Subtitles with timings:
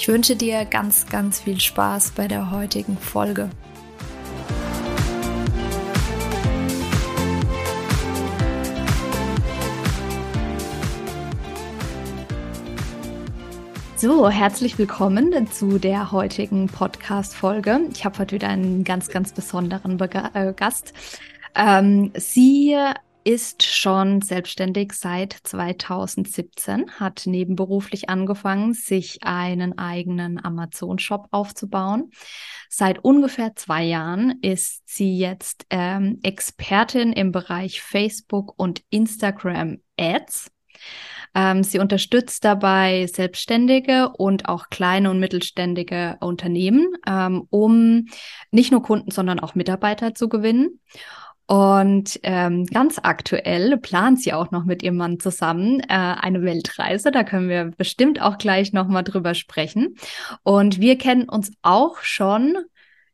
[0.00, 3.50] Ich wünsche dir ganz, ganz viel Spaß bei der heutigen Folge.
[13.96, 17.80] So, herzlich willkommen zu der heutigen Podcast-Folge.
[17.92, 20.94] Ich habe heute wieder einen ganz, ganz besonderen Bega äh, Gast.
[21.54, 22.74] Ähm, sie
[23.24, 32.10] ist schon selbstständig seit 2017, hat nebenberuflich angefangen, sich einen eigenen Amazon-Shop aufzubauen.
[32.68, 40.50] Seit ungefähr zwei Jahren ist sie jetzt ähm, Expertin im Bereich Facebook und Instagram Ads.
[41.34, 48.06] Ähm, sie unterstützt dabei Selbstständige und auch kleine und mittelständige Unternehmen, ähm, um
[48.50, 50.80] nicht nur Kunden, sondern auch Mitarbeiter zu gewinnen.
[51.50, 57.10] Und ähm, ganz aktuell plant sie auch noch mit ihrem Mann zusammen äh, eine Weltreise.
[57.10, 59.96] Da können wir bestimmt auch gleich nochmal drüber sprechen.
[60.44, 62.56] Und wir kennen uns auch schon,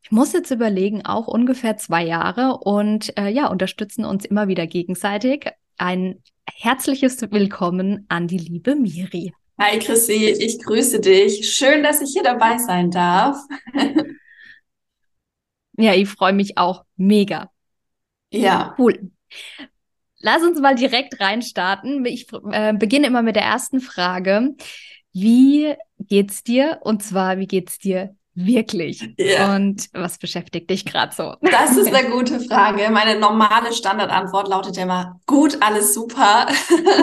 [0.02, 4.66] ich muss jetzt überlegen, auch ungefähr zwei Jahre und äh, ja, unterstützen uns immer wieder
[4.66, 5.46] gegenseitig.
[5.78, 9.32] Ein herzliches Willkommen an die liebe Miri.
[9.58, 11.56] Hi Chrissy, ich grüße dich.
[11.56, 13.38] Schön, dass ich hier dabei sein darf.
[15.78, 17.50] ja, ich freue mich auch mega.
[18.30, 18.74] Ja.
[18.78, 19.10] Cool.
[20.20, 22.04] Lass uns mal direkt reinstarten.
[22.04, 24.54] Ich äh, beginne immer mit der ersten Frage.
[25.12, 26.80] Wie geht's dir?
[26.82, 29.08] Und zwar, wie geht's dir wirklich?
[29.16, 29.56] Ja.
[29.56, 31.34] Und was beschäftigt dich gerade so?
[31.56, 32.90] Das ist eine gute Frage.
[32.90, 36.46] Meine normale Standardantwort lautet ja immer, gut, alles super.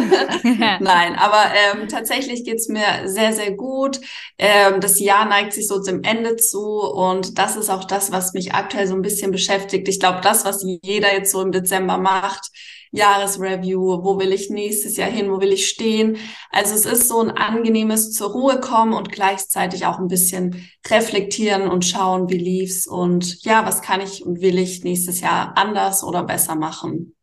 [0.43, 3.99] Nein, aber ähm, tatsächlich geht's mir sehr, sehr gut.
[4.37, 8.33] Ähm, das Jahr neigt sich so zum Ende zu und das ist auch das, was
[8.33, 9.87] mich aktuell so ein bisschen beschäftigt.
[9.87, 12.51] Ich glaube, das, was jeder jetzt so im Dezember macht,
[12.93, 16.17] Jahresreview, wo will ich nächstes Jahr hin, wo will ich stehen.
[16.51, 21.67] Also es ist so ein angenehmes zur Ruhe kommen und gleichzeitig auch ein bisschen reflektieren
[21.67, 26.03] und schauen, wie lief's und ja, was kann ich und will ich nächstes Jahr anders
[26.03, 27.15] oder besser machen.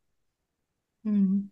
[1.05, 1.51] Mhm.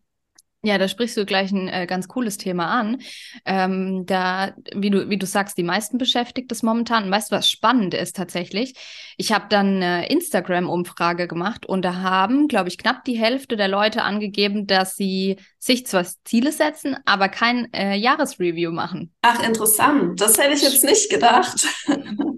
[0.63, 3.01] Ja, da sprichst du gleich ein äh, ganz cooles Thema an.
[3.45, 7.05] Ähm, da, wie du, wie du sagst, die meisten beschäftigt es momentan.
[7.05, 8.75] Und weißt du, was spannend ist tatsächlich?
[9.17, 13.69] Ich habe dann eine Instagram-Umfrage gemacht und da haben, glaube ich, knapp die Hälfte der
[13.69, 19.13] Leute angegeben, dass sie sich zwar Ziele setzen, aber kein äh, Jahresreview machen.
[19.23, 20.21] Ach, interessant.
[20.21, 21.69] Das hätte ich jetzt nicht gedacht.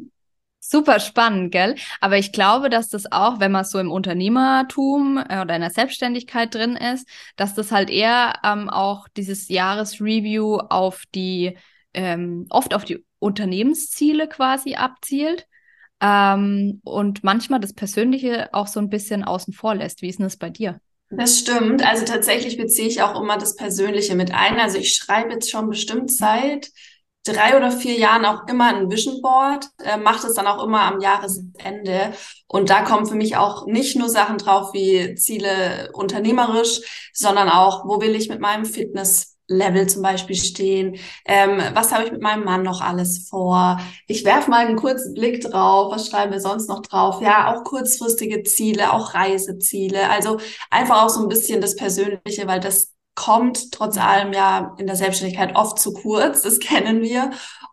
[0.71, 1.75] Super spannend, gell?
[2.01, 5.71] Aber ich glaube, dass das auch, wenn man so im Unternehmertum äh, oder in der
[5.71, 11.57] Selbstständigkeit drin ist, dass das halt eher ähm, auch dieses Jahresreview auf die,
[11.93, 15.49] ähm, oft auf die Unternehmensziele quasi abzielt.
[16.01, 20.03] Ähm, und manchmal das Persönliche auch so ein bisschen außen vor lässt.
[20.03, 20.81] Wie ist denn das bei dir?
[21.11, 21.85] Das stimmt.
[21.85, 24.61] Also tatsächlich beziehe ich auch immer das Persönliche mit ein.
[24.61, 26.71] Also ich schreibe jetzt schon bestimmt seit
[27.25, 30.83] drei oder vier Jahren auch immer ein Vision Board, äh, macht es dann auch immer
[30.83, 32.13] am Jahresende.
[32.47, 37.85] Und da kommen für mich auch nicht nur Sachen drauf wie Ziele unternehmerisch, sondern auch,
[37.87, 40.97] wo will ich mit meinem Fitness Level zum Beispiel stehen.
[41.27, 43.81] Ähm, was habe ich mit meinem Mann noch alles vor?
[44.07, 45.93] Ich werfe mal einen kurzen Blick drauf.
[45.93, 47.21] Was schreiben wir sonst noch drauf?
[47.21, 50.09] Ja, auch kurzfristige Ziele, auch Reiseziele.
[50.09, 50.39] Also
[50.71, 54.97] einfach auch so ein bisschen das Persönliche, weil das kommt trotz allem ja in der
[54.97, 57.31] Selbstständigkeit oft zu kurz, das kennen wir.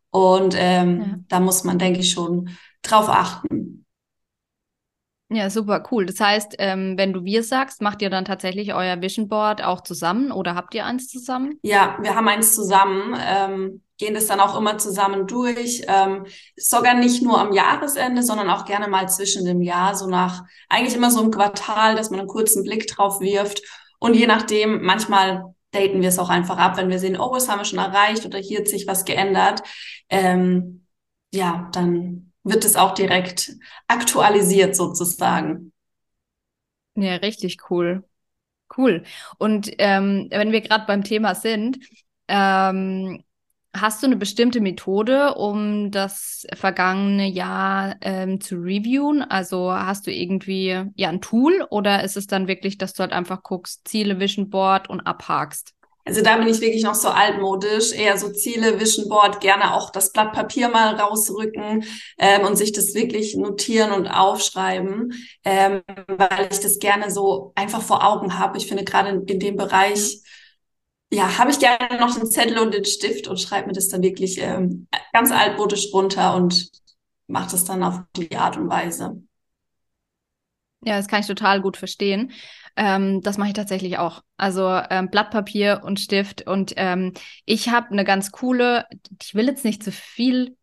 [0.09, 1.15] Und ähm, ja.
[1.29, 2.49] da muss man, denke ich, schon
[2.81, 3.85] drauf achten.
[5.29, 6.05] Ja, super cool.
[6.05, 9.81] Das heißt, ähm, wenn du wir sagst, macht ihr dann tatsächlich euer Vision Board auch
[9.81, 11.59] zusammen oder habt ihr eins zusammen?
[11.63, 15.83] Ja, wir haben eins zusammen, ähm, gehen das dann auch immer zusammen durch.
[15.87, 20.43] Ähm, sogar nicht nur am Jahresende, sondern auch gerne mal zwischen dem Jahr, so nach
[20.69, 23.61] eigentlich immer so einem Quartal, dass man einen kurzen Blick drauf wirft
[23.99, 27.49] und je nachdem, manchmal daten wir es auch einfach ab, wenn wir sehen, oh, das
[27.49, 29.63] haben wir schon erreicht oder hier hat sich was geändert.
[30.09, 30.85] Ähm,
[31.33, 33.53] ja, dann wird es auch direkt
[33.87, 35.73] aktualisiert sozusagen.
[36.95, 38.03] Ja, richtig cool.
[38.75, 39.03] Cool.
[39.37, 41.79] Und ähm, wenn wir gerade beim Thema sind,
[42.27, 43.23] ähm,
[43.79, 49.21] Hast du eine bestimmte Methode, um das vergangene Jahr ähm, zu reviewen?
[49.21, 53.13] Also hast du irgendwie ja ein Tool oder ist es dann wirklich, dass du halt
[53.13, 55.73] einfach guckst, Ziele, Vision Board und abhakst?
[56.05, 59.89] Also da bin ich wirklich noch so altmodisch, eher so Ziele, Vision Board, gerne auch
[59.89, 61.83] das Blatt Papier mal rausrücken
[62.17, 65.13] ähm, und sich das wirklich notieren und aufschreiben,
[65.43, 68.57] ähm, weil ich das gerne so einfach vor Augen habe.
[68.57, 70.21] Ich finde gerade in, in, dem Bereich,
[71.11, 74.01] ja, habe ich gerne noch den Zettel und den Stift und schreibe mir das dann
[74.01, 76.69] wirklich ähm, ganz altmodisch runter und
[77.27, 79.21] mache das dann auf die Art und Weise.
[80.81, 82.31] Ja, das kann ich total gut verstehen.
[82.75, 84.21] Ähm, das mache ich tatsächlich auch.
[84.37, 86.45] Also ähm, Blatt Papier und Stift.
[86.45, 87.13] Und ähm,
[87.45, 88.85] ich habe eine ganz coole,
[89.21, 90.55] ich will jetzt nicht zu viel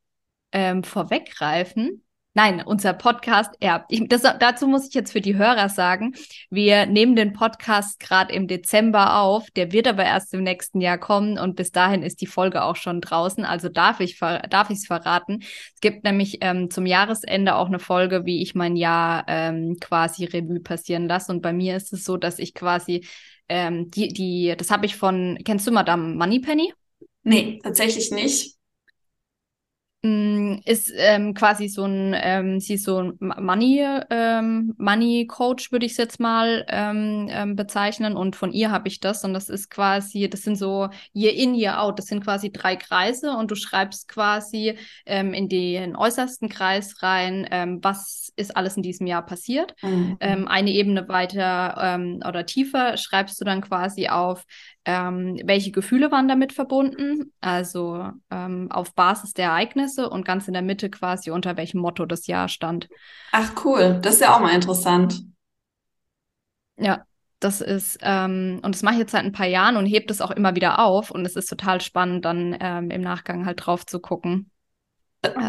[0.53, 2.04] ähm, vorweggreifen,
[2.37, 3.93] Nein, unser Podcast erbt.
[3.93, 6.15] Ich, das, dazu muss ich jetzt für die Hörer sagen,
[6.51, 9.49] wir nehmen den Podcast gerade im Dezember auf.
[9.53, 12.75] Der wird aber erst im nächsten Jahr kommen und bis dahin ist die Folge auch
[12.75, 13.45] schon draußen.
[13.45, 15.43] Also darf ich darf es verraten.
[15.75, 20.25] Es gibt nämlich ähm, zum Jahresende auch eine Folge, wie ich mein Jahr ähm, quasi
[20.25, 21.31] Revue passieren lasse.
[21.31, 23.07] Und bei mir ist es so, dass ich quasi
[23.49, 26.73] ähm, die die das habe ich von kennst du Madame Moneypenny?
[27.23, 28.57] Nee, tatsächlich nicht.
[30.05, 35.73] Mm, ist ähm, quasi so ein, ähm, sie ist so ein Money, ähm, Money Coach,
[35.73, 38.15] würde ich es jetzt mal ähm, ähm, bezeichnen.
[38.15, 39.25] Und von ihr habe ich das.
[39.25, 41.99] Und das ist quasi, das sind so Year in, Year out.
[41.99, 47.49] Das sind quasi drei Kreise und du schreibst quasi ähm, in den äußersten Kreis rein,
[47.51, 49.75] ähm, was ist alles in diesem Jahr passiert.
[49.81, 50.19] Mhm.
[50.21, 54.45] Ähm, eine Ebene weiter ähm, oder tiefer schreibst du dann quasi auf,
[54.85, 60.53] ähm, welche Gefühle waren damit verbunden, also ähm, auf Basis der Ereignisse und ganz in
[60.53, 62.89] der Mitte quasi unter welchem Motto das Jahr stand.
[63.33, 65.23] Ach cool, das ist ja auch mal interessant.
[66.77, 67.05] Ja,
[67.41, 70.21] das ist, ähm, und das mache ich jetzt seit ein paar Jahren und hebt es
[70.21, 73.87] auch immer wieder auf und es ist total spannend, dann ähm, im Nachgang halt drauf
[73.87, 74.51] zu gucken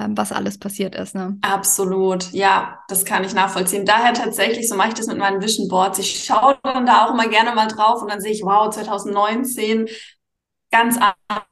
[0.09, 1.15] was alles passiert ist.
[1.15, 1.37] Ne?
[1.41, 3.85] Absolut, ja, das kann ich nachvollziehen.
[3.85, 5.99] Daher tatsächlich, so mache ich das mit meinen Vision Boards.
[5.99, 9.87] Ich schaue dann da auch immer gerne mal drauf und dann sehe ich, wow, 2019,
[10.71, 10.99] ganz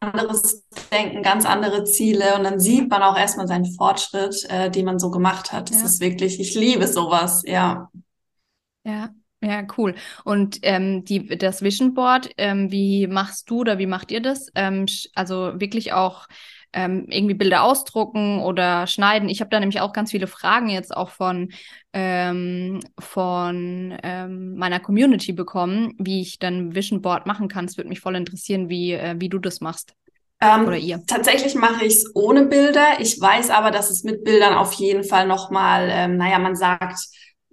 [0.02, 4.86] anderes Denken, ganz andere Ziele und dann sieht man auch erstmal seinen Fortschritt, äh, den
[4.86, 5.70] man so gemacht hat.
[5.70, 5.86] Das ja.
[5.86, 7.90] ist wirklich, ich liebe sowas, ja.
[8.84, 9.12] Ja,
[9.44, 9.95] ja, cool.
[10.24, 14.48] Und ähm, die, das Vision Board, ähm, wie machst du oder wie macht ihr das?
[14.56, 14.86] Ähm,
[15.16, 16.28] also wirklich auch
[16.74, 19.30] ähm, irgendwie Bilder ausdrucken oder schneiden.
[19.30, 21.51] Ich habe da nämlich auch ganz viele Fragen jetzt auch von,
[21.94, 27.66] ähm, von ähm, meiner Community bekommen, wie ich dann Vision Board machen kann.
[27.66, 29.94] Es würde mich voll interessieren, wie, äh, wie du das machst.
[30.42, 31.01] Ähm, oder ihr?
[31.06, 33.00] Tatsächlich mache ich es ohne Bilder.
[33.00, 36.98] Ich weiß aber, dass es mit Bildern auf jeden Fall nochmal, ähm, naja, man sagt,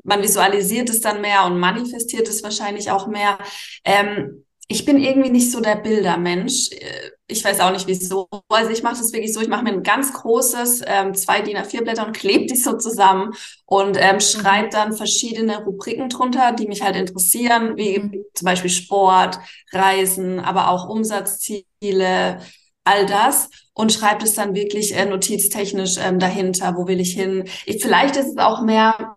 [0.05, 3.38] man visualisiert es dann mehr und manifestiert es wahrscheinlich auch mehr.
[3.85, 6.70] Ähm, ich bin irgendwie nicht so der Bildermensch.
[6.70, 8.29] Äh, ich weiß auch nicht wieso.
[8.49, 11.56] Also ich mache das wirklich so, ich mache mir ein ganz großes, ähm, zwei DIN
[11.56, 13.32] A4 Blätter und klebe die so zusammen
[13.67, 14.20] und ähm, mhm.
[14.20, 18.25] schreibe dann verschiedene Rubriken drunter, die mich halt interessieren, wie mhm.
[18.35, 19.38] zum Beispiel Sport,
[19.73, 22.41] Reisen, aber auch Umsatzziele,
[22.85, 27.44] all das und schreibe das dann wirklich äh, notiztechnisch ähm, dahinter, wo will ich hin.
[27.67, 29.17] Ich, vielleicht ist es auch mehr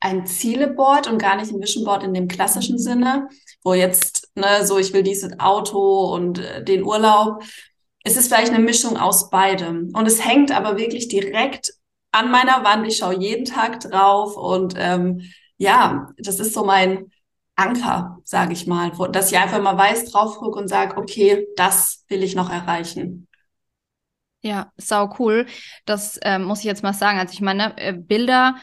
[0.00, 2.80] ein Zieleboard und gar nicht ein Vision Board in dem klassischen mhm.
[2.80, 3.28] Sinne,
[3.62, 7.42] wo jetzt, ne, so ich will dieses Auto und äh, den Urlaub.
[8.04, 9.90] Es ist vielleicht eine Mischung aus beidem.
[9.94, 11.72] Und es hängt aber wirklich direkt
[12.12, 12.86] an meiner Wand.
[12.86, 15.22] Ich schaue jeden Tag drauf und ähm,
[15.56, 17.10] ja, das ist so mein
[17.56, 21.48] Anker, sage ich mal, wo, dass ich einfach mal weiß, drauf gucke und sage, okay,
[21.56, 23.26] das will ich noch erreichen.
[24.40, 25.46] Ja, sau cool.
[25.84, 27.18] Das ähm, muss ich jetzt mal sagen.
[27.18, 28.54] Also ich meine, äh, Bilder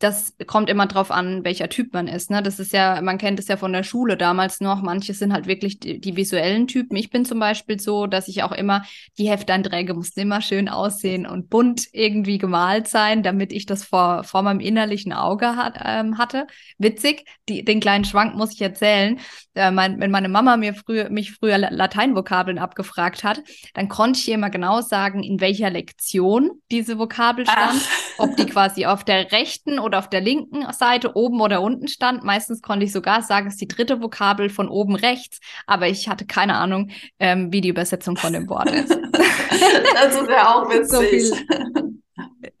[0.00, 2.30] das kommt immer drauf an, welcher Typ man ist.
[2.30, 2.42] Ne?
[2.42, 4.80] Das ist ja, man kennt es ja von der Schule damals noch.
[4.80, 6.96] Manche sind halt wirklich die, die, visuellen Typen.
[6.96, 8.82] Ich bin zum Beispiel so, dass ich auch immer,
[9.18, 14.24] die Hefteinträge mussten immer schön aussehen und bunt irgendwie gemalt sein, damit ich das vor,
[14.24, 16.46] vor meinem innerlichen Auge hat, ähm, hatte.
[16.78, 19.20] Witzig, die, den kleinen Schwank muss ich erzählen.
[19.54, 23.42] Äh, mein, wenn meine Mama mir früher, mich früher Lateinvokabeln abgefragt hat,
[23.74, 28.18] dann konnte ich ihr immer genau sagen, in welcher Lektion diese Vokabel stand, Ach.
[28.18, 31.88] ob die quasi auf der rechten oder oder auf der linken Seite oben oder unten
[31.88, 32.22] stand.
[32.22, 36.08] Meistens konnte ich sogar sagen, es ist die dritte Vokabel von oben rechts, aber ich
[36.08, 38.90] hatte keine Ahnung, ähm, wie die Übersetzung von dem Wort ist.
[38.90, 40.90] das ist ja auch witzig.
[40.90, 42.00] So viel,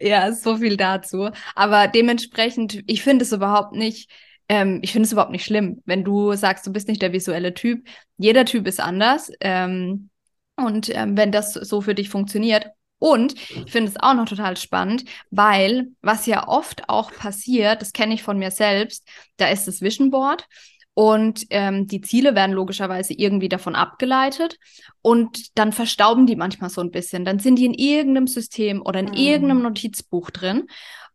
[0.00, 1.30] ja, so viel dazu.
[1.54, 4.10] Aber dementsprechend, ich finde es überhaupt nicht,
[4.48, 7.54] ähm, ich finde es überhaupt nicht schlimm, wenn du sagst, du bist nicht der visuelle
[7.54, 7.86] Typ.
[8.18, 9.30] Jeder Typ ist anders.
[9.40, 10.10] Ähm,
[10.56, 12.66] und ähm, wenn das so für dich funktioniert,
[13.00, 17.92] und ich finde es auch noch total spannend, weil was ja oft auch passiert, das
[17.92, 20.46] kenne ich von mir selbst, da ist das Vision Board
[20.94, 24.58] und ähm, die Ziele werden logischerweise irgendwie davon abgeleitet
[25.00, 27.24] und dann verstauben die manchmal so ein bisschen.
[27.24, 29.14] Dann sind die in irgendeinem System oder in mhm.
[29.14, 30.66] irgendeinem Notizbuch drin.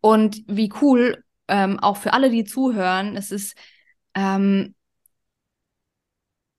[0.01, 3.55] Und wie cool, ähm, auch für alle, die zuhören, es ist
[4.15, 4.73] ähm,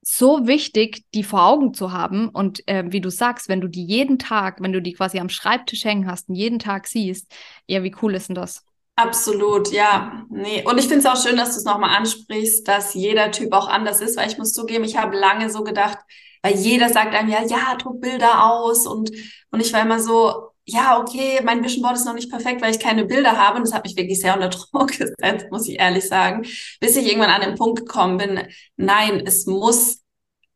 [0.08, 2.28] so wichtig, die vor Augen zu haben.
[2.28, 5.28] Und äh, wie du sagst, wenn du die jeden Tag, wenn du die quasi am
[5.28, 7.34] Schreibtisch hängen hast und jeden Tag siehst,
[7.66, 8.64] ja, wie cool ist denn das?
[8.94, 10.24] Absolut, ja.
[10.30, 10.62] Nee.
[10.64, 13.68] Und ich finde es auch schön, dass du es nochmal ansprichst, dass jeder Typ auch
[13.68, 15.98] anders ist, weil ich muss zugeben, ich habe lange so gedacht,
[16.40, 19.10] weil jeder sagt einem ja, ja, druck Bilder aus und,
[19.50, 22.72] und ich war immer so, ja, okay, mein Vision Board ist noch nicht perfekt, weil
[22.72, 23.56] ich keine Bilder habe.
[23.56, 26.44] Und das hat mich wirklich sehr unter Druck gesetzt, muss ich ehrlich sagen.
[26.80, 28.40] Bis ich irgendwann an den Punkt gekommen bin,
[28.76, 30.02] nein, es muss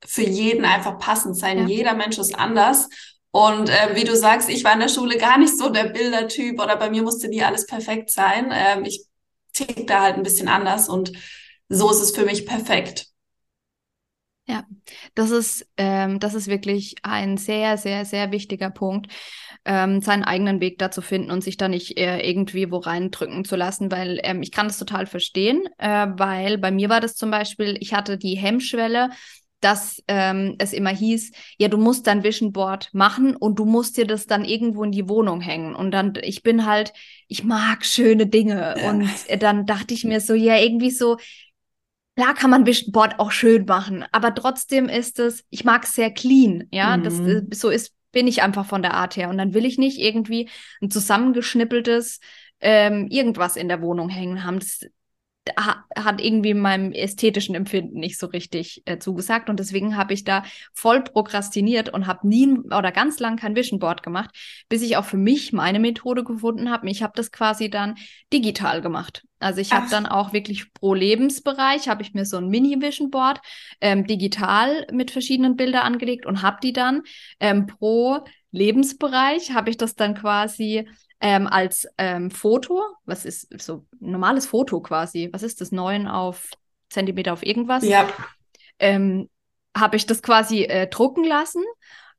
[0.04, 1.58] für jeden einfach passend sein.
[1.58, 1.66] Ja.
[1.66, 2.88] Jeder Mensch ist anders.
[3.30, 6.60] Und äh, wie du sagst, ich war in der Schule gar nicht so der Bildertyp
[6.60, 8.50] oder bei mir musste nie alles perfekt sein.
[8.52, 9.04] Ähm, ich
[9.52, 11.12] tick da halt ein bisschen anders und
[11.68, 13.06] so ist es für mich perfekt.
[14.48, 14.66] Ja,
[15.14, 19.06] das ist, ähm, das ist wirklich ein sehr, sehr, sehr wichtiger Punkt,
[19.64, 23.44] ähm, seinen eigenen Weg da zu finden und sich da nicht äh, irgendwie wo reindrücken
[23.44, 27.14] zu lassen, weil ähm, ich kann das total verstehen, äh, weil bei mir war das
[27.16, 29.10] zum Beispiel, ich hatte die Hemmschwelle,
[29.60, 33.98] dass ähm, es immer hieß, ja, du musst dein Vision Board machen und du musst
[33.98, 35.74] dir das dann irgendwo in die Wohnung hängen.
[35.74, 36.94] Und dann, ich bin halt,
[37.28, 38.76] ich mag schöne Dinge.
[38.78, 38.90] Ja.
[38.90, 39.06] Und
[39.40, 41.18] dann dachte ich mir so, ja, irgendwie so,
[42.16, 45.92] klar kann man Vision Board auch schön machen, aber trotzdem ist es, ich mag es
[45.92, 47.02] sehr clean, ja, mhm.
[47.02, 49.28] das äh, so ist, bin ich einfach von der Art her.
[49.28, 50.48] Und dann will ich nicht irgendwie
[50.82, 52.20] ein zusammengeschnippeltes
[52.60, 54.58] ähm, irgendwas in der Wohnung hängen haben.
[54.58, 54.80] Das,
[55.56, 60.44] hat irgendwie meinem ästhetischen Empfinden nicht so richtig äh, zugesagt und deswegen habe ich da
[60.75, 64.30] voll prokrastiniert und habe nie oder ganz lang kein Vision Board gemacht,
[64.68, 66.88] bis ich auch für mich meine Methode gefunden habe.
[66.90, 67.94] Ich habe das quasi dann
[68.32, 69.25] digital gemacht.
[69.38, 73.11] Also ich habe dann auch wirklich pro Lebensbereich habe ich mir so ein Mini Vision
[73.11, 73.40] Board
[73.80, 77.02] ähm, digital mit verschiedenen Bildern angelegt und habe die dann
[77.40, 78.18] ähm, pro
[78.52, 80.87] Lebensbereich habe ich das dann quasi
[81.20, 86.08] ähm, als ähm, Foto, was ist so ein normales Foto quasi, was ist das, neun
[86.08, 86.50] auf
[86.88, 87.84] Zentimeter auf irgendwas?
[87.84, 88.08] Ja.
[88.78, 89.28] Ähm,
[89.76, 91.62] habe ich das quasi äh, drucken lassen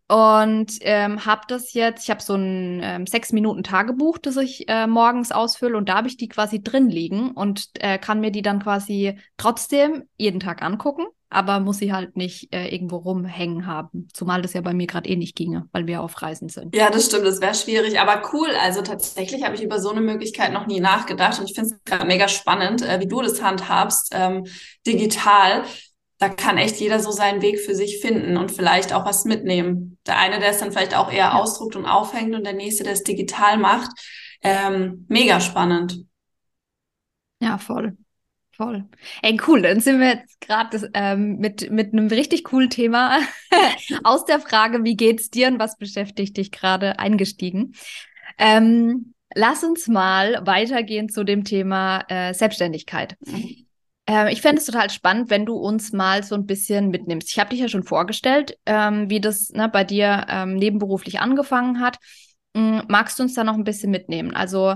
[0.07, 4.69] und ähm, habe das jetzt, ich habe so ein ähm, sechs Minuten Tagebuch, das ich
[4.69, 8.31] äh, morgens ausfülle und da habe ich die quasi drin liegen und äh, kann mir
[8.31, 13.65] die dann quasi trotzdem jeden Tag angucken aber muss sie halt nicht äh, irgendwo rumhängen
[13.65, 14.09] haben.
[14.13, 16.75] Zumal das ja bei mir gerade eh nicht ginge, weil wir auf Reisen sind.
[16.75, 18.49] Ja, das stimmt, das wäre schwierig, aber cool.
[18.61, 21.83] Also tatsächlich habe ich über so eine Möglichkeit noch nie nachgedacht und ich finde es
[21.85, 24.45] gerade mega spannend, äh, wie du das handhabst, ähm,
[24.85, 25.63] digital.
[26.19, 29.97] Da kann echt jeder so seinen Weg für sich finden und vielleicht auch was mitnehmen.
[30.05, 31.33] Der eine, der es dann vielleicht auch eher ja.
[31.33, 33.89] ausdruckt und aufhängt und der nächste, der es digital macht.
[34.43, 36.03] Ähm, mega spannend.
[37.39, 37.97] Ja, voll.
[38.61, 38.83] Voll.
[39.23, 39.63] Ey, cool.
[39.63, 43.17] Dann sind wir jetzt gerade ähm, mit, mit einem richtig coolen Thema
[44.03, 47.73] aus der Frage, wie geht's dir und was beschäftigt dich gerade eingestiegen.
[48.37, 53.17] Ähm, lass uns mal weitergehen zu dem Thema äh, Selbstständigkeit.
[54.07, 57.31] Äh, ich fände es total spannend, wenn du uns mal so ein bisschen mitnimmst.
[57.31, 61.79] Ich habe dich ja schon vorgestellt, ähm, wie das ne, bei dir ähm, nebenberuflich angefangen
[61.79, 61.97] hat.
[62.53, 64.35] Ähm, magst du uns da noch ein bisschen mitnehmen?
[64.35, 64.75] Also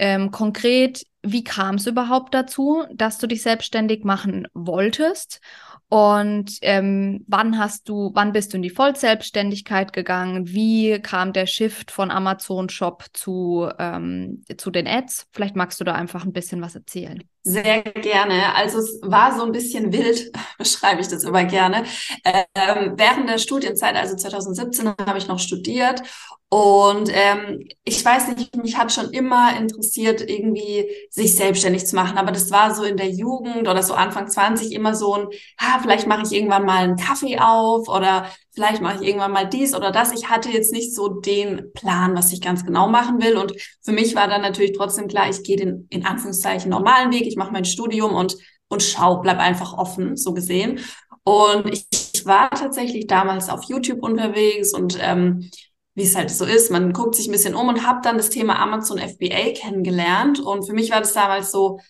[0.00, 5.40] ähm, konkret, wie kam es überhaupt dazu, dass du dich selbstständig machen wolltest?
[5.88, 10.46] Und ähm, wann hast du, wann bist du in die Vollselbstständigkeit gegangen?
[10.48, 15.26] Wie kam der Shift von Amazon Shop zu, ähm, zu den Ads?
[15.32, 17.22] Vielleicht magst du da einfach ein bisschen was erzählen.
[17.42, 18.54] Sehr gerne.
[18.54, 21.84] Also es war so ein bisschen wild, beschreibe ich das immer gerne.
[22.24, 26.02] Ähm, während der Studienzeit, also 2017, habe ich noch studiert
[26.50, 32.18] und ähm, ich weiß nicht, mich hat schon immer interessiert, irgendwie sich selbstständig zu machen.
[32.18, 35.28] Aber das war so in der Jugend oder so Anfang 20 immer so ein,
[35.60, 39.48] ha, vielleicht mache ich irgendwann mal einen Kaffee auf oder vielleicht mache ich irgendwann mal
[39.48, 40.12] dies oder das.
[40.12, 43.36] Ich hatte jetzt nicht so den Plan, was ich ganz genau machen will.
[43.36, 47.26] Und für mich war dann natürlich trotzdem klar, ich gehe den in Anführungszeichen normalen Weg,
[47.26, 48.36] ich mache mein Studium und,
[48.68, 50.80] und schau, bleib einfach offen, so gesehen.
[51.24, 51.86] Und ich,
[52.26, 55.50] war tatsächlich damals auf YouTube unterwegs und ähm,
[55.94, 58.30] wie es halt so ist, man guckt sich ein bisschen um und habe dann das
[58.30, 60.38] Thema Amazon FBA kennengelernt.
[60.38, 61.80] Und für mich war das damals so,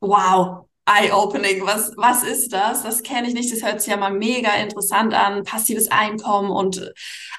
[0.00, 2.82] wow, eye-opening, was, was ist das?
[2.82, 6.92] Das kenne ich nicht, das hört sich ja mal mega interessant an, passives Einkommen und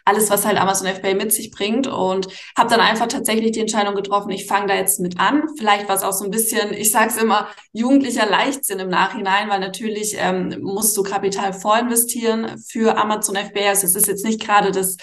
[0.03, 1.85] alles, was halt Amazon FBA mit sich bringt.
[1.87, 5.43] Und habe dann einfach tatsächlich die Entscheidung getroffen, ich fange da jetzt mit an.
[5.57, 9.49] Vielleicht war es auch so ein bisschen, ich sage es immer, jugendlicher Leichtsinn im Nachhinein,
[9.49, 13.69] weil natürlich ähm, musst du Kapital vorinvestieren für Amazon FBA.
[13.69, 14.97] Also es ist jetzt nicht gerade das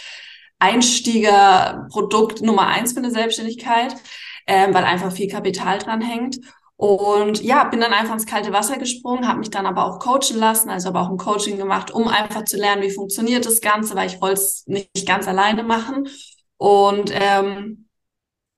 [0.58, 3.94] Einstiegerprodukt Nummer eins für eine Selbstständigkeit,
[4.46, 6.38] ähm, weil einfach viel Kapital dran hängt.
[6.82, 10.36] Und ja, bin dann einfach ins kalte Wasser gesprungen, habe mich dann aber auch coachen
[10.36, 13.94] lassen, also aber auch ein Coaching gemacht, um einfach zu lernen, wie funktioniert das Ganze,
[13.94, 16.08] weil ich wollte es nicht ganz alleine machen.
[16.56, 17.88] Und ähm,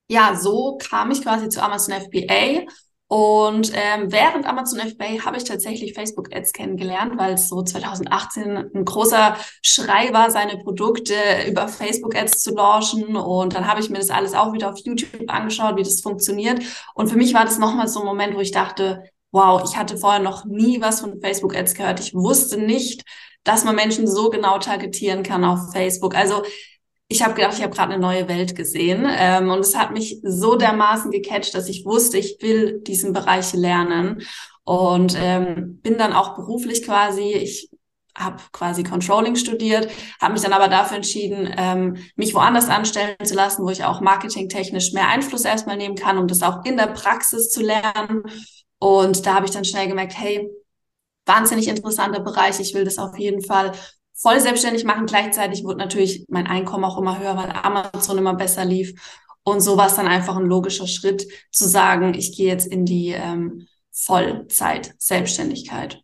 [0.08, 2.66] ja, so kam ich quasi zu Amazon FBA
[3.14, 8.73] Und ähm, während Amazon FBA habe ich tatsächlich Facebook Ads kennengelernt, weil es so 2018
[8.75, 11.14] ein großer Schrei war, seine Produkte
[11.47, 13.14] über Facebook Ads zu launchen.
[13.14, 16.64] Und dann habe ich mir das alles auch wieder auf YouTube angeschaut, wie das funktioniert.
[16.97, 19.97] Und für mich war das nochmal so ein Moment, wo ich dachte, wow, ich hatte
[19.97, 22.00] vorher noch nie was von Facebook Ads gehört.
[22.00, 23.04] Ich wusste nicht,
[23.44, 26.16] dass man Menschen so genau targetieren kann auf Facebook.
[26.16, 26.42] Also
[27.14, 29.06] ich habe gedacht, ich habe gerade eine neue Welt gesehen.
[29.09, 33.52] Ähm, und es hat mich so dermaßen gecatcht, dass ich wusste, ich will diesen Bereich
[33.52, 34.23] lernen.
[34.64, 37.71] Und ähm, bin dann auch beruflich quasi, ich
[38.16, 39.88] habe quasi Controlling studiert,
[40.21, 44.00] habe mich dann aber dafür entschieden, ähm, mich woanders anstellen zu lassen, wo ich auch
[44.00, 48.23] marketingtechnisch mehr Einfluss erstmal nehmen kann, um das auch in der Praxis zu lernen.
[48.80, 50.49] Und da habe ich dann schnell gemerkt, hey,
[51.26, 53.73] wahnsinnig interessanter Bereich, ich will das auf jeden Fall
[54.14, 55.06] voll selbstständig machen.
[55.06, 58.94] Gleichzeitig wurde natürlich mein Einkommen auch immer höher, weil Amazon immer besser lief.
[59.42, 62.87] Und so war es dann einfach ein logischer Schritt zu sagen, ich gehe jetzt in
[62.87, 66.00] die ähm, Vollzeit-Selbstständigkeit.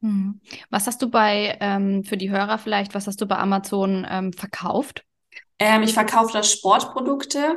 [0.00, 0.40] Hm.
[0.70, 4.32] Was hast du bei, ähm, für die Hörer vielleicht, was hast du bei Amazon ähm,
[4.32, 5.04] verkauft?
[5.58, 7.56] Ähm, ich verkaufe da Sportprodukte.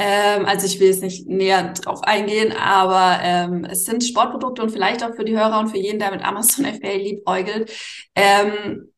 [0.00, 4.70] Ähm, also ich will jetzt nicht näher drauf eingehen, aber ähm, es sind Sportprodukte und
[4.70, 7.70] vielleicht auch für die Hörer und für jeden, der mit Amazon FBA liebäugelt.
[8.14, 8.88] Ähm,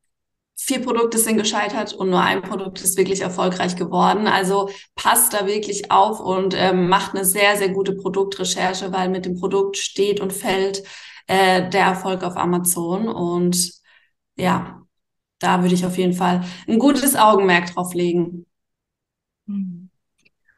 [0.56, 4.28] vier Produkte sind gescheitert und nur ein Produkt ist wirklich erfolgreich geworden.
[4.28, 9.26] Also passt da wirklich auf und ähm, macht eine sehr, sehr gute Produktrecherche, weil mit
[9.26, 10.84] dem Produkt steht und fällt
[11.26, 13.08] äh, der Erfolg auf Amazon.
[13.08, 13.72] Und
[14.36, 14.82] ja,
[15.40, 18.46] da würde ich auf jeden Fall ein gutes Augenmerk drauf legen.
[19.46, 19.81] Mhm.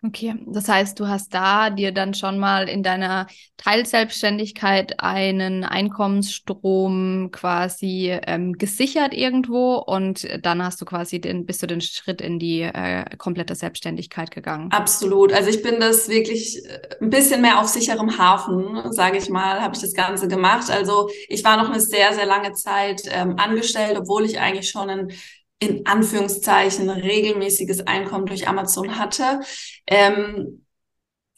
[0.06, 7.30] Okay, das heißt, du hast da dir dann schon mal in deiner Teilselbstständigkeit einen Einkommensstrom
[7.32, 12.38] quasi ähm, gesichert irgendwo und dann hast du quasi den, bist du den Schritt in
[12.38, 14.70] die äh, komplette Selbstständigkeit gegangen.
[14.73, 15.32] Absolut.
[15.32, 19.62] Also ich bin das wirklich äh, ein bisschen mehr auf sicherem Hafen, sage ich mal,
[19.62, 20.70] habe ich das Ganze gemacht.
[20.70, 24.90] Also ich war noch eine sehr, sehr lange Zeit ähm, angestellt, obwohl ich eigentlich schon
[24.90, 25.12] ein
[25.58, 29.40] in Anführungszeichen regelmäßiges Einkommen durch Amazon hatte.
[29.87, 30.66] Ähm,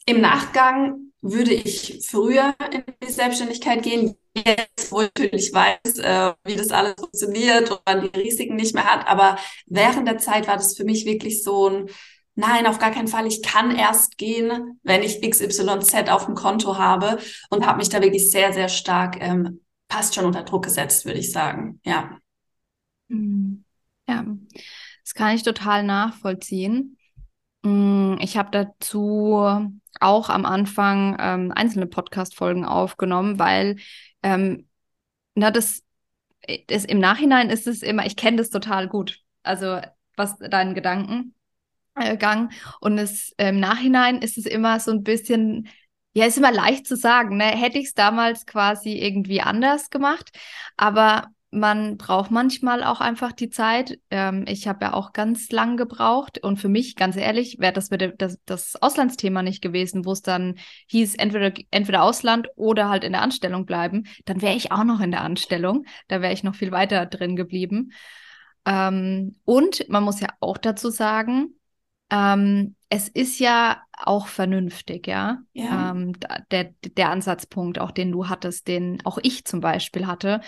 [0.05, 6.33] Im Nachgang würde ich früher in die Selbstständigkeit gehen, jetzt, wo ich natürlich weiß, äh,
[6.43, 9.07] wie das alles funktioniert und man die Risiken nicht mehr hat.
[9.07, 11.89] Aber während der Zeit war das für mich wirklich so ein,
[12.35, 16.77] nein, auf gar keinen Fall, ich kann erst gehen, wenn ich XYZ auf dem Konto
[16.77, 17.17] habe
[17.49, 21.19] und habe mich da wirklich sehr, sehr stark, ähm, fast schon unter Druck gesetzt, würde
[21.19, 21.79] ich sagen.
[21.83, 22.19] Ja.
[23.09, 23.63] Mhm.
[24.07, 24.25] Ja,
[25.03, 26.97] das kann ich total nachvollziehen.
[27.63, 33.77] Mm, ich habe dazu auch am Anfang ähm, einzelne Podcast-Folgen aufgenommen, weil
[34.23, 34.67] ähm,
[35.35, 35.83] na, das,
[36.67, 39.19] das im Nachhinein ist es immer, ich kenne das total gut.
[39.43, 39.79] Also
[40.15, 41.33] was deinen Gedankengang.
[41.95, 42.17] Äh,
[42.79, 45.69] Und es im Nachhinein ist es immer so ein bisschen
[46.13, 47.43] ja, ist immer leicht zu sagen, ne?
[47.43, 50.31] Hätte ich es damals quasi irgendwie anders gemacht.
[50.75, 53.99] Aber man braucht manchmal auch einfach die Zeit.
[54.09, 57.89] Ähm, ich habe ja auch ganz lang gebraucht und für mich, ganz ehrlich, wäre das,
[57.89, 60.55] das das Auslandsthema nicht gewesen, wo es dann
[60.87, 65.01] hieß, entweder, entweder Ausland oder halt in der Anstellung bleiben, dann wäre ich auch noch
[65.01, 65.85] in der Anstellung.
[66.07, 67.91] Da wäre ich noch viel weiter drin geblieben.
[68.65, 71.55] Ähm, und man muss ja auch dazu sagen,
[72.09, 75.39] ähm, es ist ja auch vernünftig, ja.
[75.53, 75.91] ja.
[75.91, 76.13] Ähm,
[76.51, 80.39] der, der Ansatzpunkt, auch den du hattest, den auch ich zum Beispiel hatte.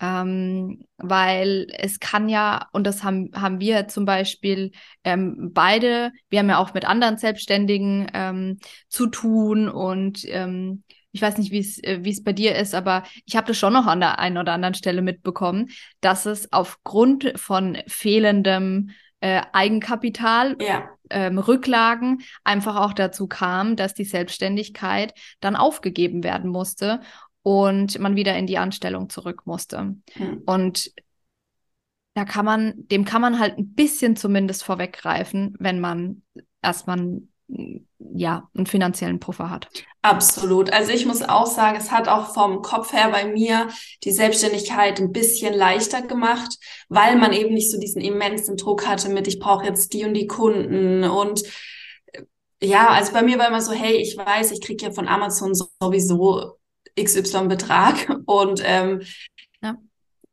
[0.00, 4.72] Ähm, weil es kann ja, und das haben, haben wir zum Beispiel
[5.04, 11.22] ähm, beide, wir haben ja auch mit anderen Selbstständigen ähm, zu tun und ähm, ich
[11.22, 13.72] weiß nicht, wie es äh, wie es bei dir ist, aber ich habe das schon
[13.72, 18.90] noch an der einen oder anderen Stelle mitbekommen, dass es aufgrund von fehlendem
[19.24, 20.90] äh, Eigenkapital, ja.
[21.08, 27.00] ähm, Rücklagen einfach auch dazu kam, dass die Selbstständigkeit dann aufgegeben werden musste
[27.42, 29.96] und man wieder in die Anstellung zurück musste.
[30.14, 30.42] Mhm.
[30.44, 30.92] Und
[32.12, 36.20] da kann man, dem kann man halt ein bisschen zumindest vorweggreifen, wenn man
[36.60, 39.68] erstmal ja, einen finanziellen Puffer hat.
[40.02, 40.72] Absolut.
[40.72, 43.68] Also ich muss auch sagen, es hat auch vom Kopf her bei mir
[44.02, 49.08] die Selbstständigkeit ein bisschen leichter gemacht, weil man eben nicht so diesen immensen Druck hatte
[49.08, 51.42] mit, ich brauche jetzt die und die Kunden und
[52.12, 52.22] äh,
[52.62, 55.52] ja, also bei mir war immer so, hey, ich weiß, ich kriege ja von Amazon
[55.54, 56.58] sowieso
[56.98, 59.02] XY-Betrag und ähm,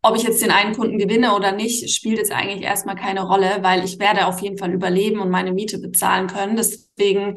[0.03, 3.59] ob ich jetzt den einen Kunden gewinne oder nicht, spielt jetzt eigentlich erstmal keine Rolle,
[3.61, 6.55] weil ich werde auf jeden Fall überleben und meine Miete bezahlen können.
[6.55, 7.35] Deswegen,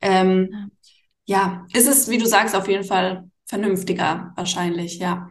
[0.00, 0.70] ähm,
[1.26, 5.28] ja, ist es, wie du sagst, auf jeden Fall vernünftiger wahrscheinlich, ja.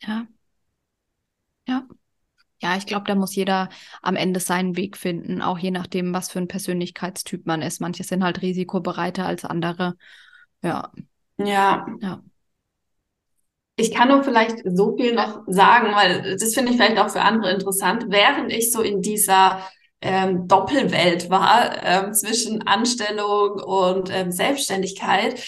[0.00, 0.28] Ja.
[1.66, 1.86] Ja.
[2.62, 3.70] Ja, ich glaube, da muss jeder
[4.02, 7.80] am Ende seinen Weg finden, auch je nachdem, was für ein Persönlichkeitstyp man ist.
[7.80, 9.96] Manche sind halt risikobereiter als andere.
[10.62, 10.92] Ja.
[11.38, 11.86] Ja.
[12.00, 12.22] Ja.
[13.78, 17.22] Ich kann nur vielleicht so viel noch sagen, weil das finde ich vielleicht auch für
[17.22, 18.06] andere interessant.
[18.08, 19.62] Während ich so in dieser
[20.00, 25.40] ähm, Doppelwelt war ähm, zwischen Anstellung und ähm, Selbstständigkeit,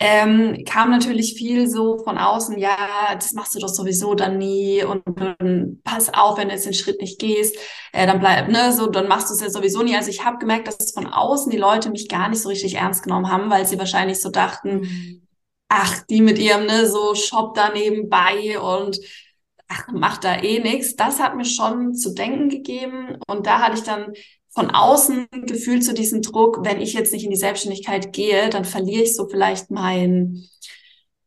[0.00, 2.76] ähm, kam natürlich viel so von außen, ja,
[3.14, 6.74] das machst du doch sowieso dann nie und, und pass auf, wenn du jetzt den
[6.74, 7.56] Schritt nicht gehst,
[7.92, 9.96] äh, dann bleib, ne, so, dann machst du es ja sowieso nie.
[9.96, 13.02] Also ich habe gemerkt, dass von außen die Leute mich gar nicht so richtig ernst
[13.02, 15.27] genommen haben, weil sie wahrscheinlich so dachten, mhm
[15.68, 18.98] ach, die mit ihrem, ne, so Shop da nebenbei und
[19.68, 20.96] ach, macht da eh nichts.
[20.96, 23.18] Das hat mir schon zu denken gegeben.
[23.26, 24.12] Und da hatte ich dann
[24.50, 28.64] von außen gefühlt zu diesem Druck, wenn ich jetzt nicht in die Selbstständigkeit gehe, dann
[28.64, 30.44] verliere ich so vielleicht mein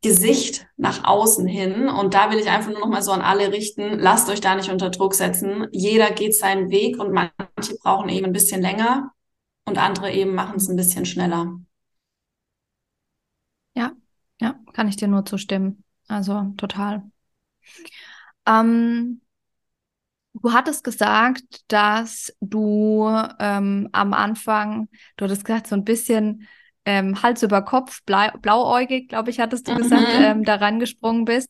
[0.02, 1.88] Gesicht nach außen hin.
[1.88, 4.56] Und da will ich einfach nur noch mal so an alle richten, lasst euch da
[4.56, 5.68] nicht unter Druck setzen.
[5.72, 9.12] Jeder geht seinen Weg und manche brauchen eben ein bisschen länger
[9.66, 11.60] und andere eben machen es ein bisschen schneller.
[13.76, 13.96] Ja,
[14.42, 15.84] ja, kann ich dir nur zustimmen.
[16.08, 17.04] Also total.
[18.46, 19.22] Ähm,
[20.34, 23.08] du hattest gesagt, dass du
[23.40, 26.48] ähm, am Anfang, du hattest gesagt, so ein bisschen
[26.86, 29.78] ähm, Hals über Kopf, blau, blauäugig, glaube ich, hattest du mhm.
[29.78, 31.50] gesagt, ähm, da reingesprungen bist.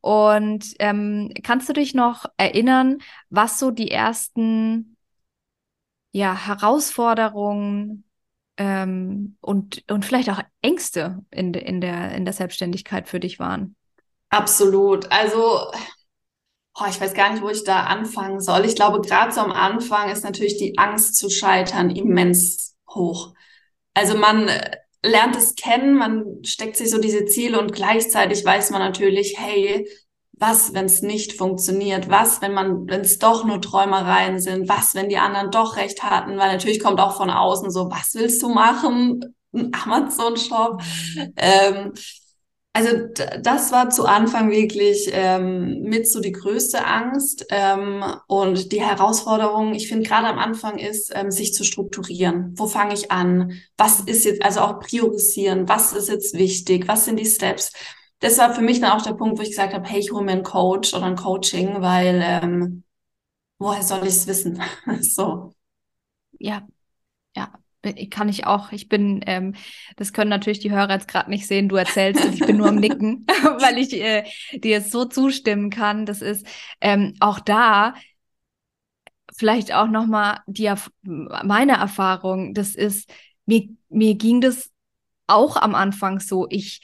[0.00, 4.96] Und ähm, kannst du dich noch erinnern, was so die ersten
[6.10, 8.04] ja, Herausforderungen
[8.56, 13.76] ähm, und, und vielleicht auch Ängste in, in, der, in der Selbstständigkeit für dich waren?
[14.28, 15.10] Absolut.
[15.10, 15.70] Also,
[16.78, 18.64] oh, ich weiß gar nicht, wo ich da anfangen soll.
[18.64, 23.34] Ich glaube, gerade so am Anfang ist natürlich die Angst zu scheitern immens hoch.
[23.94, 24.50] Also man
[25.04, 29.88] lernt es kennen, man steckt sich so diese Ziele und gleichzeitig weiß man natürlich, hey,
[30.42, 32.10] was, wenn es nicht funktioniert?
[32.10, 34.68] Was, wenn man, wenn es doch nur Träumereien sind?
[34.68, 36.36] Was, wenn die anderen doch recht hatten?
[36.36, 39.34] Weil natürlich kommt auch von außen so, was willst du machen?
[39.54, 40.82] Ein Amazon-Shop.
[41.36, 41.92] Ähm,
[42.74, 42.88] also
[43.42, 49.74] das war zu Anfang wirklich ähm, mit so die größte Angst ähm, und die Herausforderung.
[49.74, 52.54] Ich finde gerade am Anfang ist, ähm, sich zu strukturieren.
[52.56, 53.52] Wo fange ich an?
[53.76, 55.68] Was ist jetzt, also auch priorisieren?
[55.68, 56.88] Was ist jetzt wichtig?
[56.88, 57.72] Was sind die Steps?
[58.22, 60.24] Das war für mich dann auch der Punkt, wo ich gesagt habe, hey, ich hole
[60.24, 62.84] mir einen Coach oder ein Coaching, weil ähm,
[63.58, 64.62] woher soll ich es wissen?
[65.00, 65.54] so.
[66.38, 66.66] Ja,
[67.36, 67.52] ja,
[68.10, 68.70] kann ich auch.
[68.72, 69.54] Ich bin, ähm,
[69.96, 72.68] das können natürlich die Hörer jetzt gerade nicht sehen, du erzählst und ich bin nur
[72.68, 73.26] am Nicken,
[73.58, 76.06] weil ich äh, dir jetzt so zustimmen kann.
[76.06, 76.46] Das ist
[76.80, 77.94] ähm, auch da
[79.34, 82.54] vielleicht auch nochmal die meine Erfahrung.
[82.54, 83.10] Das ist,
[83.46, 84.70] mir, mir ging das
[85.26, 86.46] auch am Anfang so.
[86.50, 86.82] Ich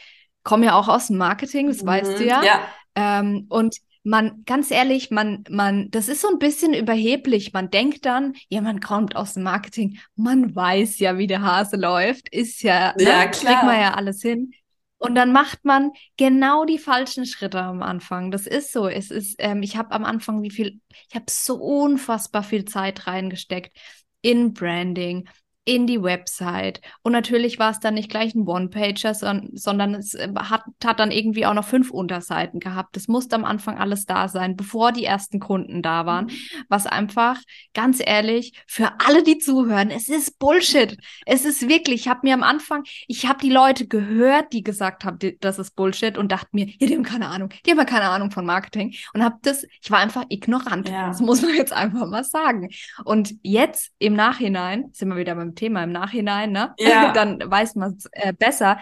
[0.49, 1.87] komme ja auch aus dem Marketing, das mhm.
[1.87, 2.43] weißt du ja.
[2.43, 2.61] ja.
[2.95, 7.53] Ähm, und man, ganz ehrlich, man, man, das ist so ein bisschen überheblich.
[7.53, 12.31] Man denkt dann, jemand kommt aus dem Marketing, man weiß ja, wie der Hase läuft,
[12.31, 13.53] ist ja, ne, ja ne, klar.
[13.53, 14.53] kriegt man ja alles hin.
[14.97, 18.31] Und dann macht man genau die falschen Schritte am Anfang.
[18.31, 18.89] Das ist so.
[18.89, 23.07] Es ist, ähm, ich habe am Anfang wie viel, ich habe so unfassbar viel Zeit
[23.07, 23.77] reingesteckt
[24.23, 25.29] in Branding,
[25.69, 26.81] in die Website.
[27.03, 30.99] Und natürlich war es dann nicht gleich ein One-Pager, sondern, sondern es äh, hat, hat
[30.99, 32.97] dann irgendwie auch noch fünf Unterseiten gehabt.
[32.97, 36.25] Das musste am Anfang alles da sein, bevor die ersten Kunden da waren.
[36.25, 36.65] Mhm.
[36.71, 37.37] Was einfach,
[37.75, 40.97] ganz ehrlich, für alle, die zuhören, es ist Bullshit.
[41.27, 45.05] Es ist wirklich, ich habe mir am Anfang, ich habe die Leute gehört, die gesagt
[45.05, 47.85] haben, das ist Bullshit und dachte mir, ja, die haben keine Ahnung, die haben ja
[47.85, 48.95] keine Ahnung von Marketing.
[49.13, 50.89] Und habe das, ich war einfach ignorant.
[50.89, 51.09] Ja.
[51.09, 52.71] Das muss man jetzt einfach mal sagen.
[53.05, 56.75] Und jetzt im Nachhinein, sind wir wieder beim Thema im Nachhinein, ne?
[56.79, 57.13] Ja.
[57.15, 58.79] Dann weiß man es äh, besser.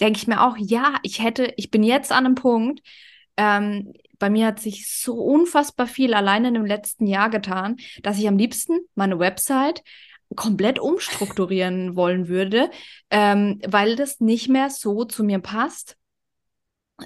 [0.00, 2.80] Denke ich mir auch, ja, ich hätte, ich bin jetzt an einem Punkt,
[3.36, 8.18] ähm, bei mir hat sich so unfassbar viel allein in dem letzten Jahr getan, dass
[8.18, 9.82] ich am liebsten meine Website
[10.36, 12.70] komplett umstrukturieren wollen würde,
[13.10, 15.96] ähm, weil das nicht mehr so zu mir passt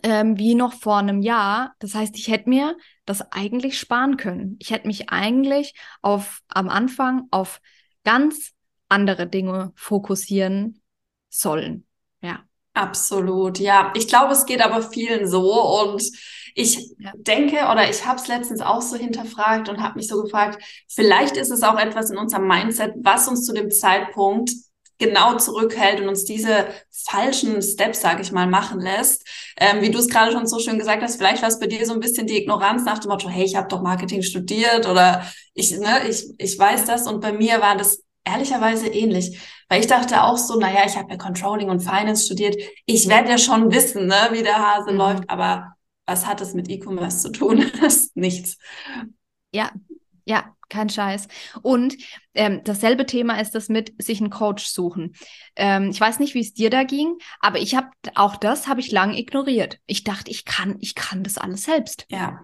[0.03, 1.75] ähm, wie noch vor einem Jahr.
[1.79, 4.57] Das heißt, ich hätte mir das eigentlich sparen können.
[4.59, 7.61] Ich hätte mich eigentlich auf am Anfang auf
[8.05, 8.54] ganz
[8.95, 10.81] andere Dinge fokussieren
[11.29, 11.87] sollen.
[12.23, 12.41] Ja.
[12.75, 13.93] Absolut, ja.
[13.95, 16.03] Ich glaube, es geht aber vielen so und
[16.57, 17.13] ich ja.
[17.15, 21.37] denke oder ich habe es letztens auch so hinterfragt und habe mich so gefragt, vielleicht
[21.37, 24.51] ist es auch etwas in unserem Mindset, was uns zu dem Zeitpunkt
[24.99, 29.27] genau zurückhält und uns diese falschen Steps, sage ich mal, machen lässt.
[29.57, 31.85] Ähm, wie du es gerade schon so schön gesagt hast, vielleicht war es bei dir
[31.85, 35.27] so ein bisschen die Ignoranz nach dem Motto, hey, ich habe doch Marketing studiert oder
[35.53, 37.07] ich, ne, ich, ich weiß das.
[37.07, 39.39] Und bei mir war das ehrlicherweise ähnlich.
[39.69, 42.57] Weil ich dachte auch so, naja, ich habe ja Controlling und Finance studiert.
[42.87, 44.99] Ich werde ja schon wissen, ne, wie der Hase mhm.
[44.99, 45.31] läuft.
[45.31, 45.75] Aber
[46.07, 47.71] was hat es mit E-Commerce zu tun?
[47.81, 48.59] das ist nichts.
[49.53, 49.71] Ja,
[50.25, 51.29] ja, kein Scheiß.
[51.63, 51.97] Und
[52.35, 55.15] ähm, dasselbe Thema ist das mit sich einen Coach suchen.
[55.57, 58.81] Ähm, ich weiß nicht, wie es dir da ging, aber ich habe auch das habe
[58.81, 59.79] ich lang ignoriert.
[59.87, 62.07] Ich dachte, ich kann, ich kann das alles selbst.
[62.09, 62.41] Ja.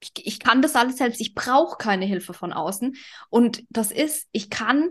[0.00, 1.20] Ich, ich kann das alles selbst.
[1.20, 2.96] Ich brauche keine Hilfe von außen.
[3.30, 4.90] Und das ist, ich kann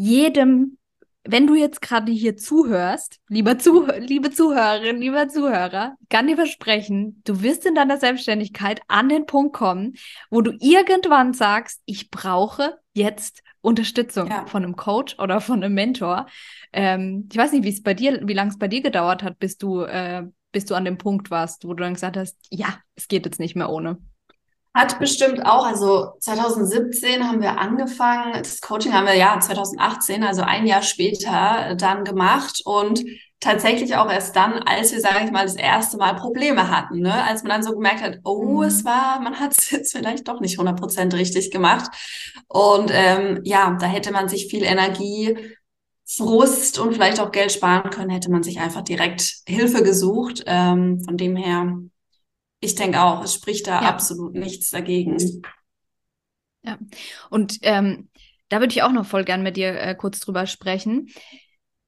[0.00, 0.78] jedem
[1.24, 7.20] wenn du jetzt gerade hier zuhörst, lieber Zuh liebe Zuhörerin, lieber Zuhörer, kann dir versprechen,
[7.24, 9.94] du wirst in deiner Selbstständigkeit an den Punkt kommen,
[10.30, 14.46] wo du irgendwann sagst, ich brauche jetzt Unterstützung ja.
[14.46, 16.26] von einem Coach oder von einem Mentor.
[16.72, 19.38] Ähm, ich weiß nicht, wie es bei dir, wie lange es bei dir gedauert hat,
[19.38, 22.78] bis du, äh, bis du an dem Punkt warst, wo du dann gesagt hast, ja,
[22.96, 23.98] es geht jetzt nicht mehr ohne.
[24.72, 30.42] Hat bestimmt auch, also 2017 haben wir angefangen, das Coaching haben wir ja 2018, also
[30.42, 33.02] ein Jahr später dann gemacht und
[33.40, 37.24] tatsächlich auch erst dann, als wir, sage ich mal, das erste Mal Probleme hatten, ne?
[37.24, 38.62] als man dann so gemerkt hat, oh, mhm.
[38.62, 41.90] es war, man hat es jetzt vielleicht doch nicht 100 Prozent richtig gemacht
[42.46, 45.36] und ähm, ja, da hätte man sich viel Energie
[46.06, 50.42] Frust und vielleicht auch Geld sparen können, hätte man sich einfach direkt Hilfe gesucht.
[50.46, 51.72] Ähm, von dem her
[52.60, 53.88] ich denke auch, es spricht da ja.
[53.88, 55.16] absolut nichts dagegen.
[56.62, 56.78] Ja,
[57.30, 58.10] und ähm,
[58.50, 61.08] da würde ich auch noch voll gern mit dir äh, kurz drüber sprechen.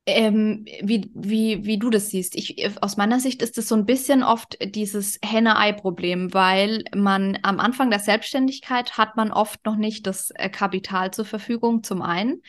[0.04, 2.34] Ähm, wie, wie, wie du das siehst.
[2.34, 7.60] Ich, aus meiner Sicht ist es so ein bisschen oft dieses Henne-Ei-Problem, weil man am
[7.60, 12.42] Anfang der Selbstständigkeit hat man oft noch nicht das äh, Kapital zur Verfügung, zum einen.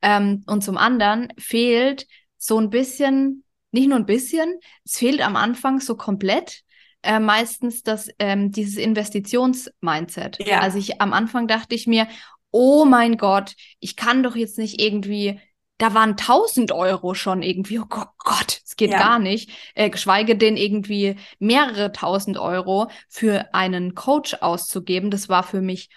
[0.00, 2.06] Ähm, und zum anderen fehlt
[2.38, 6.63] so ein bisschen, nicht nur ein bisschen, es fehlt am Anfang so komplett
[7.04, 10.38] äh, meistens das, ähm, dieses Investitions-Mindset.
[10.46, 10.60] Ja.
[10.60, 12.08] Also ich am Anfang dachte ich mir,
[12.50, 15.40] oh mein Gott, ich kann doch jetzt nicht irgendwie
[15.78, 18.98] da waren 1000 Euro schon irgendwie, oh Gott, es geht ja.
[18.98, 25.10] gar nicht, äh, geschweige denn irgendwie mehrere tausend Euro für einen Coach auszugeben.
[25.10, 25.90] Das war für mich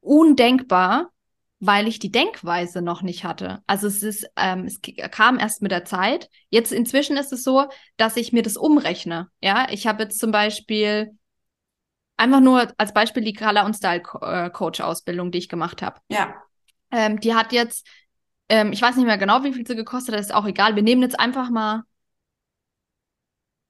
[0.00, 1.11] undenkbar
[1.64, 3.62] weil ich die Denkweise noch nicht hatte.
[3.68, 4.80] Also es ist, ähm, es
[5.12, 6.28] kam erst mit der Zeit.
[6.50, 9.28] Jetzt inzwischen ist es so, dass ich mir das umrechne.
[9.40, 11.16] Ja, ich habe jetzt zum Beispiel
[12.16, 16.00] einfach nur als Beispiel die Color und Style äh, Coach Ausbildung, die ich gemacht habe.
[16.08, 16.34] Ja.
[16.90, 17.86] Ähm, die hat jetzt,
[18.48, 20.74] ähm, ich weiß nicht mehr genau, wie viel sie gekostet hat, ist auch egal.
[20.74, 21.84] Wir nehmen jetzt einfach mal,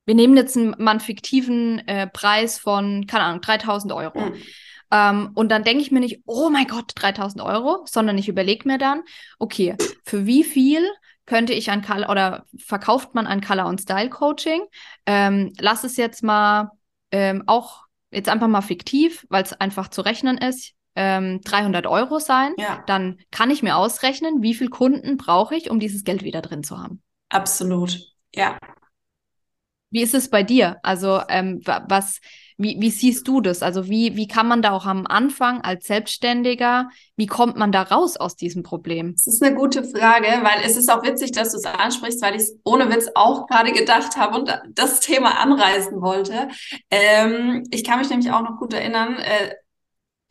[0.07, 4.19] wir nehmen jetzt einen, mal einen fiktiven äh, Preis von, keine Ahnung, 3000 Euro.
[4.19, 4.43] Mhm.
[4.93, 8.69] Ähm, und dann denke ich mir nicht, oh mein Gott, 3000 Euro, sondern ich überlege
[8.69, 9.03] mir dann,
[9.39, 9.75] okay,
[10.05, 10.87] für wie viel
[11.25, 14.61] könnte ich ein Color oder verkauft man ein Color und Style Coaching?
[15.07, 16.71] Ähm, lass es jetzt mal
[17.11, 20.75] ähm, auch jetzt einfach mal fiktiv, weil es einfach zu rechnen ist.
[20.95, 22.85] 300 ähm, Euro sein, ja.
[22.87, 26.63] dann kann ich mir ausrechnen, wie viel Kunden brauche ich, um dieses Geld wieder drin
[26.65, 27.03] zu haben.
[27.31, 27.99] Absolut,
[28.35, 28.59] ja.
[29.89, 30.77] Wie ist es bei dir?
[30.83, 32.21] Also ähm, was,
[32.57, 33.63] wie, wie siehst du das?
[33.63, 37.83] Also wie, wie kann man da auch am Anfang als Selbstständiger, wie kommt man da
[37.83, 39.15] raus aus diesem Problem?
[39.15, 42.37] Das ist eine gute Frage, weil es ist auch witzig, dass du es ansprichst, weil
[42.37, 46.49] ich es ohne Witz auch gerade gedacht habe und das Thema anreißen wollte.
[46.91, 49.55] Ähm, ich kann mich nämlich auch noch gut erinnern, äh,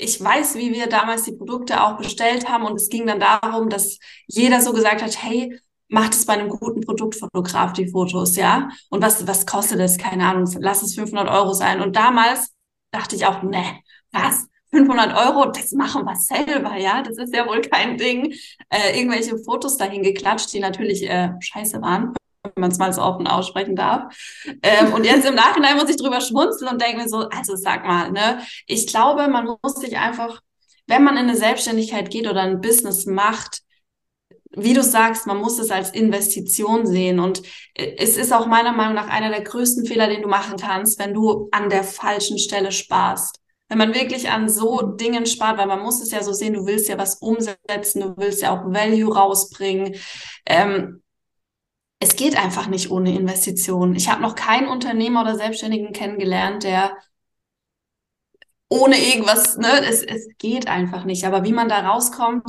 [0.01, 3.69] ich weiß, wie wir damals die Produkte auch bestellt haben und es ging dann darum,
[3.69, 5.60] dass jeder so gesagt hat, hey,
[5.91, 8.69] macht es bei einem guten Produktfotograf die Fotos, ja?
[8.89, 9.97] Und was, was kostet es?
[9.97, 11.82] Keine Ahnung, lass es 500 Euro sein.
[11.82, 12.54] Und damals
[12.91, 13.63] dachte ich auch, ne,
[14.12, 14.47] was?
[14.73, 17.01] 500 Euro, das machen wir selber, ja?
[17.01, 18.34] Das ist ja wohl kein Ding.
[18.69, 23.01] Äh, irgendwelche Fotos dahin geklatscht, die natürlich äh, scheiße waren, wenn man es mal so
[23.01, 24.15] offen aussprechen darf.
[24.63, 27.86] Ähm, und jetzt im Nachhinein muss ich drüber schmunzeln und denke mir so, also sag
[27.86, 28.39] mal, ne?
[28.65, 30.39] Ich glaube, man muss sich einfach,
[30.88, 33.62] wenn man in eine Selbstständigkeit geht oder ein Business macht,
[34.53, 37.19] wie du sagst, man muss es als Investition sehen.
[37.19, 37.41] Und
[37.73, 40.99] äh, es ist auch meiner Meinung nach einer der größten Fehler, den du machen kannst,
[40.99, 43.39] wenn du an der falschen Stelle sparst.
[43.69, 46.65] Wenn man wirklich an so Dingen spart, weil man muss es ja so sehen, du
[46.65, 49.95] willst ja was umsetzen, du willst ja auch Value rausbringen.
[50.45, 51.01] Ähm,
[51.99, 53.95] es geht einfach nicht ohne Investitionen.
[53.95, 56.97] Ich habe noch keinen Unternehmer oder Selbstständigen kennengelernt, der
[58.67, 61.25] ohne irgendwas, ne, es, es geht einfach nicht.
[61.25, 62.47] Aber wie man da rauskommt,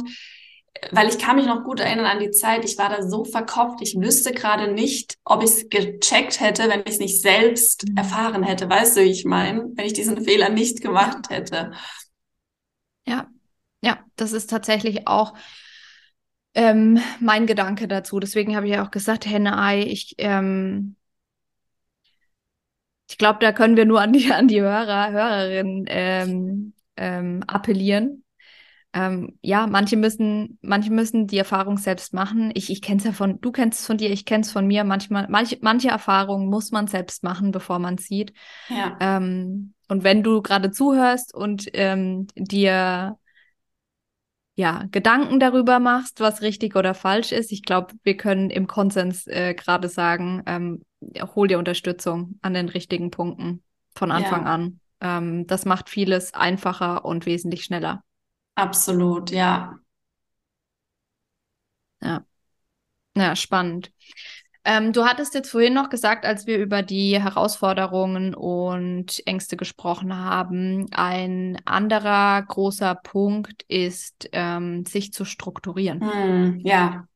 [0.91, 3.81] weil ich kann mich noch gut erinnern an die Zeit, ich war da so verkopft,
[3.83, 7.97] ich wüsste gerade nicht, ob ich es gecheckt hätte, wenn ich es nicht selbst mhm.
[7.97, 8.69] erfahren hätte.
[8.69, 9.71] Weißt du, wie ich meine?
[9.75, 11.73] Wenn ich diesen Fehler nicht gemacht hätte.
[13.07, 13.29] Ja,
[13.83, 15.35] ja, das ist tatsächlich auch
[16.55, 18.19] ähm, mein Gedanke dazu.
[18.21, 20.97] Deswegen habe ich ja auch gesagt, Henne-Ei, ich, ähm,
[23.09, 28.25] ich glaube, da können wir nur an die, an die Hörer, Hörerinnen ähm, ähm, appellieren,
[28.95, 32.51] ähm, ja, manche müssen, manche müssen die Erfahrung selbst machen.
[32.55, 34.67] Ich, ich kenne es ja von, du kennst es von dir, ich kenne es von
[34.67, 34.85] mir.
[34.85, 38.35] Manchmal, manche, manche Erfahrungen muss man selbst machen, bevor man sieht.
[38.69, 38.97] Ja.
[39.01, 43.17] Ähm, und wenn du gerade zuhörst und ähm, dir
[44.55, 47.53] ja, Gedanken darüber machst, was richtig oder falsch ist.
[47.53, 50.83] Ich glaube, wir können im Konsens äh, gerade sagen, ähm,
[51.35, 53.63] hol dir Unterstützung an den richtigen Punkten
[53.95, 54.53] von Anfang ja.
[54.53, 54.81] an.
[55.01, 58.03] Ähm, das macht vieles einfacher und wesentlich schneller.
[58.57, 59.79] Absolut, ja.
[62.03, 62.25] Ja.
[63.17, 63.93] Ja, spannend.
[64.65, 70.17] Ähm, du hattest jetzt vorhin noch gesagt, als wir über die Herausforderungen und Ängste gesprochen
[70.17, 76.01] haben, ein anderer großer Punkt ist, ähm, sich zu strukturieren.
[76.01, 77.09] Hm, ja.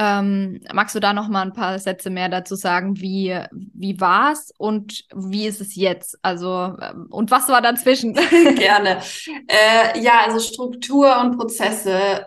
[0.00, 3.00] Ähm, magst du da noch mal ein paar Sätze mehr dazu sagen?
[3.00, 6.16] Wie, wie war es und wie ist es jetzt?
[6.22, 8.14] Also, ähm, und was war dazwischen?
[8.54, 9.00] Gerne.
[9.48, 12.26] Äh, ja, also Struktur und Prozesse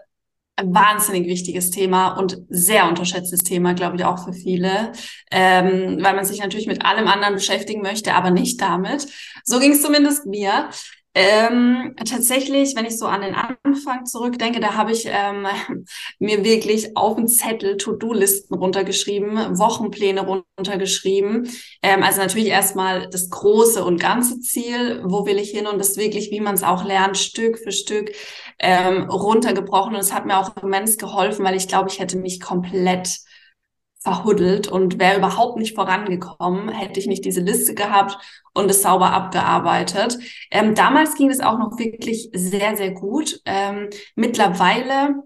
[0.58, 4.92] ein wahnsinnig wichtiges Thema und sehr unterschätztes Thema, glaube ich, auch für viele,
[5.32, 9.08] ähm, weil man sich natürlich mit allem anderen beschäftigen möchte, aber nicht damit.
[9.44, 10.70] So ging es zumindest mir.
[11.14, 15.46] Ähm, tatsächlich, wenn ich so an den Anfang zurückdenke, da habe ich ähm,
[16.20, 20.26] mir wirklich auf den Zettel To-Do-Listen runtergeschrieben, Wochenpläne
[20.58, 21.50] runtergeschrieben.
[21.84, 25.98] Ähm, also natürlich erstmal das große und ganze Ziel, wo will ich hin und das
[25.98, 28.12] wirklich, wie man es auch lernt, Stück für Stück
[28.60, 29.96] ähm, runtergebrochen.
[29.96, 33.20] Und es hat mir auch immens geholfen, weil ich glaube, ich hätte mich komplett
[34.04, 38.18] verhuddelt und wäre überhaupt nicht vorangekommen, hätte ich nicht diese Liste gehabt
[38.54, 40.18] und es sauber abgearbeitet.
[40.50, 43.42] Ähm, damals ging es auch noch wirklich sehr, sehr gut.
[43.46, 45.22] Ähm, mittlerweile,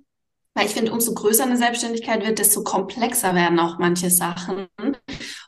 [0.53, 4.67] weil ich finde, umso größer eine Selbstständigkeit wird, desto komplexer werden auch manche Sachen.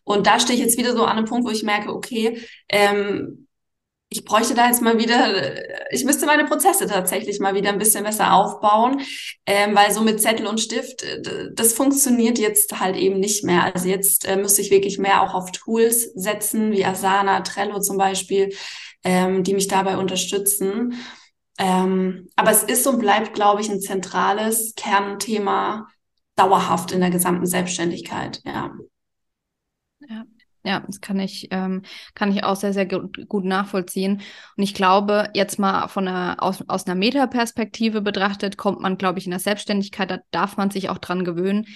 [0.05, 3.46] Und da stehe ich jetzt wieder so an einem Punkt, wo ich merke, okay, ähm,
[4.10, 8.06] ich bräuchte da jetzt mal wieder, ich müsste meine Prozesse tatsächlich mal wieder ein bisschen
[8.06, 9.02] besser aufbauen,
[9.46, 11.04] ähm, weil so mit Zettel und Stift,
[11.54, 13.63] das funktioniert jetzt halt eben nicht mehr.
[13.63, 17.98] Also jetzt äh, müsste ich wirklich mehr auch auf Tools setzen, wie Asana, Trello zum
[17.98, 18.54] Beispiel,
[19.04, 20.93] ähm, die mich dabei unterstützen.
[21.60, 25.88] Ähm, aber es ist und bleibt, glaube ich, ein zentrales Kernthema
[26.36, 28.72] dauerhaft in der gesamten Selbstständigkeit, ja.
[30.67, 30.84] Ja.
[30.86, 34.21] Das kann ich, ähm, kann ich auch sehr, sehr gut, gut nachvollziehen.
[34.58, 39.19] Und ich glaube, jetzt mal von einer, aus, aus einer Metaperspektive betrachtet, kommt man, glaube
[39.19, 41.67] ich, in der Selbstständigkeit, da darf man sich auch dran gewöhnen,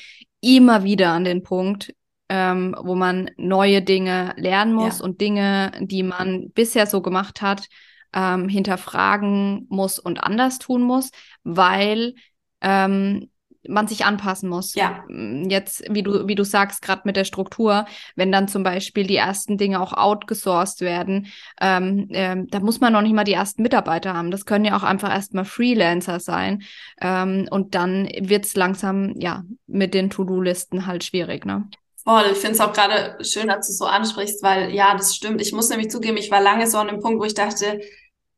[0.42, 1.96] immer wieder an den Punkt,
[2.28, 5.06] ähm, wo man neue Dinge lernen muss ja.
[5.06, 7.70] und Dinge, die man bisher so gemacht hat,
[8.14, 11.12] ähm, hinterfragen muss und anders tun muss,
[11.44, 12.16] weil
[12.60, 13.31] ähm,
[13.68, 14.76] man sich anpassen muss.
[14.76, 15.04] Ja.
[15.08, 19.06] Mm, jetzt, wie du, wie du sagst, gerade mit der Struktur, wenn dann zum Beispiel
[19.06, 21.28] die ersten Dinge auch outgesourced werden,
[21.60, 24.32] ähm, ähm, da muss man noch nicht mal die ersten Mitarbeiter haben.
[24.32, 26.64] Das können ja auch einfach erstmal Freelancer sein.
[27.00, 31.68] Ähm, und dann wird es langsam, ja, mit den To-Do-Listen halt schwierig, ne?
[32.04, 35.40] Voll, ich finde es auch gerade schön, dass du so ansprichst, weil ja, das stimmt.
[35.40, 37.80] Ich muss nämlich zugeben, ich war lange so an dem Punkt, wo ich dachte,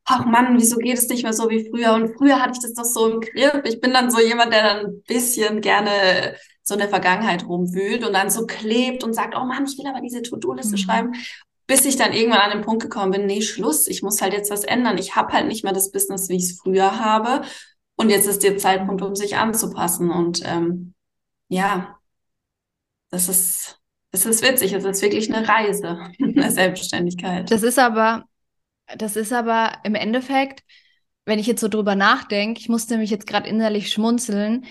[0.06, 1.94] ach Mann, wieso geht es nicht mehr so wie früher?
[1.94, 3.62] Und früher hatte ich das doch so im Griff.
[3.66, 8.06] Ich bin dann so jemand, der dann ein bisschen gerne so in der Vergangenheit rumwühlt
[8.06, 10.78] und dann so klebt und sagt, oh Mann, ich will aber diese To-Do-Liste mhm.
[10.78, 11.14] schreiben.
[11.68, 14.52] Bis ich dann irgendwann an den Punkt gekommen bin, nee, Schluss, ich muss halt jetzt
[14.52, 14.98] was ändern.
[14.98, 17.44] Ich habe halt nicht mehr das Business, wie ich es früher habe.
[17.96, 20.12] Und jetzt ist der Zeitpunkt, um sich anzupassen.
[20.12, 20.94] Und ähm,
[21.48, 21.98] ja,
[23.10, 23.80] das ist,
[24.12, 24.74] das ist witzig.
[24.74, 27.50] Es ist wirklich eine Reise, eine Selbstständigkeit.
[27.50, 28.26] Das ist aber,
[28.98, 30.64] das ist aber im Endeffekt,
[31.26, 34.66] wenn ich jetzt so drüber nachdenke, ich musste mich jetzt gerade innerlich schmunzeln.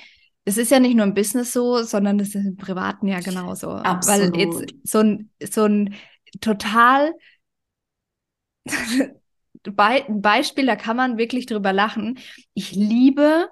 [0.44, 3.70] Es ist ja nicht nur im Business so, sondern es ist im Privaten ja genauso.
[3.70, 4.34] Absolut.
[4.34, 5.94] Weil jetzt so ein, so ein
[6.40, 7.12] total
[9.64, 12.18] Be Beispiel, da kann man wirklich drüber lachen.
[12.54, 13.48] Ich liebe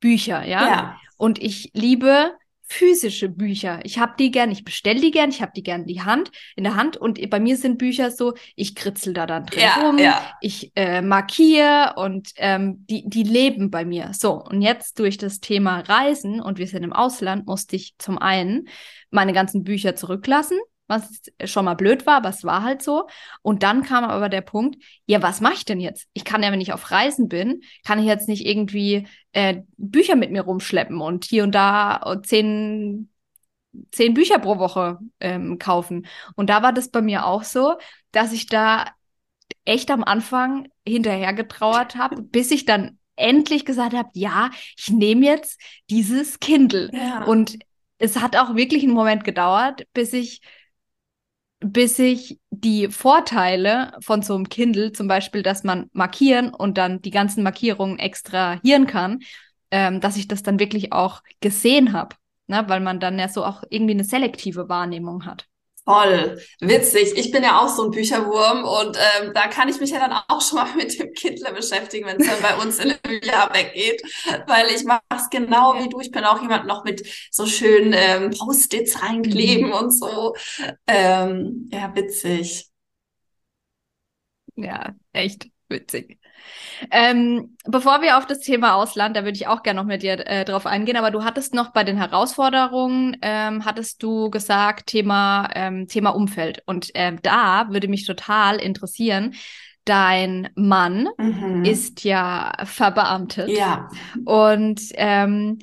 [0.00, 0.66] Bücher, ja?
[0.66, 1.00] ja.
[1.16, 2.32] Und ich liebe
[2.72, 3.80] physische Bücher.
[3.84, 6.64] Ich habe die gern, ich bestelle die gern, ich habe die gern die Hand, in
[6.64, 9.98] der Hand und bei mir sind Bücher so, ich kritzel da dann drin ja, rum,
[9.98, 10.20] ja.
[10.40, 14.12] ich äh, markiere und ähm, die, die leben bei mir.
[14.14, 18.18] So, und jetzt durch das Thema Reisen und wir sind im Ausland, musste ich zum
[18.18, 18.68] einen
[19.10, 20.58] meine ganzen Bücher zurücklassen,
[20.92, 23.08] was schon mal blöd war, aber es war halt so.
[23.42, 26.08] Und dann kam aber der Punkt, ja, was mache ich denn jetzt?
[26.12, 30.16] Ich kann ja, wenn ich auf Reisen bin, kann ich jetzt nicht irgendwie äh, Bücher
[30.16, 33.10] mit mir rumschleppen und hier und da zehn,
[33.90, 36.06] zehn Bücher pro Woche ähm, kaufen.
[36.36, 37.76] Und da war das bei mir auch so,
[38.12, 38.86] dass ich da
[39.64, 45.26] echt am Anfang hinterher getrauert habe, bis ich dann endlich gesagt habe, ja, ich nehme
[45.26, 46.90] jetzt dieses Kindle.
[46.92, 47.24] Ja.
[47.24, 47.58] Und
[47.98, 50.40] es hat auch wirklich einen Moment gedauert, bis ich
[51.64, 57.00] bis ich die Vorteile von so einem Kindle, zum Beispiel, dass man markieren und dann
[57.02, 59.20] die ganzen Markierungen extrahieren kann,
[59.70, 62.64] ähm, dass ich das dann wirklich auch gesehen habe, ne?
[62.68, 65.46] weil man dann ja so auch irgendwie eine selektive Wahrnehmung hat.
[65.84, 67.14] Voll witzig.
[67.16, 70.16] Ich bin ja auch so ein Bücherwurm und ähm, da kann ich mich ja dann
[70.28, 73.52] auch schon mal mit dem Kindle beschäftigen, wenn es dann bei uns in einem Jahr
[73.52, 74.00] weggeht,
[74.46, 76.00] weil ich mache es genau wie du.
[76.00, 79.72] Ich bin auch jemand noch mit so schönen ähm, Post-its reinkleben mhm.
[79.72, 80.36] und so.
[80.86, 82.68] Ähm, ja, witzig.
[84.54, 86.21] Ja, echt witzig.
[86.90, 90.26] Ähm, bevor wir auf das Thema Ausland, da würde ich auch gerne noch mit dir
[90.26, 95.48] äh, drauf eingehen, aber du hattest noch bei den Herausforderungen, ähm, hattest du gesagt, Thema,
[95.54, 96.62] ähm, Thema Umfeld.
[96.66, 99.34] Und äh, da würde mich total interessieren,
[99.84, 101.64] dein Mann mhm.
[101.64, 103.48] ist ja verbeamtet.
[103.48, 103.88] Ja.
[104.24, 105.58] Und ähm,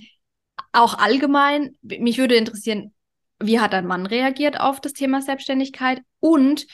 [0.72, 2.94] auch allgemein, mich würde interessieren,
[3.40, 6.68] wie hat dein Mann reagiert auf das Thema Selbstständigkeit und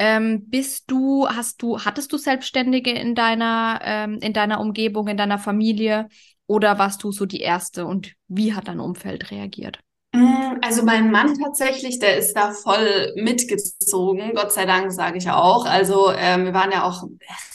[0.00, 5.18] ähm, bist du, hast du, hattest du Selbstständige in deiner, ähm, in deiner Umgebung, in
[5.18, 6.08] deiner Familie
[6.46, 9.78] oder warst du so die Erste und wie hat dein Umfeld reagiert?
[10.12, 15.30] Mm, also mein Mann tatsächlich, der ist da voll mitgezogen, Gott sei Dank sage ich
[15.30, 15.66] auch.
[15.66, 17.04] Also ähm, wir waren ja auch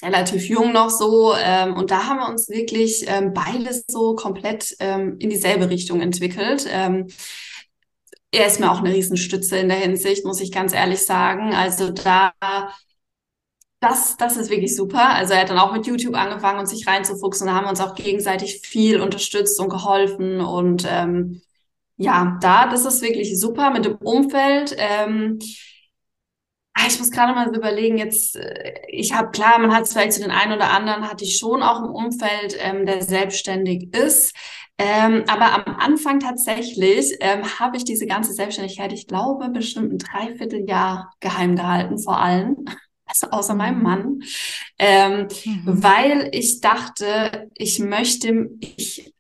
[0.04, 4.76] relativ jung noch so ähm, und da haben wir uns wirklich ähm, beide so komplett
[4.80, 6.68] ähm, in dieselbe Richtung entwickelt.
[8.36, 11.54] Er ist mir auch eine Riesenstütze in der Hinsicht, muss ich ganz ehrlich sagen.
[11.54, 12.34] Also da,
[13.80, 15.10] das, das ist wirklich super.
[15.12, 17.48] Also er hat dann auch mit YouTube angefangen und sich reinzufuchsen.
[17.48, 20.42] Da haben wir uns auch gegenseitig viel unterstützt und geholfen.
[20.42, 21.42] Und ähm,
[21.96, 24.76] ja, da, das ist wirklich super mit dem Umfeld.
[24.78, 25.40] Ähm,
[26.74, 30.14] ah, ich muss gerade mal überlegen, jetzt, äh, ich habe klar, man hat es vielleicht
[30.14, 34.36] zu den einen oder anderen, hatte ich schon auch im Umfeld, ähm, der selbstständig ist.
[34.78, 39.98] Ähm, aber am Anfang tatsächlich ähm, habe ich diese ganze Selbstständigkeit, ich glaube, bestimmt ein
[40.00, 42.58] Dreivierteljahr geheim gehalten vor allen,
[43.06, 43.58] also außer mhm.
[43.58, 44.20] meinem Mann,
[44.78, 45.84] ähm, mhm.
[45.84, 49.14] weil ich dachte, ich möchte, ich,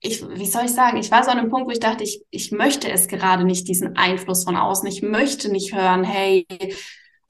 [0.00, 2.22] ich, wie soll ich sagen, ich war so an einem Punkt, wo ich dachte, ich,
[2.30, 4.86] ich möchte es gerade nicht, diesen Einfluss von außen.
[4.88, 6.46] Ich möchte nicht hören, hey,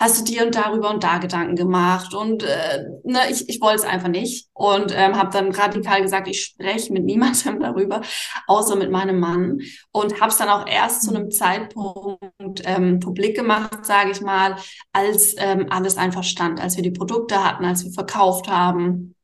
[0.02, 3.82] hast du dir und darüber und da Gedanken gemacht und äh, ne, ich, ich wollte
[3.82, 8.00] es einfach nicht und ähm, habe dann radikal gesagt, ich spreche mit niemandem darüber,
[8.48, 9.60] außer mit meinem Mann
[9.92, 14.56] und habe es dann auch erst zu einem Zeitpunkt ähm, publik gemacht, sage ich mal,
[14.92, 19.14] als ähm, alles einfach stand, als wir die Produkte hatten, als wir verkauft haben.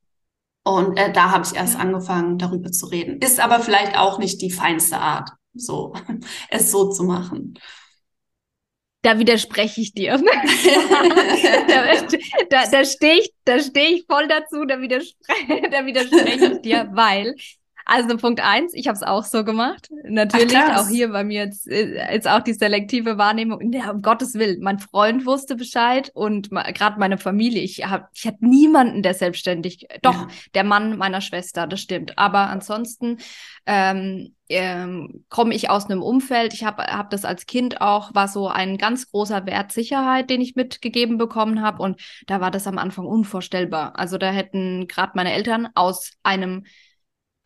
[0.65, 3.19] Und äh, da habe ich erst angefangen, darüber zu reden.
[3.21, 5.93] Ist aber vielleicht auch nicht die feinste Art, so
[6.51, 7.55] es so zu machen.
[9.03, 10.19] Da widerspreche ich dir.
[11.69, 11.85] da
[12.51, 16.89] da, da stehe ich, da steh ich voll dazu, da widerspreche, da widerspreche ich dir,
[16.93, 17.35] weil
[17.89, 19.89] also Punkt eins, ich habe es auch so gemacht.
[20.05, 23.73] Natürlich, Ach, auch hier bei mir jetzt, äh, jetzt auch die selektive Wahrnehmung.
[23.73, 27.63] Ja, um Gottes Willen, mein Freund wusste Bescheid und gerade meine Familie.
[27.63, 30.29] Ich hab, ich hatte niemanden, der selbstständig, doch, ja.
[30.55, 32.19] der Mann meiner Schwester, das stimmt.
[32.19, 33.17] Aber ansonsten
[33.65, 38.29] ähm, ähm, komme ich aus einem Umfeld, ich habe hab das als Kind auch, war
[38.29, 42.67] so ein ganz großer Wert Sicherheit, den ich mitgegeben bekommen habe und da war das
[42.67, 43.99] am Anfang unvorstellbar.
[43.99, 46.65] Also da hätten gerade meine Eltern aus einem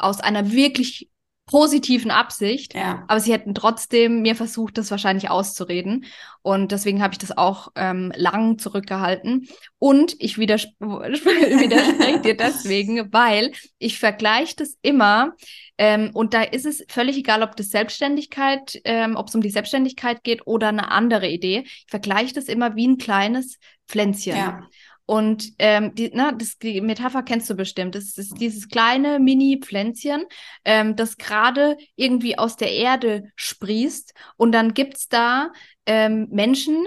[0.02, 1.08] aus einer wirklich
[1.46, 3.04] positiven Absicht, ja.
[3.08, 6.06] aber sie hätten trotzdem mir versucht, das wahrscheinlich auszureden.
[6.40, 9.48] Und deswegen habe ich das auch ähm, lang zurückgehalten.
[9.78, 15.32] Und ich widers widerspreche dir deswegen, weil ich vergleiche das immer.
[15.78, 19.50] Ähm, und da ist es völlig egal, ob das Selbstständigkeit, ähm, ob es um die
[19.50, 21.64] Selbstständigkeit geht oder eine andere Idee.
[21.66, 24.36] Ich vergleiche das immer wie ein kleines Pflänzchen.
[24.36, 24.66] Ja.
[25.12, 27.94] Und ähm, die, na, das, die Metapher kennst du bestimmt.
[27.94, 30.24] Das ist dieses kleine Mini-Pflänzchen,
[30.64, 34.14] ähm, das gerade irgendwie aus der Erde sprießt.
[34.38, 35.52] Und dann gibt's da
[35.84, 36.86] ähm, Menschen,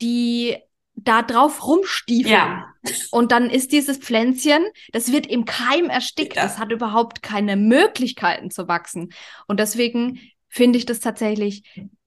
[0.00, 0.56] die
[0.94, 2.32] da drauf rumstiefeln.
[2.32, 2.72] Ja.
[3.10, 6.36] Und dann ist dieses Pflänzchen, das wird im Keim erstickt.
[6.36, 9.08] Das hat überhaupt keine Möglichkeiten zu wachsen.
[9.48, 11.64] Und deswegen finde ich das tatsächlich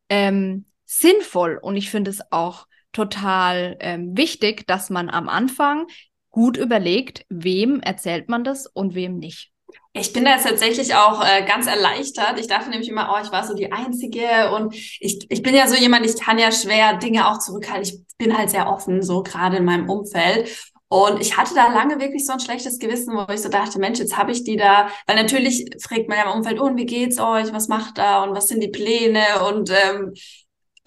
[0.08, 2.66] ähm, sinnvoll und ich finde es auch
[3.00, 5.88] total ähm, wichtig, dass man am Anfang
[6.32, 9.52] gut überlegt, wem erzählt man das und wem nicht.
[9.94, 12.40] Ich bin da jetzt tatsächlich auch äh, ganz erleichtert.
[12.40, 15.68] Ich dachte nämlich immer, oh, ich war so die Einzige und ich, ich bin ja
[15.68, 17.84] so jemand, ich kann ja schwer Dinge auch zurückhalten.
[17.84, 20.50] Ich bin halt sehr offen, so gerade in meinem Umfeld.
[20.90, 24.00] Und ich hatte da lange wirklich so ein schlechtes Gewissen, wo ich so dachte, Mensch,
[24.00, 26.88] jetzt habe ich die da, weil natürlich fragt man ja im Umfeld, oh, und wie
[26.88, 30.14] geht's euch, was macht da und was sind die Pläne und ähm,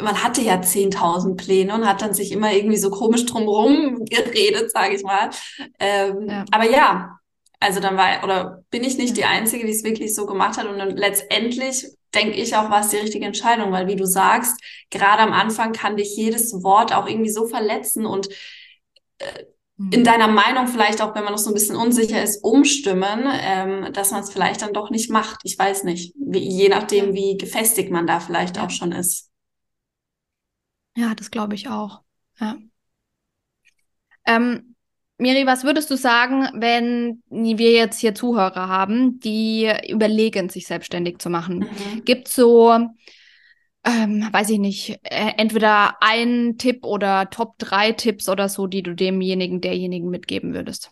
[0.02, 4.70] man hatte ja 10.000 Pläne und hat dann sich immer irgendwie so komisch drumherum geredet,
[4.70, 5.30] sage ich mal.
[5.78, 6.44] Ähm, ja.
[6.50, 7.18] Aber ja,
[7.60, 10.66] also dann war, oder bin ich nicht die Einzige, die es wirklich so gemacht hat.
[10.66, 14.60] Und dann letztendlich denke ich auch, war es die richtige Entscheidung, weil wie du sagst,
[14.90, 18.28] gerade am Anfang kann dich jedes Wort auch irgendwie so verletzen und
[19.18, 19.44] äh,
[19.90, 20.04] in mhm.
[20.04, 24.10] deiner Meinung vielleicht auch, wenn man noch so ein bisschen unsicher ist, umstimmen, ähm, dass
[24.10, 25.40] man es vielleicht dann doch nicht macht.
[25.44, 29.31] Ich weiß nicht, wie, je nachdem, wie gefestigt man da vielleicht auch schon ist.
[30.96, 32.02] Ja, das glaube ich auch.
[32.38, 32.56] Ja.
[34.26, 34.74] Ähm,
[35.18, 41.18] Miri, was würdest du sagen, wenn wir jetzt hier Zuhörer haben, die überlegen, sich selbstständig
[41.18, 41.60] zu machen?
[41.60, 42.04] Mhm.
[42.04, 42.72] Gibt es so,
[43.84, 48.82] ähm, weiß ich nicht, äh, entweder ein Tipp oder Top 3 Tipps oder so, die
[48.82, 50.90] du demjenigen, derjenigen mitgeben würdest?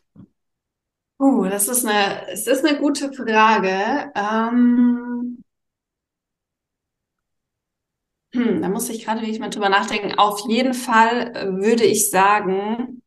[1.18, 4.12] Uh, das ist eine, es ist eine gute Frage.
[4.14, 5.42] Ähm,
[8.32, 10.18] hm, da muss ich gerade wirklich mal drüber nachdenken.
[10.18, 13.02] Auf jeden Fall äh, würde ich sagen,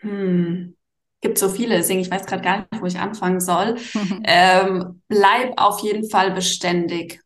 [0.00, 0.76] hm,
[1.20, 3.76] gibt so viele, deswegen ich weiß gerade gar nicht, wo ich anfangen soll.
[4.24, 7.20] ähm, bleib auf jeden Fall beständig.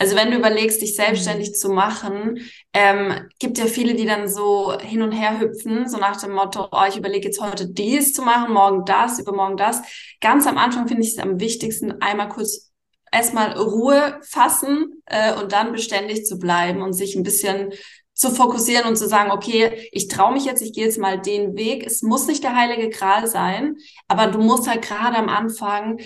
[0.00, 2.38] Also wenn du überlegst, dich selbstständig zu machen,
[2.72, 6.68] ähm, gibt ja viele, die dann so hin und her hüpfen, so nach dem Motto,
[6.70, 9.82] oh, ich überlege jetzt heute dies zu machen, morgen das, übermorgen das.
[10.20, 12.67] Ganz am Anfang finde ich es am wichtigsten, einmal kurz
[13.12, 17.72] erstmal Ruhe fassen äh, und dann beständig zu bleiben und sich ein bisschen
[18.14, 21.56] zu fokussieren und zu sagen, okay, ich traue mich jetzt, ich gehe jetzt mal den
[21.56, 21.86] Weg.
[21.86, 23.76] Es muss nicht der heilige Gral sein,
[24.08, 26.00] aber du musst halt gerade am Anfang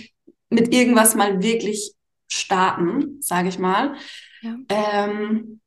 [0.51, 1.95] mit irgendwas mal wirklich
[2.29, 3.97] starten, sage ich mal.
[4.43, 4.57] Ja.
[4.69, 5.61] Ähm,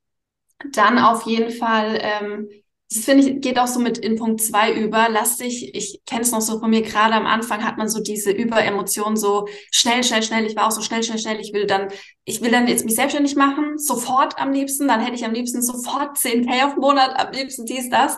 [0.72, 2.50] dann auf jeden Fall ähm,
[2.92, 5.08] das finde ich, geht auch so mit in Punkt zwei über.
[5.10, 8.02] Lass dich, ich kenne es noch so von mir, gerade am Anfang hat man so
[8.02, 10.46] diese Überemotion, so schnell, schnell, schnell.
[10.46, 11.40] Ich war auch so schnell, schnell, schnell.
[11.40, 11.88] Ich will dann,
[12.26, 14.88] ich will dann jetzt mich selbstständig machen, sofort am liebsten.
[14.88, 18.18] Dann hätte ich am liebsten sofort 10k auf Monat, am liebsten dies, das.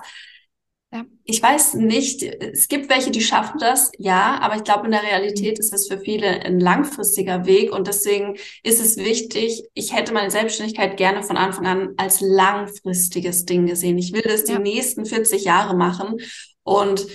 [0.93, 1.05] Ja.
[1.25, 5.03] Ich weiß nicht, es gibt welche, die schaffen das, ja, aber ich glaube, in der
[5.03, 5.59] Realität mhm.
[5.59, 10.31] ist es für viele ein langfristiger Weg und deswegen ist es wichtig, ich hätte meine
[10.31, 13.97] Selbstständigkeit gerne von Anfang an als langfristiges Ding gesehen.
[13.97, 14.55] Ich will das ja.
[14.55, 16.21] die nächsten 40 Jahre machen
[16.63, 17.05] und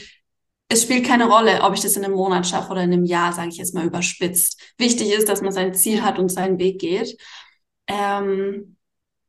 [0.68, 3.32] es spielt keine Rolle, ob ich das in einem Monat schaffe oder in einem Jahr,
[3.32, 4.60] sage ich jetzt mal überspitzt.
[4.78, 7.16] Wichtig ist, dass man sein Ziel hat und seinen Weg geht.
[7.86, 8.76] Ähm,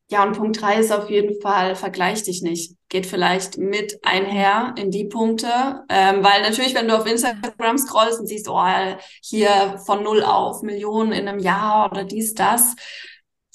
[0.10, 2.76] ja, und Punkt drei ist auf jeden Fall, vergleich dich nicht.
[2.94, 5.48] Geht vielleicht mit einher in die Punkte.
[5.90, 8.64] Ähm, weil natürlich, wenn du auf Instagram scrollst und siehst, oh,
[9.20, 12.76] hier von null auf Millionen in einem Jahr oder dies, das.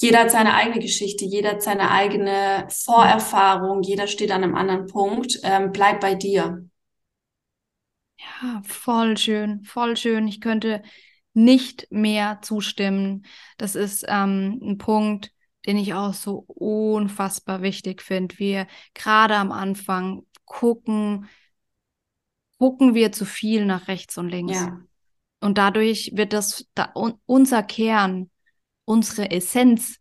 [0.01, 4.89] Jeder hat seine eigene Geschichte, jeder hat seine eigene Vorerfahrung, jeder steht an einem anderen
[4.89, 5.39] Punkt.
[5.45, 6.69] Ähm, bleib bei dir.
[8.17, 10.27] Ja, voll schön, voll schön.
[10.27, 10.83] Ich könnte
[11.33, 13.25] nicht mehr zustimmen.
[13.57, 15.31] Das ist ähm, ein Punkt,
[15.69, 18.39] den ich auch so unfassbar wichtig finde.
[18.39, 21.29] Wir gerade am Anfang gucken,
[22.59, 24.55] gucken wir zu viel nach rechts und links.
[24.55, 24.81] Ja.
[25.41, 26.93] Und dadurch wird das da,
[27.27, 28.31] unser Kern,
[28.87, 29.99] unsere Essenz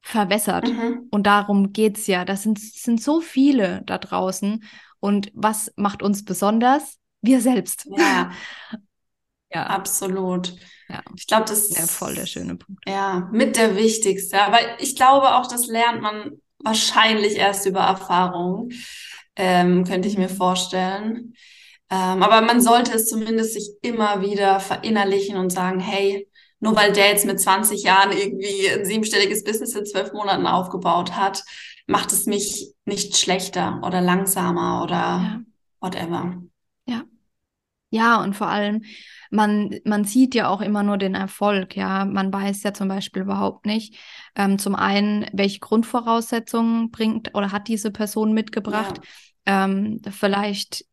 [0.00, 0.68] verwässert.
[0.68, 1.08] Mhm.
[1.10, 2.24] Und darum geht es ja.
[2.24, 4.64] Das sind, sind so viele da draußen.
[4.98, 6.98] Und was macht uns besonders?
[7.20, 7.86] Wir selbst.
[7.96, 8.32] Ja.
[9.52, 9.66] ja.
[9.66, 10.54] Absolut.
[10.88, 11.02] Ja.
[11.16, 12.82] Ich glaube, das ist ja, voll der schöne Punkt.
[12.86, 14.40] Ja, mit der wichtigste.
[14.42, 18.70] Aber ich glaube auch, das lernt man wahrscheinlich erst über Erfahrung,
[19.36, 21.34] ähm, könnte ich mir vorstellen.
[21.90, 26.28] Ähm, aber man sollte es zumindest sich immer wieder verinnerlichen und sagen, hey,
[26.60, 31.16] nur weil der jetzt mit 20 Jahren irgendwie ein siebenstelliges Business in zwölf Monaten aufgebaut
[31.16, 31.44] hat,
[31.86, 35.40] macht es mich nicht schlechter oder langsamer oder ja.
[35.80, 36.40] whatever.
[36.86, 37.02] Ja.
[37.90, 38.84] Ja, und vor allem,
[39.32, 42.04] man, man sieht ja auch immer nur den Erfolg, ja.
[42.04, 43.98] Man weiß ja zum Beispiel überhaupt nicht,
[44.36, 49.00] ähm, zum einen, welche Grundvoraussetzungen bringt oder hat diese Person mitgebracht.
[49.46, 49.64] Ja.
[49.64, 50.84] Ähm, vielleicht,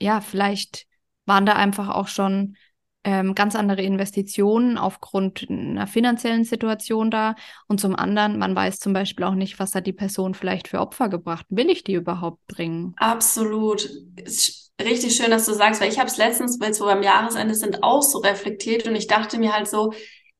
[0.00, 0.86] ja, vielleicht
[1.24, 2.56] waren da einfach auch schon
[3.04, 7.36] ähm, ganz andere Investitionen aufgrund einer finanziellen Situation da.
[7.68, 10.80] Und zum anderen, man weiß zum Beispiel auch nicht, was hat die Person vielleicht für
[10.80, 11.46] Opfer gebracht.
[11.48, 12.94] Will ich die überhaupt bringen?
[12.96, 13.88] Absolut
[14.82, 17.82] richtig schön, dass du sagst, weil ich habe es letztens, weil so beim Jahresende sind,
[17.82, 19.92] auch so reflektiert und ich dachte mir halt so,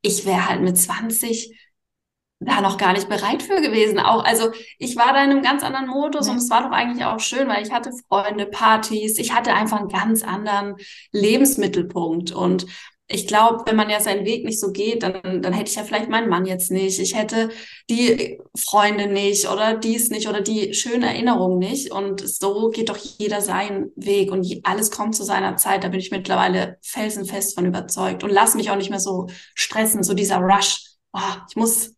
[0.03, 1.55] ich wäre halt mit 20
[2.39, 3.99] da noch gar nicht bereit für gewesen.
[3.99, 6.33] Auch, also ich war da in einem ganz anderen Modus ja.
[6.33, 9.81] und es war doch eigentlich auch schön, weil ich hatte Freunde, Partys, ich hatte einfach
[9.81, 10.77] einen ganz anderen
[11.13, 12.67] Lebensmittelpunkt und
[13.09, 15.85] ich glaube, wenn man ja seinen Weg nicht so geht, dann, dann hätte ich ja
[15.85, 16.99] vielleicht meinen Mann jetzt nicht.
[16.99, 17.51] Ich hätte
[17.89, 21.93] die Freunde nicht oder dies nicht oder die schöne Erinnerung nicht.
[21.93, 25.85] Und so geht doch jeder seinen Weg und alles kommt zu seiner Zeit.
[25.85, 30.03] Da bin ich mittlerweile felsenfest von überzeugt und lass mich auch nicht mehr so stressen,
[30.03, 30.97] so dieser Rush.
[31.13, 31.95] Oh, ich muss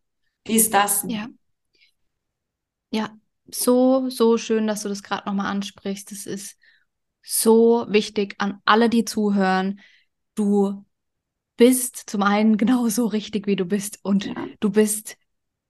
[0.47, 1.07] dies, das.
[1.09, 1.29] Ja.
[2.91, 3.11] Ja,
[3.51, 6.11] so, so schön, dass du das gerade nochmal ansprichst.
[6.11, 6.57] Das ist
[7.23, 9.81] so wichtig an alle, die zuhören.
[10.35, 10.85] Du
[11.59, 14.47] bist zum einen genauso richtig, wie du bist und ja.
[14.61, 15.19] du bist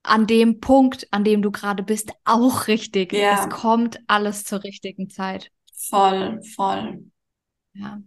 [0.04, 3.12] an dem Punkt, an dem du gerade bist, auch richtig.
[3.12, 3.42] Ja.
[3.42, 5.50] Es kommt alles zur richtigen Zeit.
[5.74, 7.04] Voll, voll.
[7.72, 8.00] Ja.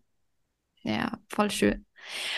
[0.83, 1.85] Ja, voll schön.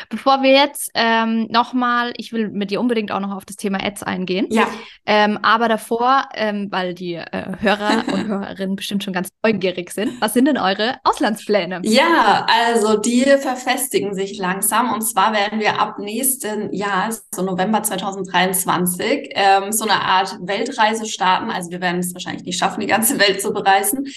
[0.10, 3.84] Bevor wir jetzt ähm, nochmal, ich will mit dir unbedingt auch noch auf das Thema
[3.84, 4.48] Ads eingehen.
[4.50, 4.68] Ja.
[5.06, 10.22] Ähm, aber davor, ähm, weil die äh, Hörer und Hörerinnen bestimmt schon ganz neugierig sind,
[10.22, 11.82] was sind denn eure Auslandspläne?
[11.84, 17.84] Ja, also die verfestigen sich langsam und zwar werden wir ab nächsten Jahr, so November
[17.84, 21.50] 2023, ähm, so eine Art Weltreise starten.
[21.50, 24.08] Also wir werden es wahrscheinlich nicht schaffen, die ganze Welt zu bereisen,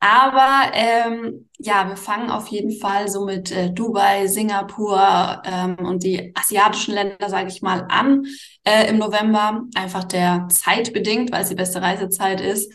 [0.00, 6.02] aber ähm, ja, wir fangen auf jeden Fall so mit äh, Dubai, Singapur ähm, und
[6.02, 8.24] die asiatischen Länder, sage ich mal, an
[8.64, 9.62] äh, im November.
[9.74, 12.72] Einfach der Zeit bedingt, weil es die beste Reisezeit ist.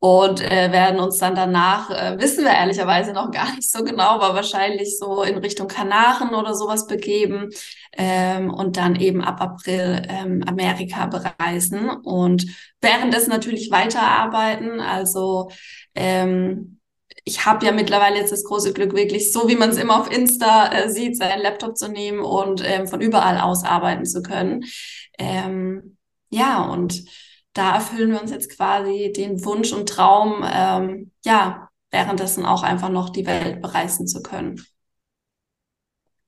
[0.00, 4.10] Und äh, werden uns dann danach, äh, wissen wir ehrlicherweise noch gar nicht so genau,
[4.10, 7.50] aber wahrscheinlich so in Richtung Kanaren oder sowas begeben
[7.96, 12.46] ähm, und dann eben ab April ähm, Amerika bereisen und
[12.80, 14.80] währenddessen natürlich weiterarbeiten.
[14.80, 15.50] Also
[15.96, 16.77] ähm,
[17.28, 20.10] ich habe ja mittlerweile jetzt das große Glück, wirklich so wie man es immer auf
[20.10, 24.64] Insta äh, sieht, seinen Laptop zu nehmen und ähm, von überall aus arbeiten zu können.
[25.18, 25.98] Ähm,
[26.30, 27.04] ja, und
[27.52, 32.88] da erfüllen wir uns jetzt quasi den Wunsch und Traum, ähm, ja, währenddessen auch einfach
[32.88, 34.64] noch die Welt bereisen zu können.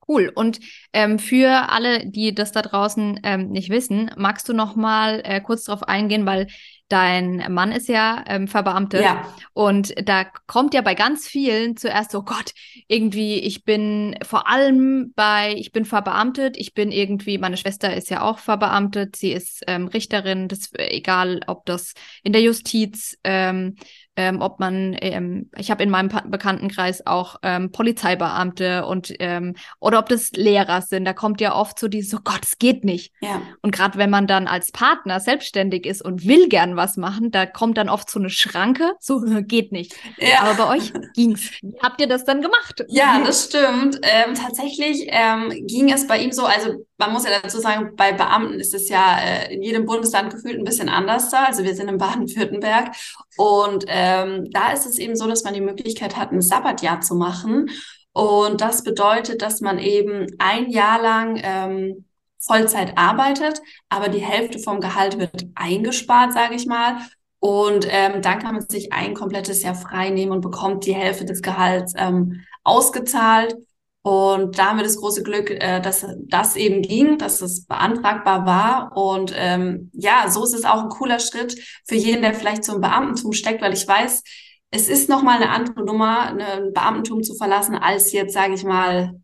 [0.07, 0.31] Cool.
[0.33, 0.59] Und
[0.93, 5.41] ähm, für alle, die das da draußen ähm, nicht wissen, magst du noch mal äh,
[5.41, 6.47] kurz darauf eingehen, weil
[6.91, 9.01] dein Mann ist ja ähm, verbeamtet.
[9.01, 9.27] Ja.
[9.53, 12.53] und da kommt ja bei ganz vielen zuerst so oh Gott,
[12.87, 18.09] irgendwie ich bin vor allem bei ich bin verbeamtet, ich bin irgendwie meine Schwester ist
[18.09, 23.75] ja auch verbeamtet, sie ist ähm, Richterin, das egal ob das in der Justiz ähm,
[24.17, 29.99] ähm, ob man, ähm, ich habe in meinem Bekanntenkreis auch ähm, Polizeibeamte und ähm, oder
[29.99, 31.05] ob das Lehrer sind.
[31.05, 33.13] Da kommt ja oft so dieses, oh Gott, es geht nicht.
[33.21, 33.41] Ja.
[33.61, 37.45] Und gerade wenn man dann als Partner selbstständig ist und will gern was machen, da
[37.45, 39.95] kommt dann oft so eine Schranke, so geht nicht.
[40.17, 40.41] Ja.
[40.41, 41.49] Aber bei euch ging's.
[41.81, 42.83] Habt ihr das dann gemacht?
[42.89, 43.99] Ja, das stimmt.
[44.03, 48.11] Ähm, tatsächlich ähm, ging es bei ihm so, also man muss ja dazu sagen, bei
[48.11, 51.45] Beamten ist es ja äh, in jedem Bundesland gefühlt ein bisschen anders da.
[51.45, 52.91] Also wir sind in Baden-Württemberg
[53.37, 57.13] und ähm, da ist es eben so, dass man die Möglichkeit hat, ein Sabbatjahr zu
[57.13, 57.69] machen.
[58.13, 62.05] Und das bedeutet, dass man eben ein Jahr lang ähm,
[62.39, 66.97] Vollzeit arbeitet, aber die Hälfte vom Gehalt wird eingespart, sage ich mal.
[67.39, 71.25] Und ähm, dann kann man sich ein komplettes Jahr frei nehmen und bekommt die Hälfte
[71.25, 73.55] des Gehalts ähm, ausgezahlt.
[74.03, 78.45] Und da haben wir das große Glück, äh, dass das eben ging, dass es beantragbar
[78.45, 78.97] war.
[78.97, 81.55] Und ähm, ja, so ist es auch ein cooler Schritt
[81.87, 84.23] für jeden, der vielleicht zum Beamtentum steckt, weil ich weiß,
[84.71, 89.21] es ist nochmal eine andere Nummer, ein Beamtentum zu verlassen, als jetzt, sage ich mal,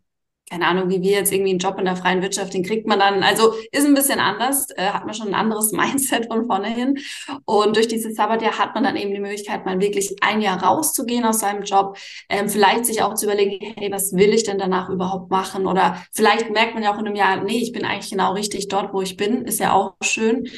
[0.50, 2.98] keine Ahnung, wie wir jetzt irgendwie einen Job in der freien Wirtschaft, den kriegt man
[2.98, 6.96] dann, also ist ein bisschen anders, äh, hat man schon ein anderes Mindset von vornherein.
[7.44, 11.24] Und durch dieses Sabbatjahr hat man dann eben die Möglichkeit, mal wirklich ein Jahr rauszugehen
[11.24, 14.88] aus seinem Job, ähm, vielleicht sich auch zu überlegen, hey, was will ich denn danach
[14.88, 15.66] überhaupt machen?
[15.66, 18.68] Oder vielleicht merkt man ja auch in einem Jahr, nee, ich bin eigentlich genau richtig
[18.68, 20.48] dort, wo ich bin, ist ja auch schön.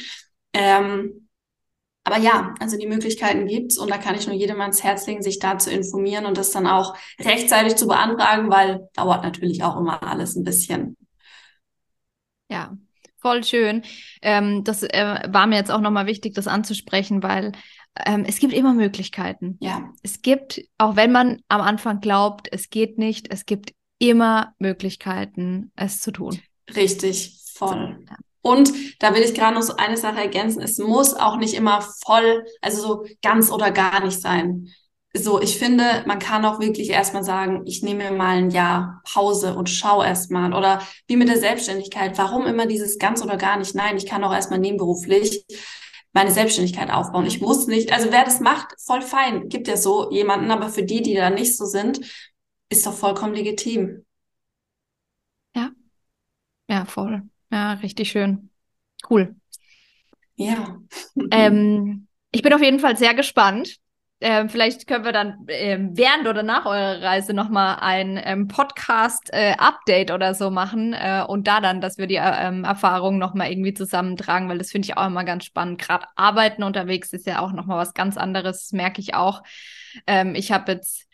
[0.53, 1.20] Ähm,
[2.03, 5.21] aber ja, also die Möglichkeiten gibt's und da kann ich nur jedem ans Herz legen,
[5.21, 9.77] sich da zu informieren und das dann auch rechtzeitig zu beantragen, weil dauert natürlich auch
[9.77, 10.97] immer alles ein bisschen.
[12.49, 12.75] Ja,
[13.19, 13.83] voll schön.
[14.21, 17.51] Ähm, das äh, war mir jetzt auch nochmal wichtig, das anzusprechen, weil
[18.05, 19.57] ähm, es gibt immer Möglichkeiten.
[19.61, 19.93] Ja.
[20.01, 25.71] Es gibt, auch wenn man am Anfang glaubt, es geht nicht, es gibt immer Möglichkeiten,
[25.75, 26.39] es zu tun.
[26.75, 27.97] Richtig, voll.
[27.99, 28.17] So, ja.
[28.41, 28.71] Und
[29.01, 30.61] da will ich gerade noch so eine Sache ergänzen.
[30.61, 34.69] Es muss auch nicht immer voll, also so ganz oder gar nicht sein.
[35.13, 39.55] So, ich finde, man kann auch wirklich erstmal sagen, ich nehme mal ein Jahr Pause
[39.55, 40.53] und schau erstmal.
[40.53, 42.17] Oder wie mit der Selbstständigkeit.
[42.17, 43.75] Warum immer dieses ganz oder gar nicht?
[43.75, 45.45] Nein, ich kann auch erstmal nebenberuflich
[46.13, 47.25] meine Selbstständigkeit aufbauen.
[47.25, 49.49] Ich muss nicht, also wer das macht, voll fein.
[49.49, 51.99] Gibt ja so jemanden, aber für die, die da nicht so sind,
[52.69, 54.05] ist doch vollkommen legitim.
[55.55, 55.71] Ja.
[56.69, 57.30] Ja, voll.
[57.51, 58.49] Ja, richtig schön.
[59.09, 59.35] Cool.
[60.35, 60.77] Ja.
[61.31, 63.77] Ähm, ich bin auf jeden Fall sehr gespannt.
[64.23, 70.11] Ähm, vielleicht können wir dann ähm, während oder nach eurer Reise nochmal ein ähm, Podcast-Update
[70.11, 73.51] äh, oder so machen äh, und da dann, dass wir die äh, ähm, Erfahrungen nochmal
[73.51, 75.81] irgendwie zusammentragen, weil das finde ich auch immer ganz spannend.
[75.81, 79.41] Gerade Arbeiten unterwegs ist ja auch nochmal was ganz anderes, merke ich auch.
[80.05, 81.07] Ähm, ich habe jetzt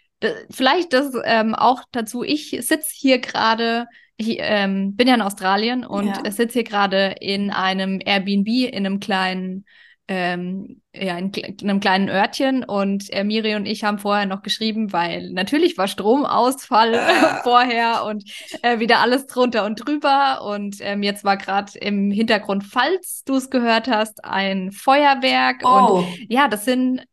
[0.49, 3.87] vielleicht das ähm, auch dazu, ich sitze hier gerade
[4.17, 6.31] ich ähm, bin ja in Australien und ja.
[6.31, 9.65] sitze hier gerade in einem Airbnb in einem kleinen
[10.09, 14.41] ähm, ja, in, in, einem kleinen Örtchen und äh, Miri und ich haben vorher noch
[14.41, 16.99] geschrieben, weil natürlich war Stromausfall äh.
[17.43, 18.23] vorher und
[18.61, 23.35] äh, wieder alles drunter und drüber und ähm, jetzt war gerade im Hintergrund, falls du
[23.35, 25.97] es gehört hast, ein Feuerwerk oh.
[25.97, 27.03] und ja, das sind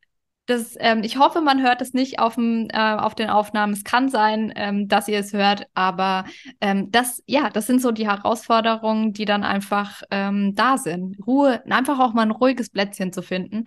[0.47, 3.73] das, ähm, ich hoffe, man hört es nicht auf, dem, äh, auf den Aufnahmen.
[3.73, 6.25] Es kann sein, ähm, dass ihr es hört, aber
[6.61, 11.17] ähm, das, ja, das sind so die Herausforderungen, die dann einfach ähm, da sind.
[11.27, 13.65] Ruhe, einfach auch mal ein ruhiges Plätzchen zu finden.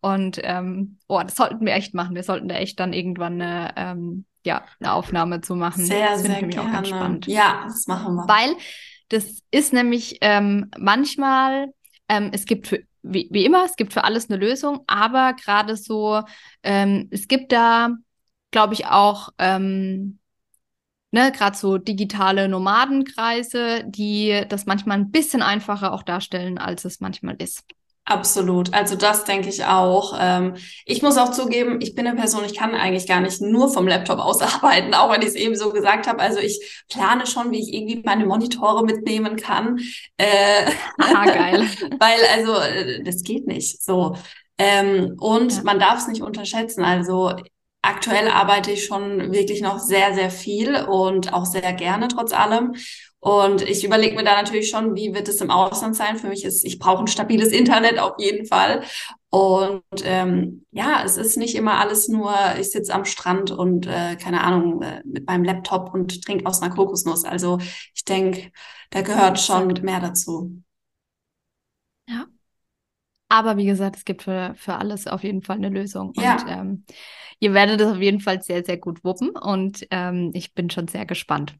[0.00, 2.14] Und ähm, oh, das sollten wir echt machen.
[2.14, 5.84] Wir sollten da echt dann irgendwann eine, ähm, ja, eine Aufnahme zu machen.
[5.84, 6.68] Sehr, das sehr gerne.
[6.68, 7.26] Auch ganz spannend.
[7.26, 8.28] Ja, das machen wir.
[8.28, 8.54] Weil
[9.08, 10.20] das ist nämlich
[10.78, 11.72] manchmal,
[12.08, 15.76] ähm, es gibt für wie, wie immer, es gibt für alles eine Lösung, aber gerade
[15.76, 16.22] so,
[16.62, 17.90] ähm, es gibt da,
[18.50, 20.18] glaube ich, auch ähm,
[21.12, 27.00] ne, gerade so digitale Nomadenkreise, die das manchmal ein bisschen einfacher auch darstellen, als es
[27.00, 27.64] manchmal ist.
[28.04, 28.74] Absolut.
[28.74, 30.16] Also das denke ich auch.
[30.18, 33.72] Ähm, ich muss auch zugeben, ich bin eine Person, ich kann eigentlich gar nicht nur
[33.72, 36.20] vom Laptop aus arbeiten, auch wenn ich es eben so gesagt habe.
[36.20, 39.78] Also ich plane schon, wie ich irgendwie meine Monitore mitnehmen kann.
[40.16, 41.60] Äh, ah, geil.
[42.00, 44.16] weil also äh, das geht nicht so.
[44.58, 45.62] Ähm, und ja.
[45.62, 46.84] man darf es nicht unterschätzen.
[46.84, 47.34] Also
[47.82, 52.74] aktuell arbeite ich schon wirklich noch sehr, sehr viel und auch sehr gerne trotz allem.
[53.20, 56.16] Und ich überlege mir da natürlich schon, wie wird es im Ausland sein?
[56.16, 58.82] Für mich ist, ich brauche ein stabiles Internet auf jeden Fall.
[59.28, 64.16] Und ähm, ja, es ist nicht immer alles nur, ich sitze am Strand und äh,
[64.16, 67.24] keine Ahnung, äh, mit meinem Laptop und trinke aus einer Kokosnuss.
[67.24, 67.58] Also
[67.94, 68.52] ich denke,
[68.88, 70.62] da gehört schon mehr dazu.
[72.08, 72.26] Ja.
[73.28, 76.12] Aber wie gesagt, es gibt für, für alles auf jeden Fall eine Lösung.
[76.16, 76.32] Ja.
[76.32, 76.84] Und ähm,
[77.38, 79.30] ihr werdet es auf jeden Fall sehr, sehr gut wuppen.
[79.30, 81.54] Und ähm, ich bin schon sehr gespannt.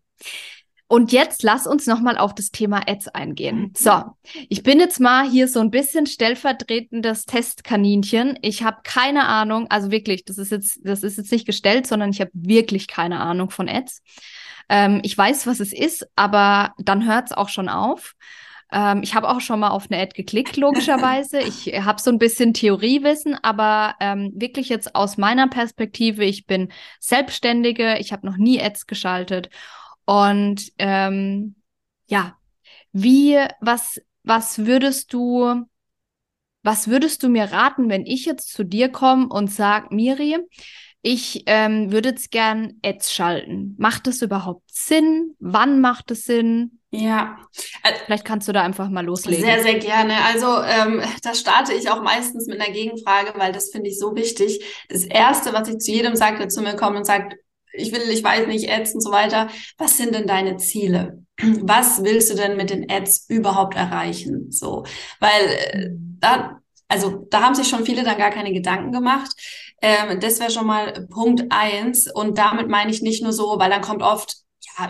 [0.91, 3.59] Und jetzt lass uns nochmal auf das Thema Ads eingehen.
[3.61, 3.72] Mhm.
[3.76, 4.03] So,
[4.49, 8.36] ich bin jetzt mal hier so ein bisschen stellvertretendes Testkaninchen.
[8.43, 12.11] Ich habe keine Ahnung, also wirklich, das ist jetzt, das ist jetzt nicht gestellt, sondern
[12.11, 14.03] ich habe wirklich keine Ahnung von Ads.
[14.68, 18.16] Ähm, ich weiß, was es ist, aber dann hört es auch schon auf.
[18.72, 21.38] Ähm, ich habe auch schon mal auf eine Ad geklickt, logischerweise.
[21.41, 26.72] ich habe so ein bisschen Theoriewissen, aber ähm, wirklich jetzt aus meiner Perspektive, ich bin
[26.99, 29.51] Selbstständige, ich habe noch nie Ads geschaltet
[30.05, 31.55] und ähm,
[32.07, 32.36] ja,
[32.92, 35.64] wie, was, was würdest du,
[36.62, 40.38] was würdest du mir raten, wenn ich jetzt zu dir komme und sag, Miri,
[41.03, 43.74] ich ähm, würde jetzt gern Ads schalten.
[43.78, 45.34] Macht das überhaupt Sinn?
[45.38, 46.80] Wann macht es Sinn?
[46.90, 47.38] Ja.
[48.05, 49.42] Vielleicht kannst du da einfach mal loslegen.
[49.42, 50.14] Sehr, sehr gerne.
[50.24, 54.14] Also ähm, da starte ich auch meistens mit einer Gegenfrage, weil das finde ich so
[54.14, 54.62] wichtig.
[54.88, 57.36] Das Erste, was ich zu jedem sage, der zu mir kommt und sagt,
[57.73, 59.49] ich will, ich weiß nicht, Ads und so weiter.
[59.79, 61.25] Was sind denn deine Ziele?
[61.62, 64.51] Was willst du denn mit den Ads überhaupt erreichen?
[64.51, 64.85] So,
[65.21, 65.91] weil äh,
[66.21, 69.31] da, also da haben sich schon viele dann gar keine Gedanken gemacht.
[69.83, 72.11] Ähm, das wäre schon mal Punkt eins.
[72.12, 74.37] Und damit meine ich nicht nur so, weil dann kommt oft,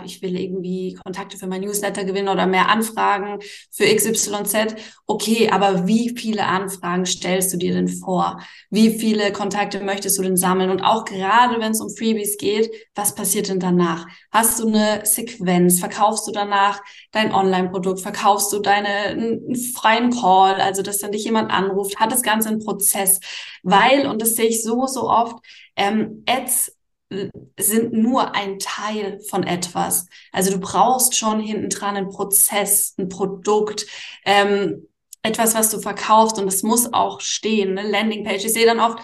[0.05, 3.39] ich will irgendwie Kontakte für mein Newsletter gewinnen oder mehr Anfragen
[3.71, 4.75] für XYZ.
[5.05, 8.41] Okay, aber wie viele Anfragen stellst du dir denn vor?
[8.69, 10.69] Wie viele Kontakte möchtest du denn sammeln?
[10.69, 14.05] Und auch gerade wenn es um Freebies geht, was passiert denn danach?
[14.31, 15.79] Hast du eine Sequenz?
[15.79, 16.81] Verkaufst du danach
[17.11, 18.01] dein Online-Produkt?
[18.01, 20.61] Verkaufst du deine einen freien Call?
[20.61, 21.99] Also, dass dann dich jemand anruft?
[21.99, 23.19] Hat das Ganze einen Prozess?
[23.63, 25.37] Weil, und das sehe ich so, so oft,
[25.75, 26.71] ähm, Ads
[27.59, 30.05] sind nur ein Teil von etwas.
[30.31, 33.85] Also du brauchst schon hinten dran einen Prozess, ein Produkt,
[34.25, 34.87] ähm,
[35.23, 38.45] etwas, was du verkaufst und es muss auch stehen, eine Landingpage.
[38.45, 38.99] Ich sehe dann oft,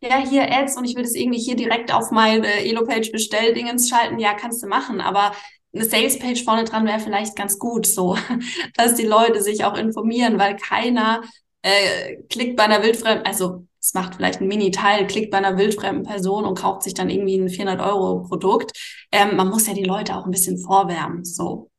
[0.00, 4.18] ja, hier Ads und ich will das irgendwie hier direkt auf meine Elo-Page Bestelldingens schalten.
[4.18, 5.32] Ja, kannst du machen, aber
[5.74, 8.16] eine Sales-Page vorne dran wäre vielleicht ganz gut, so,
[8.76, 11.22] dass die Leute sich auch informieren, weil keiner
[11.62, 16.04] äh, klickt bei einer wildfremden, also es macht vielleicht ein Mini-Teil, klickt bei einer wildfremden
[16.04, 18.72] Person und kauft sich dann irgendwie ein 400-Euro-Produkt.
[19.12, 21.70] Ähm, man muss ja die Leute auch ein bisschen vorwärmen, so.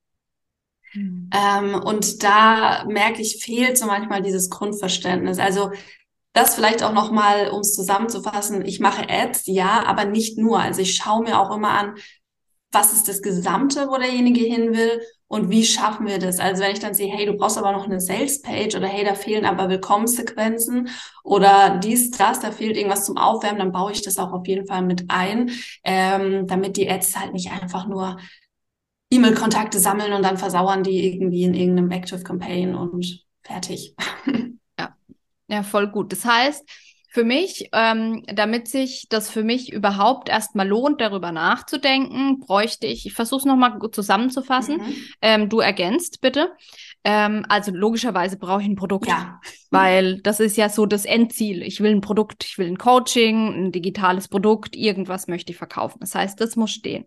[0.93, 1.31] Mhm.
[1.33, 5.39] Ähm, und da merke ich, fehlt so manchmal dieses Grundverständnis.
[5.39, 5.71] Also
[6.33, 8.63] das vielleicht auch nochmal, um es zusammenzufassen.
[8.63, 10.59] Ich mache Ads, ja, aber nicht nur.
[10.59, 11.95] Also ich schaue mir auch immer an,
[12.71, 15.01] was ist das Gesamte, wo derjenige hin will
[15.35, 16.39] und wie schaffen wir das?
[16.39, 19.15] Also wenn ich dann sehe, hey, du brauchst aber noch eine Sales-Page oder hey, da
[19.15, 20.87] fehlen aber Willkommenssequenzen
[21.25, 24.65] oder dies, das, da fehlt irgendwas zum Aufwärmen, dann baue ich das auch auf jeden
[24.65, 25.51] Fall mit ein,
[25.83, 28.17] ähm, damit die Ads halt nicht einfach nur
[29.11, 33.93] E-Mail-Kontakte sammeln und dann versauern die irgendwie in irgendeinem Active Campaign und fertig.
[34.79, 34.95] ja.
[35.49, 36.13] ja, voll gut.
[36.13, 36.63] Das heißt,
[37.15, 43.05] für mich, ähm, damit sich das für mich überhaupt erstmal lohnt, darüber nachzudenken, bräuchte ich,
[43.05, 44.95] ich versuche es nochmal zusammenzufassen, mhm.
[45.21, 46.51] ähm, du ergänzt bitte.
[47.05, 49.39] Ähm, also logischerweise brauche ich ein Produkt, ja.
[49.71, 51.63] weil das ist ja so das Endziel.
[51.63, 55.99] Ich will ein Produkt, ich will ein Coaching, ein digitales Produkt, irgendwas möchte ich verkaufen.
[56.01, 57.05] Das heißt, das muss stehen.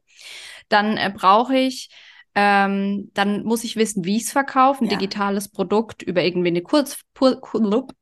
[0.70, 1.90] Dann äh, brauche ich
[2.34, 4.96] ähm, dann muss ich wissen, wie ich es verkaufe, ein ja.
[4.96, 7.38] digitales Produkt über irgendwie eine Kurs, Kurs,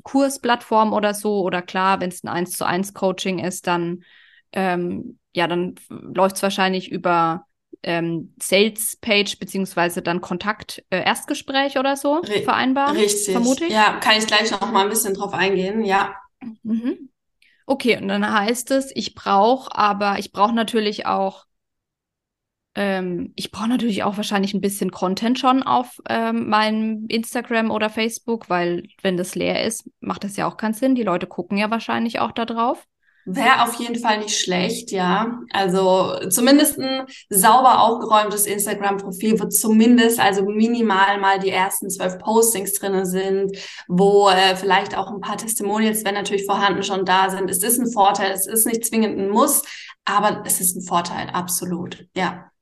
[0.03, 1.41] Kursplattform oder so.
[1.41, 4.03] Oder klar, wenn es ein 1 zu 1 Coaching ist, dann
[4.53, 7.47] ähm, ja, dann läuft es wahrscheinlich über
[7.83, 12.97] ähm, Sales Page beziehungsweise dann Kontakt äh, Erstgespräch oder so Re vereinbaren.
[12.97, 13.33] Richtig.
[13.33, 13.73] Vermute ich.
[13.73, 15.85] Ja, kann ich gleich noch mal ein bisschen drauf eingehen.
[15.85, 16.17] Ja.
[16.63, 17.11] Mhm.
[17.67, 21.46] Okay, und dann heißt es, ich brauche aber, ich brauche natürlich auch
[22.77, 27.89] ähm, ich brauche natürlich auch wahrscheinlich ein bisschen Content schon auf ähm, meinem Instagram oder
[27.89, 30.95] Facebook, weil wenn das leer ist, macht das ja auch keinen Sinn.
[30.95, 32.87] Die Leute gucken ja wahrscheinlich auch da drauf.
[33.29, 35.41] Wäre auf jeden Fall nicht schlecht, ja.
[35.53, 42.75] Also zumindest ein sauber aufgeräumtes Instagram-Profil, wo zumindest also minimal mal die ersten zwölf Postings
[42.75, 43.57] drinnen sind,
[43.89, 47.51] wo äh, vielleicht auch ein paar Testimonials, wenn natürlich vorhanden, schon da sind.
[47.51, 49.63] Es ist ein Vorteil, es ist nicht zwingend ein Muss,
[50.05, 52.53] aber es ist ein Vorteil, absolut, ja.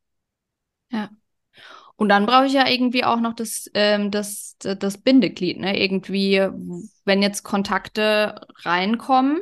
[0.94, 1.10] Ja.
[1.96, 5.78] Und dann brauche ich ja irgendwie auch noch das, ähm, das, das Bindeglied, ne?
[5.80, 6.40] Irgendwie,
[7.04, 9.40] wenn jetzt Kontakte reinkommen.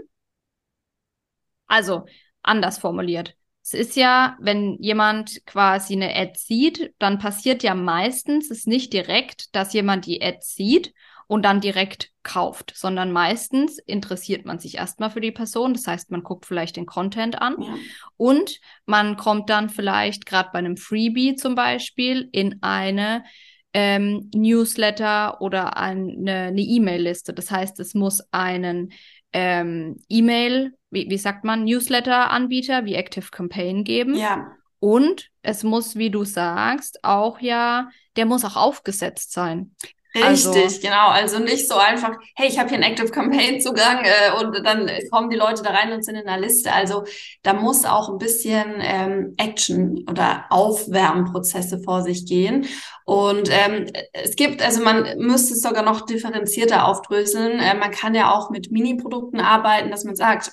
[1.67, 2.07] Also,
[2.43, 3.37] anders formuliert.
[3.63, 8.93] Es ist ja, wenn jemand quasi eine Ad sieht, dann passiert ja meistens es nicht
[8.93, 10.93] direkt, dass jemand die Ad sieht
[11.33, 15.73] und dann direkt kauft, sondern meistens interessiert man sich erstmal für die Person.
[15.73, 17.75] Das heißt, man guckt vielleicht den Content an ja.
[18.19, 23.25] und man kommt dann vielleicht gerade bei einem Freebie zum Beispiel in eine
[23.73, 27.33] ähm, Newsletter oder eine E-Mail-Liste.
[27.33, 28.93] Das heißt, es muss einen
[29.33, 34.17] ähm, E-Mail, wie, wie sagt man, Newsletter-Anbieter wie Active Campaign geben.
[34.17, 34.53] Ja.
[34.81, 39.75] Und es muss, wie du sagst, auch ja, der muss auch aufgesetzt sein.
[40.21, 41.09] Also Richtig, also, genau.
[41.09, 44.91] Also nicht so einfach, hey, ich habe hier einen Active Campaign Zugang äh, und dann
[45.11, 46.73] kommen die Leute da rein und sind in der Liste.
[46.73, 47.05] Also
[47.43, 52.67] da muss auch ein bisschen ähm, Action oder Aufwärmprozesse vor sich gehen.
[53.05, 57.59] Und ähm, es gibt, also man müsste es sogar noch differenzierter aufdröseln.
[57.59, 60.53] Äh, man kann ja auch mit Mini-Produkten arbeiten, dass man sagt,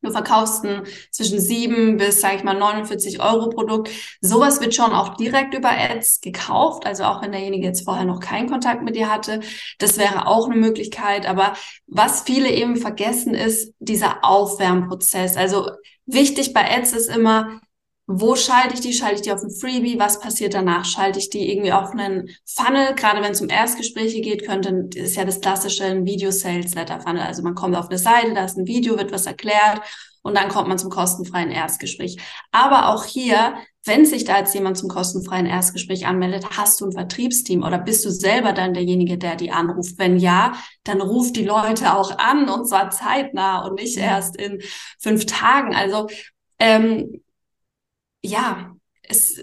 [0.00, 3.90] Du verkaufst ein zwischen sieben bis, sage ich mal, 49 Euro Produkt.
[4.20, 6.86] Sowas wird schon auch direkt über Ads gekauft.
[6.86, 9.40] Also auch wenn derjenige jetzt vorher noch keinen Kontakt mit dir hatte.
[9.78, 11.26] Das wäre auch eine Möglichkeit.
[11.26, 11.54] Aber
[11.88, 15.36] was viele eben vergessen ist, dieser Aufwärmprozess.
[15.36, 15.68] Also
[16.06, 17.60] wichtig bei Ads ist immer,
[18.10, 18.94] wo schalte ich die?
[18.94, 19.98] Schalte ich die auf ein Freebie?
[19.98, 20.86] Was passiert danach?
[20.86, 22.94] Schalte ich die irgendwie auf einen Funnel?
[22.94, 27.20] Gerade wenn es um Erstgespräche geht, könnte, ist ja das klassische ein Video-Sales-Letter-Funnel.
[27.20, 29.82] Also man kommt auf eine Seite, da ist ein Video, wird was erklärt
[30.22, 32.16] und dann kommt man zum kostenfreien Erstgespräch.
[32.50, 36.92] Aber auch hier, wenn sich da jetzt jemand zum kostenfreien Erstgespräch anmeldet, hast du ein
[36.92, 39.98] Vertriebsteam oder bist du selber dann derjenige, der die anruft?
[39.98, 44.62] Wenn ja, dann ruft die Leute auch an und zwar zeitnah und nicht erst in
[44.98, 45.74] fünf Tagen.
[45.74, 46.06] Also
[46.58, 47.20] ähm,
[48.22, 49.40] ja, es,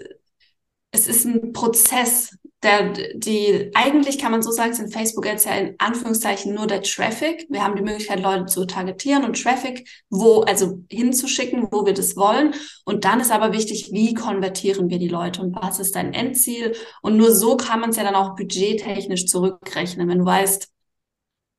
[0.90, 5.56] es ist ein Prozess, der, die, eigentlich kann man so sagen, sind Facebook Ads ja
[5.56, 7.46] in Anführungszeichen nur der Traffic.
[7.50, 12.16] Wir haben die Möglichkeit, Leute zu targetieren und Traffic, wo, also hinzuschicken, wo wir das
[12.16, 12.54] wollen.
[12.84, 16.74] Und dann ist aber wichtig, wie konvertieren wir die Leute und was ist dein Endziel?
[17.02, 20.08] Und nur so kann man es ja dann auch budgettechnisch zurückrechnen.
[20.08, 20.68] Wenn du weißt,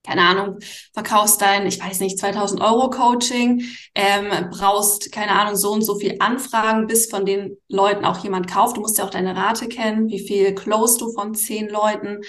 [0.07, 0.59] keine Ahnung,
[0.93, 5.99] verkaufst dein, ich weiß nicht, 2000 Euro Coaching, ähm, brauchst, keine Ahnung, so und so
[5.99, 8.77] viel Anfragen, bis von den Leuten auch jemand kauft.
[8.77, 12.21] Du musst ja auch deine Rate kennen, wie viel close du von zehn Leuten.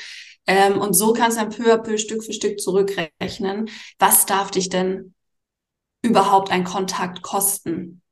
[0.48, 3.70] Ähm, und so kannst du dann peu à peu, Stück für Stück zurückrechnen.
[4.00, 5.14] Was darf dich denn
[6.02, 8.02] überhaupt ein Kontakt kosten?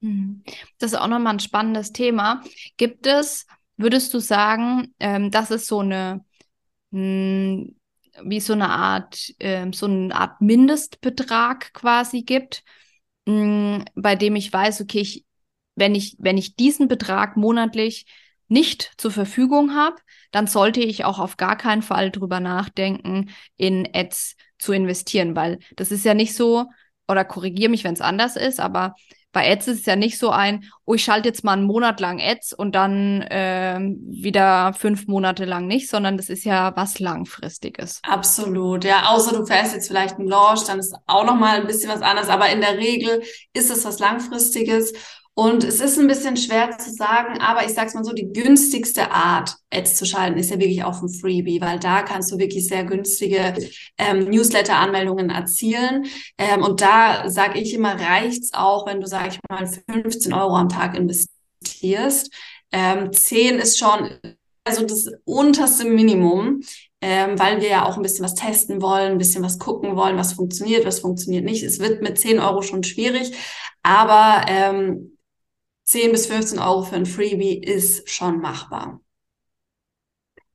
[0.00, 0.42] Hm.
[0.78, 2.42] Das ist auch nochmal ein spannendes Thema.
[2.78, 3.46] Gibt es,
[3.76, 6.24] würdest du sagen, ähm, dass es so eine
[6.92, 7.77] mh, hm,
[8.24, 12.64] wie so eine Art, äh, so eine Art Mindestbetrag quasi gibt,
[13.26, 15.24] mh, mm, bei dem ich weiß, okay, ich,
[15.74, 18.06] wenn ich, wenn ich diesen Betrag monatlich
[18.48, 19.96] nicht zur Verfügung habe,
[20.30, 25.58] dann sollte ich auch auf gar keinen Fall drüber nachdenken, in Ads zu investieren, weil
[25.76, 26.66] das ist ja nicht so,
[27.06, 28.94] oder korrigiere mich, wenn es anders ist, aber
[29.38, 32.00] bei Ads ist es ja nicht so ein, oh, ich schalte jetzt mal einen Monat
[32.00, 36.98] lang Ads und dann äh, wieder fünf Monate lang nicht, sondern das ist ja was
[36.98, 38.00] Langfristiges.
[38.02, 39.10] Absolut, ja.
[39.10, 42.28] Außer du fährst jetzt vielleicht einen Launch, dann ist auch nochmal ein bisschen was anderes.
[42.28, 43.22] Aber in der Regel
[43.52, 44.92] ist es was Langfristiges.
[45.38, 48.32] Und es ist ein bisschen schwer zu sagen, aber ich sage es mal so, die
[48.32, 52.38] günstigste Art, Ads zu schalten, ist ja wirklich auf dem Freebie, weil da kannst du
[52.38, 53.54] wirklich sehr günstige
[53.98, 56.06] ähm, Newsletter-Anmeldungen erzielen.
[56.38, 60.56] Ähm, und da sage ich immer, reicht's auch, wenn du, sag ich mal, 15 Euro
[60.56, 62.34] am Tag investierst.
[62.72, 64.10] Ähm, 10 ist schon
[64.64, 66.62] also das unterste Minimum,
[67.00, 70.16] ähm, weil wir ja auch ein bisschen was testen wollen, ein bisschen was gucken wollen,
[70.16, 71.62] was funktioniert, was funktioniert nicht.
[71.62, 73.30] Es wird mit 10 Euro schon schwierig,
[73.84, 75.12] aber ähm,
[75.88, 79.00] 10 bis 15 Euro für ein Freebie ist schon machbar.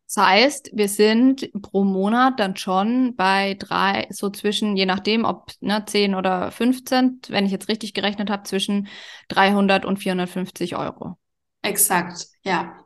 [0.05, 5.51] Das heißt, wir sind pro Monat dann schon bei drei, so zwischen, je nachdem, ob
[5.59, 8.87] ne, 10 oder 15, wenn ich jetzt richtig gerechnet habe, zwischen
[9.29, 11.17] 300 und 450 Euro.
[11.63, 12.85] Exakt, ja.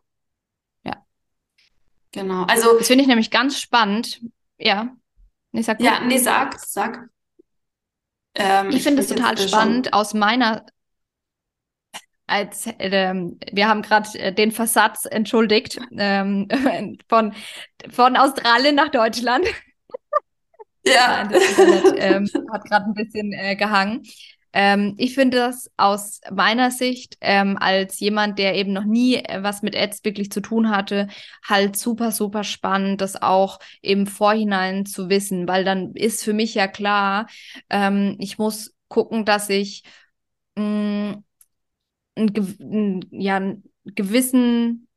[0.85, 1.05] Ja.
[2.13, 2.45] Genau.
[2.45, 2.77] Also.
[2.77, 4.21] Das finde ich nämlich ganz spannend.
[4.57, 4.95] Ja.
[5.51, 7.09] Nee, sag ja, nee, sag, sag.
[8.35, 10.65] Ähm, ich, ich finde es total spannend aus meiner
[12.27, 13.13] als äh,
[13.51, 16.47] wir haben gerade äh, den Versatz entschuldigt ähm,
[17.09, 17.33] von
[17.89, 19.45] von Australien nach Deutschland.
[20.85, 24.03] Ja, das Internet ähm, hat gerade ein bisschen äh, gehangen.
[24.53, 29.43] Ähm, ich finde das aus meiner Sicht ähm, als jemand, der eben noch nie äh,
[29.43, 31.07] was mit Ads wirklich zu tun hatte,
[31.47, 36.55] halt super, super spannend, das auch im Vorhinein zu wissen, weil dann ist für mich
[36.55, 37.27] ja klar,
[37.69, 39.83] ähm, ich muss gucken, dass ich
[40.55, 40.63] mh,
[41.11, 41.23] mm,
[42.17, 44.87] einen, ja, einen gewissen,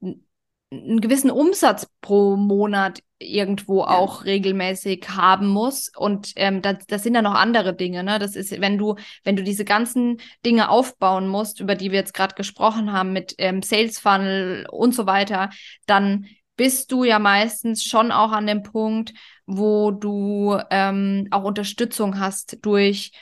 [0.00, 3.88] einen gewissen Umsatz pro Monat irgendwo ja.
[3.88, 5.90] auch regelmäßig haben muss.
[5.96, 8.04] Und ähm, das, das sind ja noch andere Dinge.
[8.04, 8.18] Ne?
[8.18, 12.14] Das ist, wenn du, wenn du diese ganzen Dinge aufbauen musst, über die wir jetzt
[12.14, 15.50] gerade gesprochen haben, mit ähm, Sales Funnel und so weiter,
[15.86, 19.12] dann bist du ja meistens schon auch an dem Punkt,
[19.46, 23.12] wo du ähm, auch Unterstützung hast durch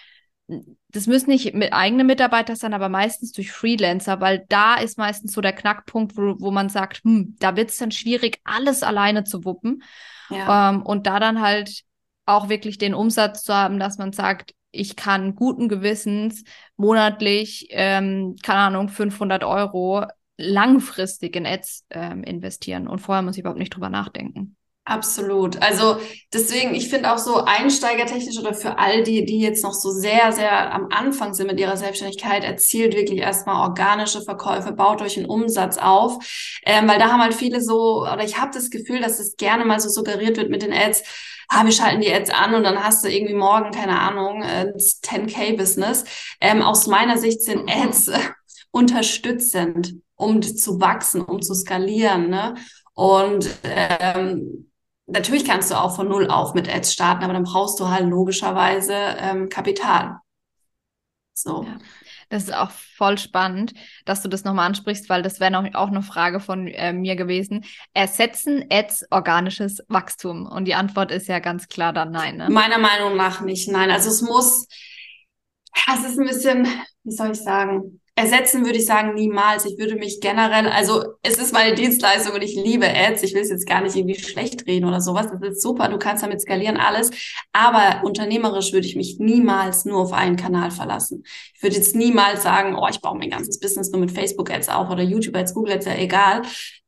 [0.95, 5.32] das müssen nicht mit eigene Mitarbeiter sein, aber meistens durch Freelancer, weil da ist meistens
[5.32, 9.24] so der Knackpunkt, wo, wo man sagt, hm, da wird es dann schwierig, alles alleine
[9.24, 9.82] zu wuppen.
[10.30, 10.70] Ja.
[10.70, 11.82] Ähm, und da dann halt
[12.26, 16.45] auch wirklich den Umsatz zu haben, dass man sagt, ich kann guten Gewissens
[16.76, 22.86] monatlich, ähm, keine Ahnung, 500 Euro langfristig in Ads ähm, investieren.
[22.86, 24.57] Und vorher muss ich überhaupt nicht drüber nachdenken.
[24.87, 25.62] Absolut.
[25.62, 25.97] Also
[26.32, 30.30] deswegen, ich finde auch so einsteigertechnisch oder für all die, die jetzt noch so sehr,
[30.32, 35.24] sehr am Anfang sind mit ihrer Selbstständigkeit, erzielt wirklich erstmal organische Verkäufe, baut euch einen
[35.24, 36.22] Umsatz auf.
[36.66, 39.64] Ähm, weil da haben halt viele so, oder ich habe das Gefühl, dass es gerne
[39.64, 41.03] mal so suggeriert wird mit den Ads,
[41.49, 44.74] ah, wir schalten die Ads an und dann hast du irgendwie morgen, keine Ahnung, ein
[44.76, 46.05] 10K-Business.
[46.43, 47.70] Ähm, aus meiner Sicht sind mhm.
[47.70, 48.11] Ads
[48.70, 52.28] unterstützend, um zu wachsen, um zu skalieren.
[52.28, 52.55] Ne?
[52.93, 54.70] Und ähm,
[55.07, 58.09] natürlich kannst du auch von Null auf mit Ads starten, aber dann brauchst du halt
[58.09, 60.18] logischerweise ähm, Kapital.
[61.34, 61.64] So.
[61.64, 61.78] Ja.
[62.30, 63.74] Das ist auch voll spannend,
[64.07, 67.64] dass du das nochmal ansprichst, weil das wäre auch eine Frage von äh, mir gewesen.
[67.92, 70.46] Ersetzen Ads organisches Wachstum?
[70.46, 72.36] Und die Antwort ist ja ganz klar dann nein.
[72.36, 72.50] Ne?
[72.50, 73.90] Meiner Meinung nach nicht, nein.
[73.90, 74.66] Also es muss,
[75.92, 76.66] es ist ein bisschen,
[77.02, 79.65] wie soll ich sagen, Ersetzen würde ich sagen niemals.
[79.65, 83.25] Ich würde mich generell, also es ist meine Dienstleistung und ich liebe Ads.
[83.25, 85.27] Ich will es jetzt gar nicht irgendwie schlecht reden oder sowas.
[85.33, 85.89] Das ist super.
[85.89, 87.11] Du kannst damit skalieren alles.
[87.53, 91.25] Aber unternehmerisch würde ich mich niemals nur auf einen Kanal verlassen.
[91.57, 94.69] Ich würde jetzt niemals sagen, oh, ich baue mein ganzes Business nur mit Facebook Ads
[94.69, 96.43] auf oder YouTube Ads, Google Ads, ja egal.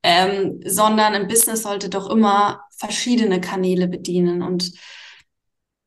[0.04, 4.42] Ähm, sondern ein Business sollte doch immer verschiedene Kanäle bedienen.
[4.42, 4.70] Und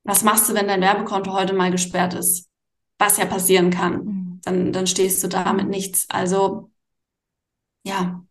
[0.03, 2.49] was machst du, wenn dein Werbekonto heute mal gesperrt ist?
[2.97, 4.03] Was ja passieren kann.
[4.03, 6.05] Mhm dann, dann stehst du da mit nichts.
[6.09, 6.71] Also
[7.83, 8.23] ja,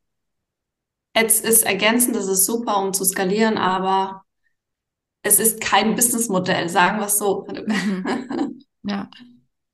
[1.14, 4.22] Ads ist ergänzend, das ist super, um zu skalieren, aber
[5.22, 7.46] es ist kein Businessmodell, sagen wir es so.
[7.48, 8.64] Mhm.
[8.84, 9.10] Ja.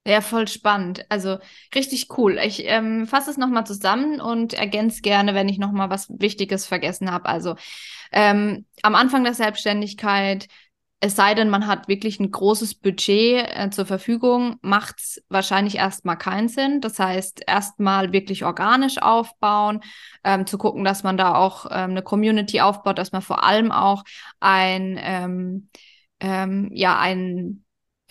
[0.06, 1.06] Ja, voll spannend.
[1.10, 1.38] Also
[1.74, 2.38] richtig cool.
[2.44, 7.10] Ich ähm, fasse es nochmal zusammen und ergänze gerne, wenn ich nochmal was Wichtiges vergessen
[7.10, 7.26] habe.
[7.26, 7.56] Also
[8.12, 10.48] ähm, am Anfang der Selbstständigkeit
[11.04, 15.76] es sei denn, man hat wirklich ein großes Budget äh, zur Verfügung, macht es wahrscheinlich
[15.76, 16.80] erstmal keinen Sinn.
[16.80, 19.80] Das heißt, erstmal wirklich organisch aufbauen,
[20.24, 23.70] ähm, zu gucken, dass man da auch ähm, eine Community aufbaut, dass man vor allem
[23.70, 24.02] auch
[24.40, 25.68] ein, ähm,
[26.20, 27.63] ähm ja, ein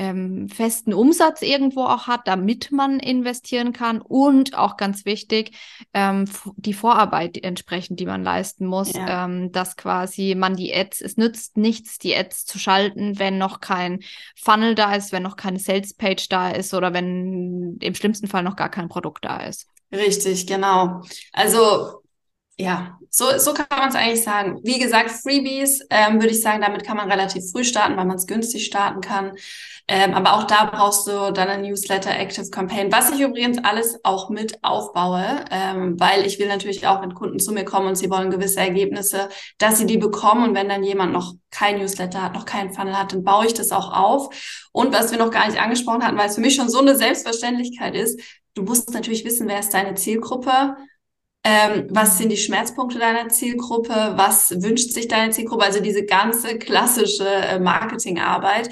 [0.04, 5.58] ähm, festen Umsatz irgendwo auch hat, damit man investieren kann und auch ganz wichtig,
[5.94, 6.26] ähm,
[6.58, 9.26] die Vorarbeit entsprechend, die man leisten muss, ja.
[9.26, 13.62] ähm, dass quasi man die Ads, es nützt nichts, die Ads zu schalten, wenn noch
[13.62, 14.00] kein
[14.36, 18.56] Funnel da ist, wenn noch keine Salespage da ist oder wenn im schlimmsten Fall noch
[18.56, 19.68] gar kein Produkt da ist.
[19.92, 21.02] Richtig, genau.
[21.32, 22.02] Also
[22.58, 24.60] ja, so, so kann man es eigentlich sagen.
[24.64, 28.18] Wie gesagt, Freebies ähm, würde ich sagen, damit kann man relativ früh starten, weil man
[28.18, 29.34] es günstig starten kann.
[29.88, 34.00] Ähm, aber auch da brauchst du dann ein Newsletter, Active Campaign, was ich übrigens alles
[34.04, 37.98] auch mit aufbaue, ähm, weil ich will natürlich auch, wenn Kunden zu mir kommen und
[37.98, 40.50] sie wollen gewisse Ergebnisse, dass sie die bekommen.
[40.50, 43.54] Und wenn dann jemand noch kein Newsletter hat, noch keinen Funnel hat, dann baue ich
[43.54, 44.68] das auch auf.
[44.72, 46.96] Und was wir noch gar nicht angesprochen hatten, weil es für mich schon so eine
[46.96, 48.20] Selbstverständlichkeit ist,
[48.56, 50.78] du musst natürlich wissen, wer ist deine Zielgruppe
[51.44, 54.14] ähm, was sind die Schmerzpunkte deiner Zielgruppe?
[54.16, 55.66] Was wünscht sich deine Zielgruppe?
[55.66, 58.70] Also diese ganze klassische äh, Marketingarbeit.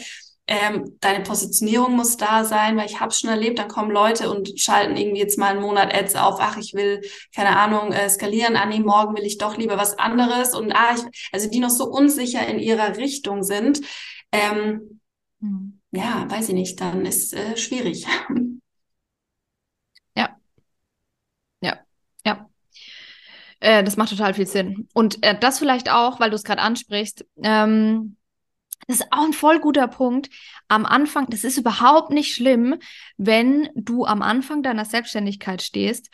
[0.47, 4.59] ähm, deine Positionierung muss da sein, weil ich habe schon erlebt, dann kommen Leute und
[4.59, 7.01] schalten irgendwie jetzt mal einen Monat Ads auf, ach, ich will,
[7.33, 10.95] keine Ahnung, äh, skalieren, ah nee, morgen will ich doch lieber was anderes und ah,
[10.95, 13.81] ich, also die noch so unsicher in ihrer Richtung sind,
[14.33, 14.99] ähm,
[15.41, 15.79] hm.
[15.91, 18.05] ja, weiß ich nicht, dann ist äh, schwierig.
[20.15, 20.39] Ja.
[21.61, 21.85] Ja,
[22.25, 22.49] ja.
[23.61, 24.87] Äh, das macht total viel Sinn.
[24.93, 28.17] Und äh, das vielleicht auch, weil du es gerade ansprichst, ähm,
[28.87, 30.29] das ist auch ein voll guter Punkt.
[30.67, 32.77] Am Anfang, das ist überhaupt nicht schlimm,
[33.17, 36.09] wenn du am Anfang deiner Selbstständigkeit stehst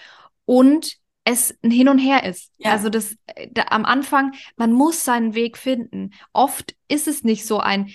[0.46, 2.52] und es ein Hin und Her ist.
[2.58, 2.72] Ja.
[2.72, 3.16] Also das
[3.52, 6.12] da, am Anfang, man muss seinen Weg finden.
[6.34, 7.90] Oft ist es nicht so ein,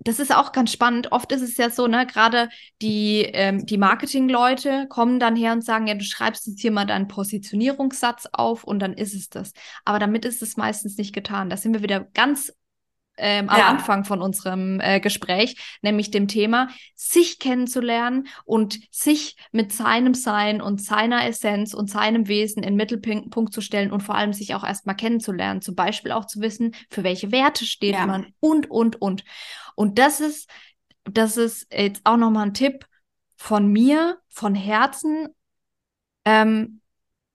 [0.00, 1.12] das ist auch ganz spannend.
[1.12, 2.48] Oft ist es ja so, ne, gerade
[2.82, 6.86] die, ähm, die Marketingleute kommen dann her und sagen, ja, du schreibst jetzt hier mal
[6.86, 9.52] deinen Positionierungssatz auf und dann ist es das.
[9.84, 11.50] Aber damit ist es meistens nicht getan.
[11.50, 12.52] Da sind wir wieder ganz
[13.16, 13.68] ähm, am ja.
[13.68, 20.60] Anfang von unserem äh, Gespräch, nämlich dem Thema, sich kennenzulernen und sich mit seinem Sein
[20.60, 24.64] und seiner Essenz und seinem Wesen in Mittelpunkt zu stellen und vor allem sich auch
[24.64, 25.62] erstmal kennenzulernen.
[25.62, 28.06] Zum Beispiel auch zu wissen, für welche Werte steht ja.
[28.06, 29.24] man und, und, und.
[29.74, 30.48] Und das ist,
[31.04, 32.86] das ist jetzt auch nochmal ein Tipp
[33.36, 35.28] von mir, von Herzen.
[36.24, 36.80] Ähm,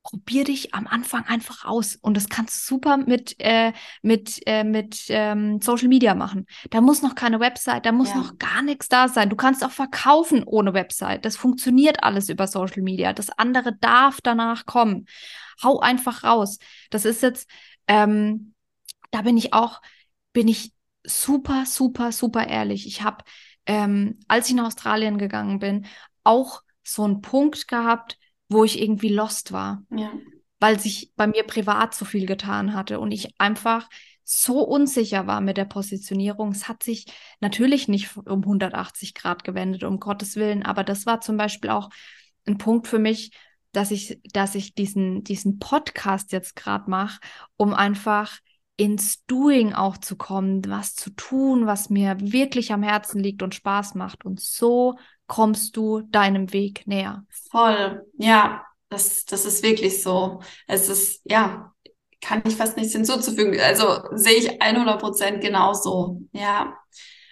[0.10, 1.96] probier dich am Anfang einfach aus.
[1.96, 6.46] Und das kannst du super mit, äh, mit, äh, mit ähm, Social Media machen.
[6.72, 8.16] Da muss noch keine Website, da muss ja.
[8.16, 9.30] noch gar nichts da sein.
[9.30, 11.26] Du kannst auch verkaufen ohne Website.
[11.26, 13.14] Das funktioniert alles über Social Media.
[13.14, 15.06] Das andere darf danach kommen.
[15.62, 16.58] Hau einfach raus.
[16.90, 17.48] Das ist jetzt,
[17.88, 18.54] ähm,
[19.12, 19.82] da bin ich auch,
[20.34, 20.74] bin ich
[21.04, 22.88] super, super, super ehrlich.
[22.88, 23.24] Ich habe,
[23.66, 25.86] ähm, als ich nach Australien gegangen bin,
[26.24, 28.18] auch so einen Punkt gehabt,
[28.50, 29.84] wo ich irgendwie lost war.
[29.92, 30.12] Ja.
[30.60, 33.88] Weil sich bei mir privat so viel getan hatte und ich einfach
[34.32, 36.52] so unsicher war mit der Positionierung.
[36.52, 37.06] Es hat sich
[37.40, 41.90] natürlich nicht um 180 Grad gewendet, um Gottes Willen, aber das war zum Beispiel auch
[42.46, 43.32] ein Punkt für mich,
[43.72, 47.20] dass ich, dass ich diesen, diesen Podcast jetzt gerade mache,
[47.58, 48.40] um einfach
[48.80, 53.54] ins Doing auch zu kommen, was zu tun, was mir wirklich am Herzen liegt und
[53.54, 54.24] Spaß macht.
[54.24, 54.96] Und so
[55.28, 57.26] kommst du deinem Weg näher.
[57.52, 60.42] Voll, ja, das, das ist wirklich so.
[60.66, 61.74] Es ist, ja,
[62.22, 63.60] kann ich fast nichts hinzuzufügen.
[63.60, 66.74] Also sehe ich 100 Prozent genauso, ja.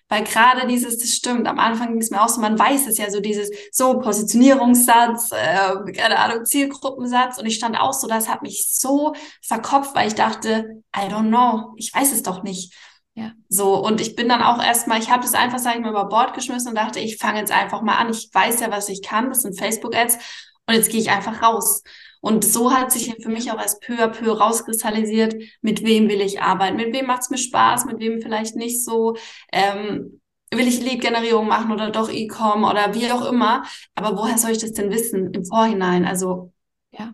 [0.10, 2.98] Weil gerade dieses, das stimmt, am Anfang ging es mir auch so, man weiß es
[2.98, 8.30] ja so, dieses so Positionierungssatz, äh, keine Ahnung, Zielgruppensatz und ich stand auch so, das
[8.30, 12.74] hat mich so verkopft, weil ich dachte, I don't know, ich weiß es doch nicht.
[13.16, 13.32] Ja.
[13.50, 16.06] So, und ich bin dann auch erstmal, ich habe das einfach, sage ich mal, über
[16.06, 18.12] Bord geschmissen und dachte, ich fange jetzt einfach mal an.
[18.12, 20.20] Ich weiß ja, was ich kann, das sind Facebook-Ads
[20.68, 21.82] und jetzt gehe ich einfach raus.
[22.28, 26.20] Und so hat sich für mich auch erst peu à peu rauskristallisiert, mit wem will
[26.20, 29.16] ich arbeiten, mit wem macht es mir Spaß, mit wem vielleicht nicht so.
[29.54, 30.20] Ähm,
[30.52, 33.64] will ich Lead-Generierung machen oder doch E-Com oder wie auch immer.
[33.96, 36.04] Aber woher soll ich das denn wissen im Vorhinein?
[36.04, 36.52] Also,
[36.92, 37.14] ja,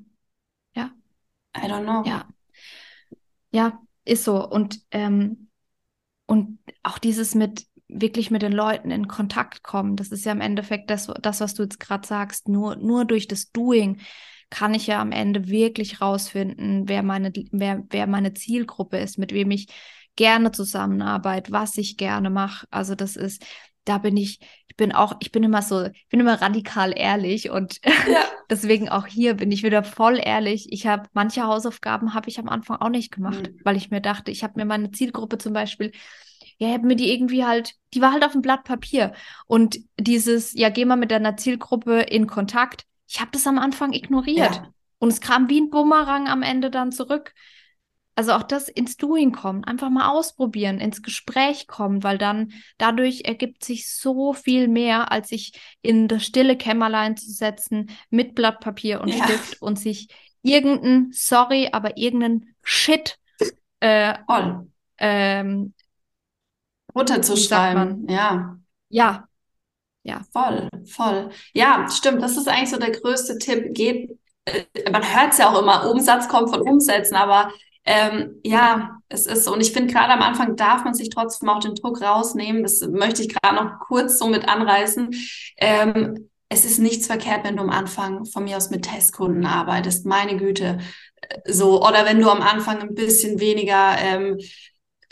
[0.76, 0.90] ja.
[1.56, 2.02] I don't know.
[2.10, 2.28] Ja,
[3.52, 4.44] ja, ist so.
[4.44, 5.50] Und ähm,
[6.26, 10.42] und auch dieses mit wirklich mit den Leuten in Kontakt kommen, das ist ja im
[10.42, 12.48] Endeffekt das, das was du jetzt gerade sagst.
[12.48, 14.02] Nur, nur durch das Doing
[14.54, 19.34] kann ich ja am Ende wirklich rausfinden, wer meine, wer, wer meine Zielgruppe ist, mit
[19.34, 19.68] wem ich
[20.16, 22.68] gerne zusammenarbeite, was ich gerne mache.
[22.70, 23.44] Also das ist,
[23.84, 27.50] da bin ich, ich bin auch, ich bin immer so, ich bin immer radikal ehrlich
[27.50, 28.26] und ja.
[28.52, 30.72] deswegen auch hier bin ich wieder voll ehrlich.
[30.72, 33.60] Ich habe manche Hausaufgaben habe ich am Anfang auch nicht gemacht, mhm.
[33.64, 35.94] weil ich mir dachte, ich habe mir meine Zielgruppe zum Beispiel,
[36.60, 39.14] ja, habe mir die irgendwie halt, die war halt auf dem Blatt Papier
[39.48, 42.86] und dieses, ja, geh mal mit deiner Zielgruppe in Kontakt.
[43.08, 44.74] Ich habe das am Anfang ignoriert ja.
[45.00, 47.34] und es kam wie ein Bumerang am Ende dann zurück.
[48.16, 53.24] Also auch das ins Doing kommen, einfach mal ausprobieren, ins Gespräch kommen, weil dann dadurch
[53.26, 58.60] ergibt sich so viel mehr, als sich in das stille Kämmerlein zu setzen mit Blatt
[58.60, 59.24] Papier und ja.
[59.24, 60.10] Stift und sich
[60.44, 63.18] irgendeinen, sorry, aber irgendeinen Shit
[63.80, 64.14] äh,
[65.00, 65.74] ähm,
[66.94, 68.08] runterzuschreiben.
[68.10, 68.60] Ja.
[68.90, 69.28] Ja.
[70.04, 70.22] Ja.
[70.32, 71.30] Voll, voll.
[71.54, 72.22] Ja, stimmt.
[72.22, 73.74] Das ist eigentlich so der größte Tipp.
[73.74, 77.52] Geht, äh, man hört es ja auch immer, Umsatz kommt von Umsätzen, aber
[77.86, 79.54] ähm, ja, es ist so.
[79.54, 82.64] Und ich finde, gerade am Anfang darf man sich trotzdem auch den Druck rausnehmen.
[82.64, 85.14] Das möchte ich gerade noch kurz so mit anreißen.
[85.58, 90.06] Ähm, es ist nichts verkehrt, wenn du am Anfang von mir aus mit Testkunden arbeitest.
[90.06, 90.80] Meine Güte.
[91.46, 94.38] So, oder wenn du am Anfang ein bisschen weniger ähm,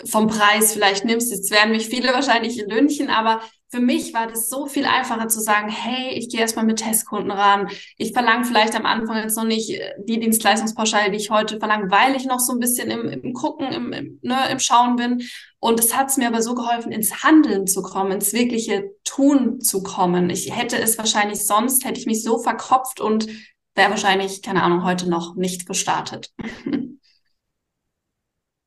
[0.06, 1.32] vom Preis vielleicht nimmst.
[1.32, 3.42] Jetzt werden mich viele wahrscheinlich Lünchen, aber
[3.72, 7.32] für mich war das so viel einfacher zu sagen, hey, ich gehe erstmal mit Testkunden
[7.32, 7.70] ran.
[7.98, 11.90] Ich verlange vielleicht am Anfang jetzt noch nicht äh, die Dienstleistungspauschale, die ich heute verlange,
[11.90, 15.24] weil ich noch so ein bisschen im, im Gucken, im, im, ne, im Schauen bin.
[15.60, 19.84] Und es hat mir aber so geholfen, ins Handeln zu kommen, ins wirkliche Tun zu
[19.84, 20.30] kommen.
[20.30, 23.28] Ich hätte es wahrscheinlich sonst, hätte ich mich so verkopft und
[23.74, 26.32] wäre wahrscheinlich, keine Ahnung, heute noch nicht gestartet.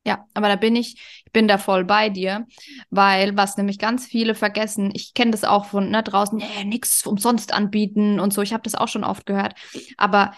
[0.07, 2.47] Ja, aber da bin ich bin da voll bei dir,
[2.89, 7.05] weil was nämlich ganz viele vergessen, ich kenne das auch von ne, draußen, nee, nichts
[7.05, 9.53] umsonst anbieten und so, ich habe das auch schon oft gehört,
[9.97, 10.31] aber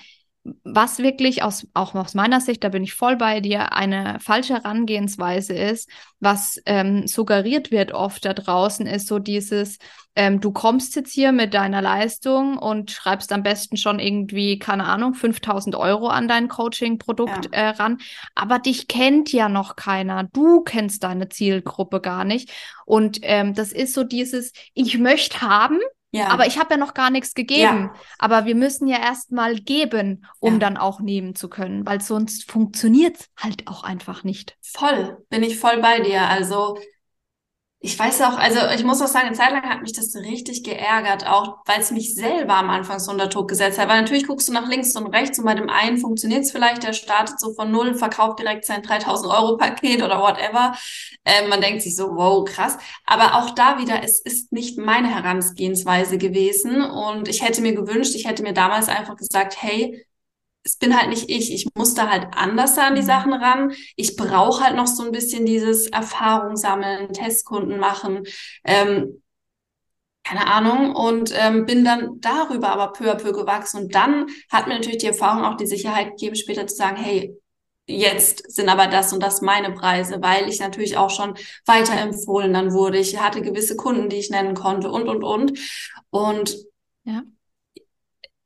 [0.63, 4.55] was wirklich aus, auch aus meiner Sicht, da bin ich voll bei dir, eine falsche
[4.55, 9.77] Herangehensweise ist, was ähm, suggeriert wird oft da draußen, ist so dieses,
[10.15, 14.85] ähm, du kommst jetzt hier mit deiner Leistung und schreibst am besten schon irgendwie, keine
[14.85, 17.51] Ahnung, 5000 Euro an dein Coaching-Produkt ja.
[17.51, 17.97] äh, ran,
[18.35, 22.51] aber dich kennt ja noch keiner, du kennst deine Zielgruppe gar nicht.
[22.85, 25.79] Und ähm, das ist so dieses, ich möchte haben,
[26.11, 26.27] ja.
[26.29, 27.91] Aber ich habe ja noch gar nichts gegeben.
[27.91, 27.93] Ja.
[28.17, 30.59] Aber wir müssen ja erst mal geben, um ja.
[30.59, 34.57] dann auch nehmen zu können, weil sonst funktioniert es halt auch einfach nicht.
[34.61, 36.27] Voll, bin ich voll bei dir.
[36.27, 36.77] Also
[37.79, 40.63] ich weiß auch, also ich muss auch sagen, eine Zeit lang hat mich das richtig
[40.63, 43.87] geärgert, auch weil es mich selber am Anfang so unter Druck gesetzt hat.
[43.87, 46.81] Weil natürlich guckst du nach links und rechts und bei dem einen funktioniert es vielleicht,
[46.83, 50.75] der startet so von null, verkauft direkt sein 3000 Euro Paket oder whatever.
[51.23, 52.79] Ähm, man denkt sich so, wow, krass.
[53.05, 58.15] Aber auch da wieder, es ist nicht meine Herangehensweise gewesen und ich hätte mir gewünscht,
[58.15, 60.06] ich hätte mir damals einfach gesagt, hey,
[60.67, 61.53] es bin halt nicht ich.
[61.53, 63.05] Ich muss da halt anders an die mhm.
[63.05, 63.71] Sachen ran.
[63.95, 68.23] Ich brauche halt noch so ein bisschen dieses Erfahrung sammeln, Testkunden machen.
[68.65, 69.23] Ähm,
[70.23, 73.83] keine Ahnung, und ähm, bin dann darüber aber peu à peu gewachsen.
[73.83, 77.33] Und dann hat mir natürlich die Erfahrung auch die Sicherheit gegeben, später zu sagen, hey,
[77.85, 81.35] jetzt sind aber das und das meine Preise, weil ich natürlich auch schon
[81.65, 82.97] weiterempfohlen dann wurde.
[82.97, 85.57] Ich hatte gewisse Kunden, die ich nennen konnte und, und, und.
[86.09, 86.57] Und
[87.05, 87.23] ja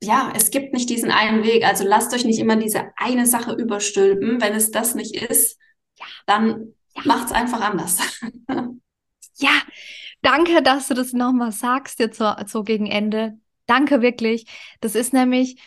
[0.04, 1.64] ja, es gibt nicht diesen einen Weg.
[1.64, 4.42] Also lasst euch nicht immer diese eine Sache überstülpen.
[4.42, 5.60] Wenn es das nicht ist,
[6.00, 7.04] ja, dann ja.
[7.06, 8.00] macht's einfach anders.
[9.38, 9.52] ja,
[10.22, 13.38] danke, dass du das nochmal sagst jetzt so, so gegen Ende.
[13.68, 14.48] Danke wirklich.
[14.82, 15.62] Das ist nämlich,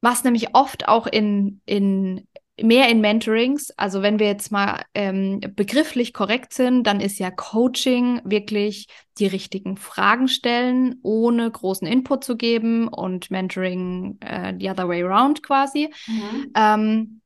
[0.00, 2.26] was nämlich oft auch in, in
[2.62, 3.70] mehr in Mentorings.
[3.76, 8.88] Also wenn wir jetzt mal ähm, begrifflich korrekt sind, dann ist ja Coaching wirklich
[9.18, 15.02] die richtigen Fragen stellen, ohne großen Input zu geben und Mentoring äh, the other way
[15.02, 15.92] around quasi.
[16.06, 16.52] Mhm.
[16.54, 17.20] Ähm,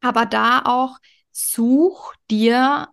[0.00, 0.98] aber da auch
[1.30, 2.88] such dir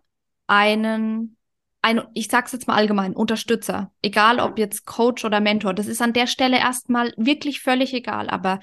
[0.46, 1.36] einen,
[1.82, 3.92] ein, ich sag's jetzt mal allgemein, Unterstützer.
[4.02, 5.74] Egal ob jetzt Coach oder Mentor.
[5.74, 8.28] Das ist an der Stelle erstmal wirklich völlig egal.
[8.28, 8.60] Aber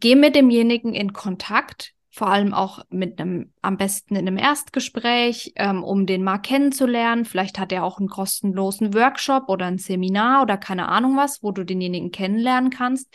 [0.00, 5.52] geh mit demjenigen in Kontakt, vor allem auch mit einem, am besten in einem Erstgespräch,
[5.56, 7.24] ähm, um den mal kennenzulernen.
[7.24, 11.50] Vielleicht hat er auch einen kostenlosen Workshop oder ein Seminar oder keine Ahnung was, wo
[11.50, 13.12] du denjenigen kennenlernen kannst.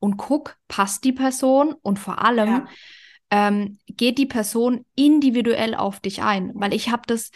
[0.00, 2.66] Und guck, passt die Person und vor allem ja.
[3.30, 6.50] ähm, geht die Person individuell auf dich ein.
[6.54, 7.30] Weil ich habe das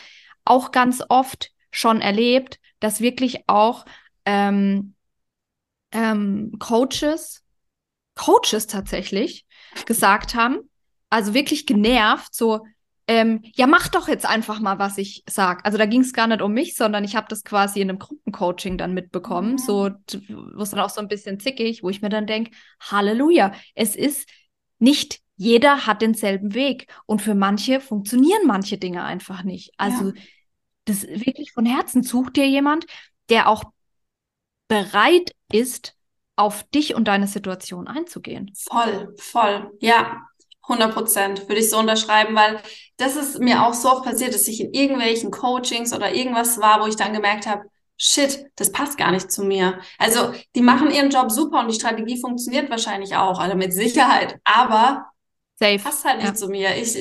[0.44, 3.84] auch ganz oft schon erlebt, dass wirklich auch
[4.24, 4.94] ähm,
[5.92, 7.44] ähm, Coaches,
[8.16, 9.46] Coaches tatsächlich
[9.86, 10.58] gesagt haben,
[11.10, 12.66] also wirklich genervt, so,
[13.06, 15.64] ähm, ja, mach doch jetzt einfach mal, was ich sag.
[15.64, 18.00] Also da ging es gar nicht um mich, sondern ich habe das quasi in einem
[18.00, 19.52] Gruppencoaching dann mitbekommen.
[19.52, 19.58] Mhm.
[19.58, 19.90] So,
[20.54, 24.28] was dann auch so ein bisschen zickig, wo ich mir dann denke, Halleluja, es ist
[24.80, 26.92] nicht jeder hat denselben Weg.
[27.04, 29.72] Und für manche funktionieren manche Dinge einfach nicht.
[29.76, 30.22] Also, ja.
[30.86, 32.02] das wirklich von Herzen.
[32.02, 32.86] Such dir jemand,
[33.28, 33.64] der auch
[34.68, 35.95] bereit ist,
[36.36, 38.52] auf dich und deine Situation einzugehen.
[38.70, 39.70] Voll, voll.
[39.80, 40.22] Ja,
[40.68, 42.60] 100 Prozent würde ich so unterschreiben, weil
[42.96, 46.80] das ist mir auch so oft passiert, dass ich in irgendwelchen Coachings oder irgendwas war,
[46.82, 47.62] wo ich dann gemerkt habe,
[47.96, 49.78] shit, das passt gar nicht zu mir.
[49.98, 54.38] Also die machen ihren Job super und die Strategie funktioniert wahrscheinlich auch, also mit Sicherheit,
[54.44, 55.06] aber
[55.58, 55.78] Safe.
[55.78, 56.34] passt halt nicht ja.
[56.34, 56.76] zu mir.
[56.76, 56.98] Ich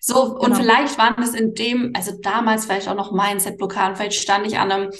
[0.00, 0.44] so genau.
[0.44, 4.58] und vielleicht waren das in dem, also damals vielleicht auch noch Mindset-Blockaden, vielleicht stand ich
[4.58, 4.90] an einem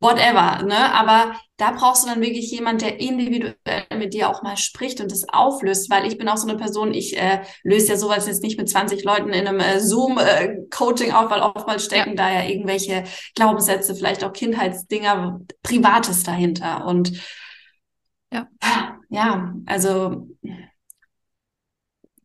[0.00, 0.92] whatever, ne?
[0.94, 3.54] Aber da brauchst du dann wirklich jemand, der individuell
[3.96, 6.94] mit dir auch mal spricht und das auflöst, weil ich bin auch so eine Person,
[6.94, 11.12] ich äh, löse ja sowas jetzt nicht mit 20 Leuten in einem äh, Zoom-Coaching äh,
[11.12, 12.16] auf, weil oftmals stecken ja.
[12.16, 13.04] da ja irgendwelche
[13.34, 17.12] Glaubenssätze, vielleicht auch Kindheitsdinger, Privates dahinter und
[18.32, 18.48] ja,
[19.10, 20.28] ja also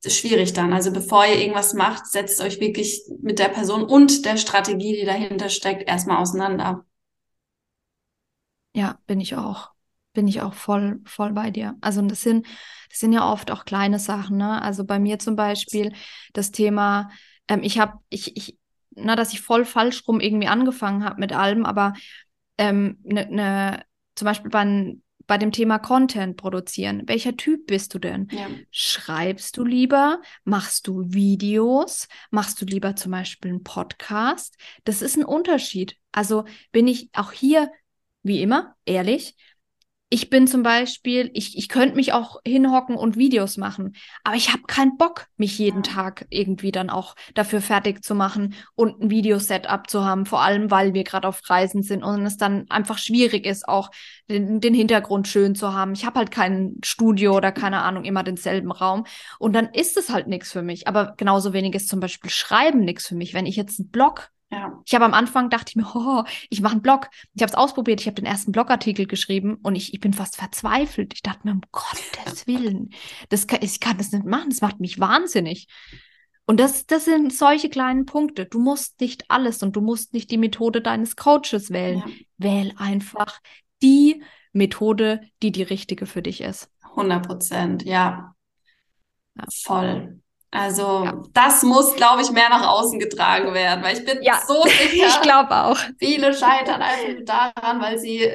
[0.08, 0.72] schwierig dann.
[0.72, 5.06] Also bevor ihr irgendwas macht, setzt euch wirklich mit der Person und der Strategie, die
[5.06, 6.86] dahinter steckt, erstmal auseinander.
[8.76, 9.72] Ja, bin ich auch.
[10.14, 11.76] Bin ich auch voll, voll bei dir.
[11.82, 12.46] Also das sind,
[12.90, 14.62] das sind ja oft auch kleine Sachen, ne?
[14.62, 15.94] Also bei mir zum Beispiel
[16.34, 17.10] das Thema,
[17.48, 18.58] ähm, ich habe, ich, ich,
[18.92, 21.94] na, dass ich voll falsch rum irgendwie angefangen habe mit allem, aber
[22.58, 23.84] ähm, ne, ne,
[24.16, 24.96] zum Beispiel bei,
[25.28, 27.04] bei dem Thema Content produzieren.
[27.06, 28.28] Welcher Typ bist du denn?
[28.32, 28.48] Ja.
[28.72, 30.22] Schreibst du lieber?
[30.44, 32.08] Machst du Videos?
[32.32, 34.58] Machst du lieber zum Beispiel einen Podcast?
[34.84, 35.98] Das ist ein Unterschied.
[36.12, 37.72] Also bin ich auch hier,
[38.26, 39.36] wie immer, ehrlich
[40.10, 44.54] ich bin zum Beispiel, ich, ich könnte mich auch hinhocken und Videos machen, aber ich
[44.54, 49.10] habe keinen Bock, mich jeden Tag irgendwie dann auch dafür fertig zu machen und ein
[49.10, 53.00] Videosetup zu haben, vor allem weil wir gerade auf Reisen sind und es dann einfach
[53.00, 53.90] schwierig ist, auch
[54.30, 55.94] den, den Hintergrund schön zu haben.
[55.94, 59.06] Ich habe halt kein Studio oder keine Ahnung, immer denselben Raum
[59.40, 60.88] und dann ist es halt nichts für mich.
[60.88, 63.34] Aber genauso wenig ist zum Beispiel Schreiben nichts für mich.
[63.34, 64.80] Wenn ich jetzt einen Blog ja.
[64.86, 67.10] Ich habe am Anfang dachte ich mir, oh, ich mache einen Blog.
[67.34, 70.36] Ich habe es ausprobiert, ich habe den ersten Blogartikel geschrieben und ich, ich bin fast
[70.36, 71.14] verzweifelt.
[71.14, 72.92] Ich dachte mir, um Gottes Willen,
[73.30, 75.68] das kann, ich kann das nicht machen, das macht mich wahnsinnig.
[76.48, 78.46] Und das, das sind solche kleinen Punkte.
[78.46, 82.04] Du musst nicht alles und du musst nicht die Methode deines Coaches wählen.
[82.06, 82.14] Ja.
[82.38, 83.42] Wähl einfach
[83.82, 84.24] die
[84.54, 86.70] Methode, die die richtige für dich ist.
[86.84, 88.36] 100 Prozent, ja.
[89.36, 89.46] ja.
[89.52, 90.22] Voll.
[90.56, 91.22] Also ja.
[91.34, 94.40] das muss, glaube ich, mehr nach außen getragen werden, weil ich bin ja.
[94.48, 95.08] so sicher.
[95.08, 95.78] ich glaube auch.
[96.00, 98.32] Viele scheitern einfach daran, weil sie,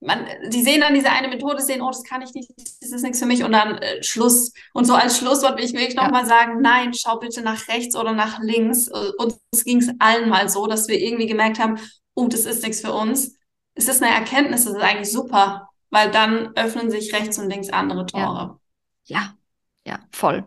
[0.00, 3.02] man, die sehen dann diese eine Methode, sehen, oh, das kann ich nicht, das ist
[3.02, 4.52] nichts für mich und dann äh, Schluss.
[4.72, 6.02] Und so als Schlusswort will ich wirklich ja.
[6.02, 8.88] nochmal sagen, nein, schau bitte nach rechts oder nach links.
[9.18, 11.78] Uns ging es allen mal so, dass wir irgendwie gemerkt haben,
[12.14, 13.36] oh, das ist nichts für uns.
[13.74, 17.70] Es ist eine Erkenntnis, das ist eigentlich super, weil dann öffnen sich rechts und links
[17.70, 18.58] andere Tore.
[19.04, 19.34] Ja, ja,
[19.86, 20.44] ja voll.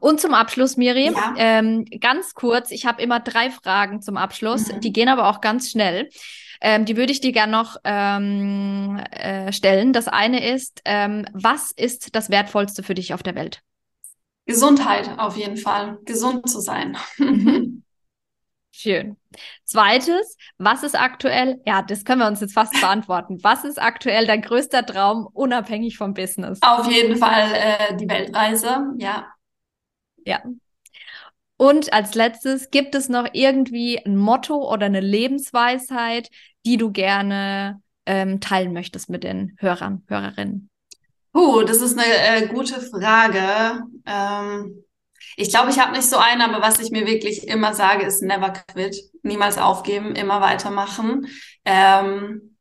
[0.00, 1.34] Und zum Abschluss, Miri, ja.
[1.36, 4.80] ähm, ganz kurz, ich habe immer drei Fragen zum Abschluss, mhm.
[4.80, 6.08] die gehen aber auch ganz schnell.
[6.60, 9.92] Ähm, die würde ich dir gerne noch ähm, äh, stellen.
[9.92, 13.60] Das eine ist, ähm, was ist das Wertvollste für dich auf der Welt?
[14.46, 16.96] Gesundheit auf jeden Fall, gesund zu sein.
[17.18, 17.82] Mhm.
[18.70, 19.16] Schön.
[19.64, 23.38] Zweites, was ist aktuell, ja, das können wir uns jetzt fast beantworten.
[23.42, 26.60] Was ist aktuell dein größter Traum, unabhängig vom Business?
[26.60, 29.32] Auf jeden Fall äh, die Weltreise, ja.
[30.26, 30.42] Ja.
[31.56, 36.28] Und als letztes, gibt es noch irgendwie ein Motto oder eine Lebensweisheit,
[36.66, 40.68] die du gerne ähm, teilen möchtest mit den Hörern, Hörerinnen?
[41.34, 43.82] Uh, das ist eine äh, gute Frage.
[44.04, 44.84] Ähm,
[45.36, 48.22] ich glaube, ich habe nicht so eine, aber was ich mir wirklich immer sage, ist
[48.22, 48.96] never quit.
[49.22, 51.26] Niemals aufgeben, immer weitermachen.
[51.64, 52.56] Ähm,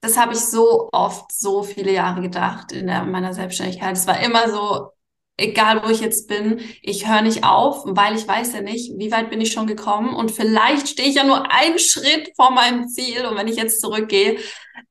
[0.00, 3.96] das habe ich so oft, so viele Jahre gedacht in, der, in meiner Selbstständigkeit.
[3.96, 4.90] Es war immer so,
[5.38, 9.10] egal wo ich jetzt bin, ich höre nicht auf, weil ich weiß ja nicht, wie
[9.10, 12.88] weit bin ich schon gekommen und vielleicht stehe ich ja nur einen Schritt vor meinem
[12.88, 14.38] Ziel und wenn ich jetzt zurückgehe,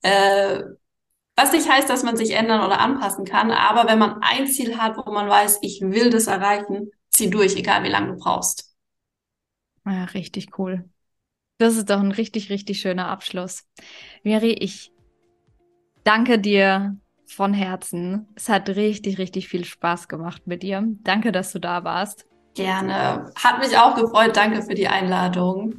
[0.02, 0.64] äh,
[1.36, 4.78] was nicht heißt, dass man sich ändern oder anpassen kann, aber wenn man ein Ziel
[4.78, 8.74] hat, wo man weiß, ich will das erreichen, zieh durch, egal wie lange du brauchst.
[9.86, 10.90] Ja, richtig cool.
[11.60, 13.66] Das ist doch ein richtig, richtig schöner Abschluss.
[14.24, 14.92] Miri, ich
[16.04, 16.98] danke dir
[17.34, 18.28] von Herzen.
[18.36, 20.84] Es hat richtig, richtig viel Spaß gemacht mit dir.
[21.04, 22.26] Danke, dass du da warst.
[22.56, 23.32] Gerne.
[23.36, 24.36] Hat mich auch gefreut.
[24.36, 25.76] Danke für die Einladung.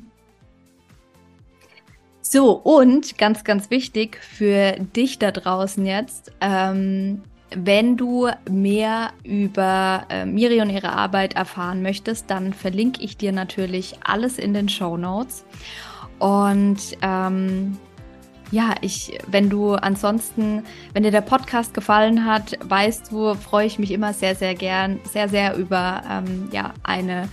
[2.21, 7.23] So, und ganz, ganz wichtig für dich da draußen jetzt, ähm,
[7.57, 13.33] wenn du mehr über äh, Miri und ihre Arbeit erfahren möchtest, dann verlinke ich dir
[13.33, 15.45] natürlich alles in den Show Notes.
[16.19, 17.79] Und ähm,
[18.51, 20.63] ja, ich, wenn du ansonsten,
[20.93, 25.01] wenn dir der Podcast gefallen hat, weißt du, freue ich mich immer sehr, sehr gern,
[25.05, 27.29] sehr, sehr über ähm, ja, eine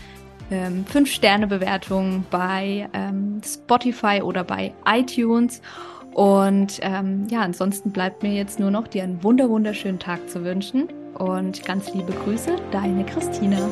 [0.51, 5.61] ähm, 5-Sterne-Bewertung bei ähm, Spotify oder bei iTunes.
[6.13, 10.43] Und ähm, ja, ansonsten bleibt mir jetzt nur noch dir einen wunder wunderschönen Tag zu
[10.43, 10.87] wünschen.
[11.15, 13.69] Und ganz liebe Grüße, deine Christina.